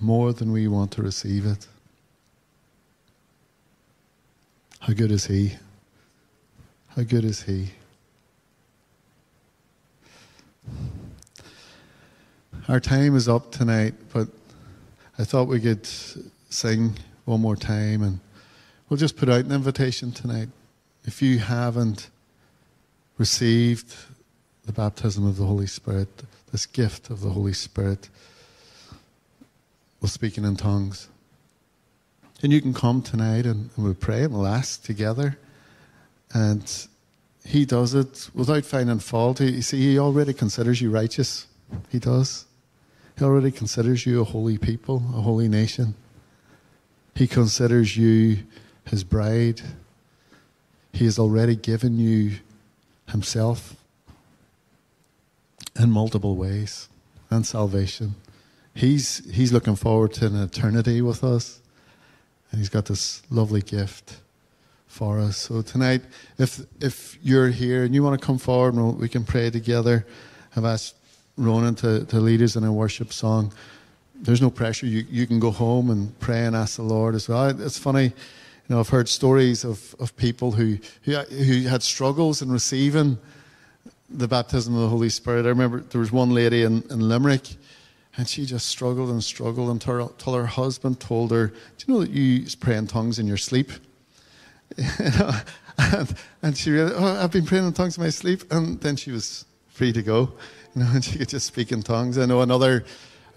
more 0.00 0.32
than 0.32 0.52
we 0.52 0.68
want 0.68 0.90
to 0.92 1.02
receive 1.02 1.46
it. 1.46 1.66
How 4.80 4.92
good 4.92 5.10
is 5.10 5.26
He? 5.26 5.54
How 6.88 7.04
good 7.04 7.24
is 7.24 7.42
He? 7.42 7.70
Our 12.68 12.80
time 12.80 13.16
is 13.16 13.28
up 13.28 13.50
tonight, 13.50 13.94
but 14.12 14.28
I 15.18 15.24
thought 15.24 15.48
we 15.48 15.60
could 15.60 15.88
sing 16.54 16.96
one 17.24 17.40
more 17.40 17.56
time 17.56 18.02
and 18.02 18.20
we'll 18.88 18.96
just 18.96 19.16
put 19.16 19.28
out 19.28 19.44
an 19.44 19.50
invitation 19.50 20.12
tonight. 20.12 20.48
If 21.04 21.20
you 21.20 21.38
haven't 21.38 22.10
received 23.18 23.94
the 24.64 24.72
baptism 24.72 25.26
of 25.26 25.36
the 25.36 25.44
Holy 25.44 25.66
Spirit, 25.66 26.08
this 26.52 26.66
gift 26.66 27.10
of 27.10 27.20
the 27.20 27.30
Holy 27.30 27.52
Spirit, 27.52 28.08
we're 30.00 30.08
speaking 30.08 30.44
in 30.44 30.56
tongues. 30.56 31.08
And 32.42 32.52
you 32.52 32.60
can 32.60 32.72
come 32.72 33.02
tonight 33.02 33.46
and, 33.46 33.70
and 33.74 33.84
we'll 33.84 33.94
pray 33.94 34.22
and 34.22 34.32
we'll 34.32 34.46
ask 34.46 34.82
together. 34.84 35.36
And 36.32 36.86
he 37.44 37.64
does 37.64 37.94
it 37.94 38.30
without 38.32 38.64
finding 38.64 39.00
fault. 39.00 39.40
You 39.40 39.62
see, 39.62 39.80
he 39.80 39.98
already 39.98 40.32
considers 40.32 40.80
you 40.80 40.90
righteous. 40.90 41.48
He 41.90 41.98
does. 41.98 42.44
He 43.18 43.24
already 43.24 43.50
considers 43.50 44.06
you 44.06 44.20
a 44.20 44.24
holy 44.24 44.58
people, 44.58 45.02
a 45.14 45.20
holy 45.20 45.48
nation. 45.48 45.94
He 47.14 47.26
considers 47.26 47.96
you 47.96 48.38
his 48.84 49.04
bride. 49.04 49.60
He 50.92 51.04
has 51.04 51.18
already 51.18 51.56
given 51.56 51.98
you 51.98 52.38
himself 53.08 53.76
in 55.78 55.90
multiple 55.90 56.36
ways 56.36 56.88
and 57.30 57.46
salvation. 57.46 58.14
He's, 58.74 59.22
he's 59.32 59.52
looking 59.52 59.76
forward 59.76 60.12
to 60.14 60.26
an 60.26 60.36
eternity 60.36 61.00
with 61.00 61.22
us, 61.22 61.60
and 62.50 62.58
he's 62.60 62.68
got 62.68 62.86
this 62.86 63.22
lovely 63.30 63.62
gift 63.62 64.16
for 64.86 65.18
us. 65.18 65.36
So 65.36 65.62
tonight, 65.62 66.02
if 66.38 66.60
if 66.80 67.18
you're 67.20 67.48
here 67.48 67.82
and 67.82 67.94
you 67.94 68.02
want 68.04 68.20
to 68.20 68.24
come 68.24 68.38
forward 68.38 68.74
and 68.74 68.98
we 68.98 69.08
can 69.08 69.24
pray 69.24 69.50
together, 69.50 70.06
I've 70.54 70.64
asked 70.64 70.94
Ronan 71.36 71.74
to, 71.76 72.04
to 72.04 72.20
lead 72.20 72.40
us 72.42 72.54
in 72.54 72.62
a 72.62 72.72
worship 72.72 73.12
song. 73.12 73.52
There's 74.14 74.40
no 74.40 74.50
pressure. 74.50 74.86
You 74.86 75.04
you 75.10 75.26
can 75.26 75.40
go 75.40 75.50
home 75.50 75.90
and 75.90 76.18
pray 76.20 76.46
and 76.46 76.56
ask 76.56 76.76
the 76.76 76.82
Lord 76.82 77.14
as 77.14 77.28
well. 77.28 77.48
It's 77.48 77.78
funny, 77.78 78.04
you 78.04 78.12
know, 78.68 78.80
I've 78.80 78.88
heard 78.88 79.08
stories 79.08 79.64
of, 79.64 79.94
of 79.98 80.16
people 80.16 80.52
who, 80.52 80.78
who 81.02 81.16
who 81.16 81.68
had 81.68 81.82
struggles 81.82 82.42
in 82.42 82.50
receiving 82.50 83.18
the 84.08 84.28
baptism 84.28 84.74
of 84.74 84.82
the 84.82 84.88
Holy 84.88 85.08
Spirit. 85.08 85.46
I 85.46 85.48
remember 85.48 85.80
there 85.80 86.00
was 86.00 86.12
one 86.12 86.30
lady 86.30 86.62
in, 86.62 86.82
in 86.90 87.08
Limerick 87.08 87.56
and 88.16 88.28
she 88.28 88.46
just 88.46 88.68
struggled 88.68 89.10
and 89.10 89.22
struggled 89.22 89.70
until, 89.70 90.08
until 90.08 90.34
her 90.34 90.46
husband 90.46 91.00
told 91.00 91.32
her, 91.32 91.48
Do 91.48 91.84
you 91.86 91.94
know 91.94 92.00
that 92.00 92.10
you 92.10 92.46
pray 92.60 92.76
in 92.76 92.86
tongues 92.86 93.18
in 93.18 93.26
your 93.26 93.36
sleep? 93.36 93.72
and, 95.78 96.16
and 96.42 96.56
she 96.56 96.70
realized, 96.70 96.96
oh, 96.96 97.22
I've 97.22 97.32
been 97.32 97.44
praying 97.44 97.66
in 97.66 97.72
tongues 97.72 97.96
in 97.96 98.04
my 98.04 98.10
sleep. 98.10 98.52
And 98.52 98.80
then 98.80 98.96
she 98.96 99.10
was 99.10 99.44
free 99.68 99.92
to 99.92 100.02
go, 100.02 100.32
you 100.74 100.82
know, 100.82 100.90
and 100.94 101.04
she 101.04 101.18
could 101.18 101.28
just 101.28 101.46
speak 101.46 101.72
in 101.72 101.82
tongues. 101.82 102.18
I 102.18 102.26
know 102.26 102.40
another 102.40 102.84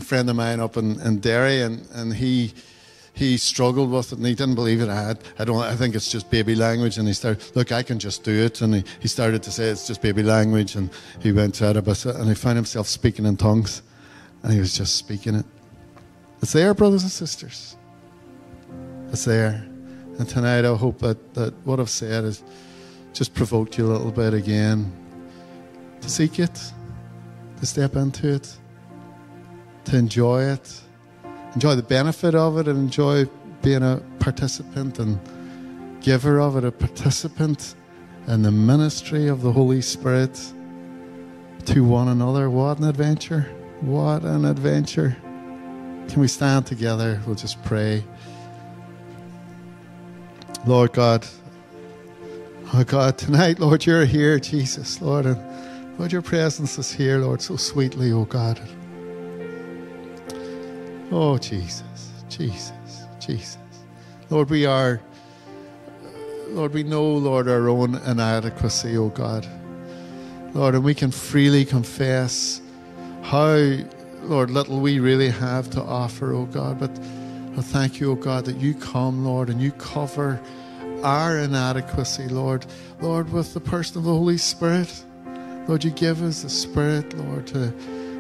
friend 0.04 0.30
of 0.30 0.36
mine 0.36 0.60
up 0.60 0.78
in, 0.78 1.00
in 1.02 1.20
Derry, 1.20 1.62
and, 1.62 1.88
and 1.94 2.14
he 2.14 2.54
he 3.18 3.36
struggled 3.36 3.90
with 3.90 4.12
it 4.12 4.20
and 4.20 4.28
he 4.28 4.36
didn't 4.36 4.54
believe 4.54 4.80
it. 4.80 4.90
I 4.90 5.02
had, 5.08 5.20
I 5.40 5.44
don't, 5.44 5.64
I 5.64 5.76
think 5.76 5.96
it's 5.96 6.12
just 6.12 6.30
baby 6.30 6.54
language. 6.54 7.00
And 7.00 7.08
he 7.08 7.16
started, 7.16 7.44
look, 7.56 7.72
I 7.72 7.82
can 7.82 7.98
just 7.98 8.24
do 8.24 8.32
it. 8.32 8.62
And 8.62 8.76
he, 8.76 8.84
he 9.00 9.08
started 9.08 9.42
to 9.42 9.52
say 9.52 9.70
it's 9.70 9.88
just 9.88 10.04
baby 10.04 10.22
language. 10.22 10.76
And 10.76 10.92
he 11.20 11.32
went 11.32 11.56
to 11.56 11.68
it, 11.68 12.06
and 12.06 12.28
he 12.30 12.36
found 12.36 12.58
himself 12.58 12.88
speaking 12.88 13.26
in 13.26 13.36
tongues. 13.36 13.82
And 14.44 14.54
he 14.54 14.60
was 14.60 14.78
just 14.78 14.98
speaking 14.98 15.34
it. 15.34 15.46
It's 16.44 16.54
there, 16.54 16.76
brothers 16.76 17.02
and 17.02 17.12
sisters. 17.12 17.76
It's 19.12 19.26
there. 19.26 19.66
And 20.20 20.30
tonight, 20.30 20.64
I 20.64 20.76
hope 20.76 21.00
that, 21.00 21.34
that 21.34 21.56
what 21.66 21.80
I've 21.80 21.90
said 21.90 22.24
has 22.24 22.44
just 23.14 23.34
provoked 23.34 23.80
you 23.80 23.88
a 23.88 23.92
little 23.94 24.12
bit 24.12 24.36
again 24.36 24.94
to 26.02 26.10
seek 26.10 26.38
it, 26.38 26.54
to 27.60 27.66
step 27.66 27.96
into 27.96 28.36
it, 28.36 28.56
to 29.88 29.98
enjoy 29.98 30.44
it, 30.44 30.82
enjoy 31.54 31.76
the 31.76 31.84
benefit 31.84 32.36
of 32.36 32.58
it, 32.58 32.68
and 32.68 32.78
enjoy 32.78 33.26
being 33.62 33.84
a 33.84 34.02
participant 34.20 35.00
and 35.00 35.20
giver 36.02 36.40
of 36.40 36.58
it, 36.58 36.66
a 36.66 36.72
participant 36.72 37.76
in 38.28 38.42
the 38.42 38.52
ministry 38.52 39.28
of 39.28 39.42
the 39.42 39.52
Holy 39.52 39.82
Spirit 39.82 40.36
to 41.66 41.84
one 41.86 42.10
another. 42.10 42.50
What 42.50 42.80
an 42.80 42.84
adventure! 42.84 43.50
What 43.80 44.24
an 44.24 44.44
adventure! 44.44 45.16
Can 46.10 46.20
we 46.20 46.28
stand 46.28 46.66
together? 46.66 47.22
We'll 47.26 47.36
just 47.36 47.64
pray. 47.64 48.04
Lord 50.66 50.92
God, 50.92 51.26
oh 52.74 52.84
God, 52.84 53.18
tonight, 53.18 53.60
Lord, 53.60 53.86
you're 53.86 54.04
here, 54.04 54.38
Jesus, 54.38 55.02
Lord, 55.02 55.26
and 55.26 55.98
Lord, 55.98 56.12
your 56.12 56.22
presence 56.22 56.78
is 56.78 56.92
here, 56.92 57.20
Lord, 57.20 57.42
so 57.42 57.56
sweetly, 57.56 58.12
oh 58.12 58.26
God. 58.26 58.60
Oh, 61.10 61.38
Jesus, 61.38 62.12
Jesus, 62.28 63.04
Jesus. 63.20 63.58
Lord, 64.30 64.50
we 64.50 64.66
are, 64.66 65.00
Lord, 66.50 66.74
we 66.74 66.84
know, 66.84 67.06
Lord, 67.06 67.48
our 67.48 67.70
own 67.70 67.96
inadequacy, 67.96 68.98
oh 68.98 69.08
God. 69.10 69.48
Lord, 70.54 70.76
and 70.76 70.84
we 70.84 70.94
can 70.94 71.12
freely 71.12 71.64
confess 71.64 72.60
how, 73.24 73.56
Lord, 74.24 74.50
little 74.50 74.82
we 74.82 75.00
really 75.00 75.30
have 75.30 75.70
to 75.72 75.82
offer, 75.82 76.34
oh 76.34 76.46
God, 76.46 76.78
but 76.78 76.92
I 77.58 77.62
thank 77.62 78.02
you, 78.02 78.12
oh 78.12 78.16
God, 78.16 78.44
that 78.44 78.58
you 78.58 78.74
come, 78.74 79.24
Lord, 79.24 79.50
and 79.50 79.62
you 79.62 79.72
cover 79.72 80.42
our 81.04 81.40
inadequacy, 81.40 82.28
Lord. 82.28 82.66
Lord, 83.00 83.32
with 83.32 83.54
the 83.54 83.62
person 83.62 84.00
of 84.00 84.04
the 84.04 84.12
Holy 84.12 84.38
Spirit. 84.38 85.06
Lord, 85.70 85.86
you 85.86 85.92
give 85.92 86.22
us 86.22 86.44
the 86.44 86.50
Spirit, 86.50 87.18
Lord, 87.18 87.48
to 87.48 87.74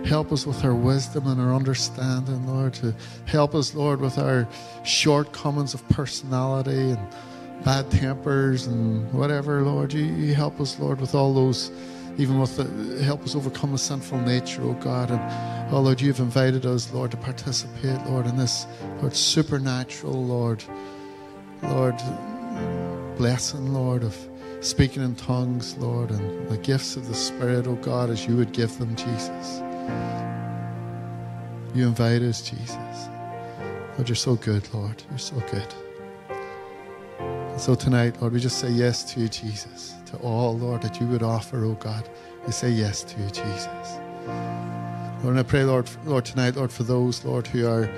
help 0.08 0.32
us 0.32 0.48
with 0.48 0.64
our 0.64 0.74
wisdom 0.74 1.28
and 1.28 1.40
our 1.40 1.54
understanding, 1.54 2.48
Lord, 2.48 2.74
to 2.76 2.96
help 3.26 3.54
us, 3.54 3.76
Lord, 3.76 4.00
with 4.00 4.18
our 4.18 4.48
shortcomings 4.84 5.74
of 5.74 5.88
personality 5.90 6.92
and 6.92 7.00
bad 7.66 7.92
tempers 7.92 8.68
and 8.68 9.12
whatever, 9.12 9.62
Lord. 9.64 9.92
You, 9.92 10.06
you 10.06 10.34
help 10.34 10.62
us, 10.62 10.80
Lord, 10.80 11.02
with 11.02 11.14
all 11.14 11.34
those, 11.34 11.72
even 12.18 12.40
with 12.40 12.56
the, 12.56 13.04
help 13.04 13.22
us 13.24 13.36
overcome 13.36 13.74
the 13.74 13.78
sinful 13.78 14.22
nature, 14.22 14.62
oh 14.64 14.74
God. 14.76 15.12
And 15.12 15.74
oh 15.74 15.82
Lord, 15.82 16.00
you've 16.00 16.20
invited 16.20 16.66
us, 16.66 16.92
Lord, 16.94 17.12
to 17.12 17.18
participate, 17.18 18.02
Lord, 18.08 18.28
in 18.28 18.38
this, 18.38 18.66
Lord, 19.02 19.16
supernatural, 19.16 20.26
Lord, 20.26 20.64
Lord, 21.64 21.98
blessing, 23.18 23.74
Lord, 23.74 24.04
of 24.04 24.16
speaking 24.62 25.04
in 25.04 25.16
tongues, 25.16 25.78
Lord, 25.78 26.12
and 26.12 26.48
the 26.48 26.58
gifts 26.58 26.96
of 26.96 27.08
the 27.10 27.14
Spirit, 27.14 27.68
oh 27.68 27.76
God, 27.76 28.10
as 28.10 28.26
you 28.26 28.38
would 28.38 28.54
give 28.54 28.78
them, 28.78 28.96
Jesus. 28.96 29.62
You 31.76 31.88
invite 31.88 32.22
us, 32.22 32.42
Jesus. 32.42 33.10
Lord, 33.96 34.10
you're 34.10 34.16
so 34.16 34.36
good, 34.36 34.68
Lord. 34.74 35.02
You're 35.10 35.20
so 35.20 35.36
good. 35.52 35.74
And 37.20 37.62
so 37.62 37.76
tonight, 37.76 38.22
Lord, 38.22 38.34
we 38.34 38.40
just 38.40 38.60
say 38.60 38.70
yes 38.70 39.04
to 39.14 39.22
you, 39.22 39.28
Jesus. 39.28 39.94
To 40.08 40.18
all, 40.18 40.58
Lord, 40.58 40.82
that 40.84 41.00
you 41.00 41.08
would 41.08 41.24
offer, 41.24 41.66
oh 41.66 41.74
God. 41.74 42.10
We 42.46 42.52
say 42.52 42.70
yes 42.70 43.04
to 43.04 43.20
you, 43.22 43.28
Jesus. 43.28 44.00
Lord, 45.24 45.36
and 45.36 45.40
I 45.40 45.44
pray, 45.44 45.64
Lord, 45.64 45.90
Lord, 46.06 46.26
tonight, 46.26 46.56
Lord, 46.56 46.72
for 46.72 46.84
those, 46.84 47.26
Lord, 47.26 47.48
who 47.48 47.68
are, 47.68 47.90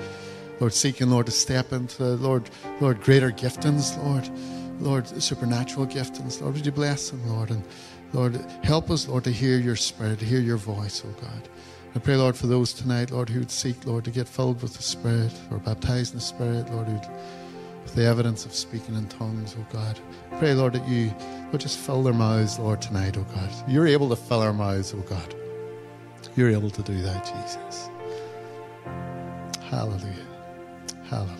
Lord, 0.58 0.72
seeking, 0.72 1.10
Lord, 1.10 1.26
to 1.26 1.32
step 1.32 1.72
into, 1.72 2.02
Lord, 2.02 2.50
Lord, 2.80 3.00
greater 3.00 3.30
giftings, 3.30 3.96
Lord. 4.04 4.28
Lord, 4.80 5.06
supernatural 5.06 5.86
giftings. 5.86 6.40
Lord, 6.40 6.54
would 6.54 6.66
you 6.66 6.72
bless 6.72 7.10
them, 7.10 7.26
Lord? 7.28 7.50
And 7.50 7.62
Lord, 8.12 8.36
help 8.64 8.90
us, 8.90 9.06
Lord, 9.06 9.24
to 9.24 9.30
hear 9.30 9.58
your 9.58 9.76
spirit, 9.76 10.18
to 10.20 10.24
hear 10.24 10.40
your 10.40 10.56
voice, 10.56 11.02
oh 11.06 11.20
God. 11.20 11.48
I 11.92 11.98
pray, 11.98 12.14
Lord, 12.14 12.36
for 12.36 12.46
those 12.46 12.72
tonight, 12.72 13.10
Lord, 13.10 13.28
who 13.28 13.40
would 13.40 13.50
seek, 13.50 13.84
Lord, 13.84 14.04
to 14.04 14.12
get 14.12 14.28
filled 14.28 14.62
with 14.62 14.74
the 14.74 14.82
Spirit 14.82 15.32
or 15.50 15.58
baptized 15.58 16.12
in 16.12 16.18
the 16.18 16.24
Spirit, 16.24 16.70
Lord, 16.70 16.86
who'd, 16.86 17.08
with 17.82 17.96
the 17.96 18.04
evidence 18.04 18.46
of 18.46 18.54
speaking 18.54 18.94
in 18.94 19.08
tongues, 19.08 19.56
oh 19.58 19.66
God. 19.72 19.98
I 20.30 20.36
pray, 20.38 20.54
Lord, 20.54 20.74
that 20.74 20.86
you 20.86 21.12
would 21.50 21.60
just 21.60 21.78
fill 21.78 22.04
their 22.04 22.12
mouths, 22.12 22.60
Lord, 22.60 22.80
tonight, 22.80 23.16
oh 23.18 23.26
God. 23.34 23.50
You're 23.66 23.88
able 23.88 24.08
to 24.10 24.14
fill 24.14 24.40
our 24.40 24.52
mouths, 24.52 24.94
oh 24.94 25.00
God. 25.00 25.34
You're 26.36 26.50
able 26.50 26.70
to 26.70 26.82
do 26.82 27.02
that, 27.02 27.24
Jesus. 27.24 27.90
Hallelujah. 29.62 30.26
Hallelujah. 31.06 31.36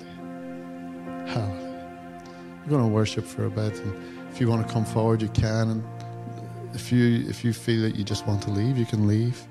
Hallelujah. 1.28 2.22
We're 2.64 2.70
going 2.70 2.82
to 2.82 2.92
worship 2.92 3.24
for 3.24 3.44
a 3.44 3.51
bit, 3.51 3.78
and 3.78 4.30
if 4.32 4.40
you 4.40 4.48
want 4.48 4.66
to 4.66 4.72
come 4.72 4.84
forward, 4.84 5.22
you 5.22 5.28
can. 5.28 5.70
And 5.70 5.84
if 6.74 6.90
you 6.90 7.24
if 7.28 7.44
you 7.44 7.53
feel 7.53 7.82
that 7.82 7.94
you 7.94 8.03
just 8.03 8.26
want 8.26 8.42
to 8.42 8.51
leave, 8.51 8.76
you 8.76 8.86
can 8.86 9.07
leave. 9.07 9.46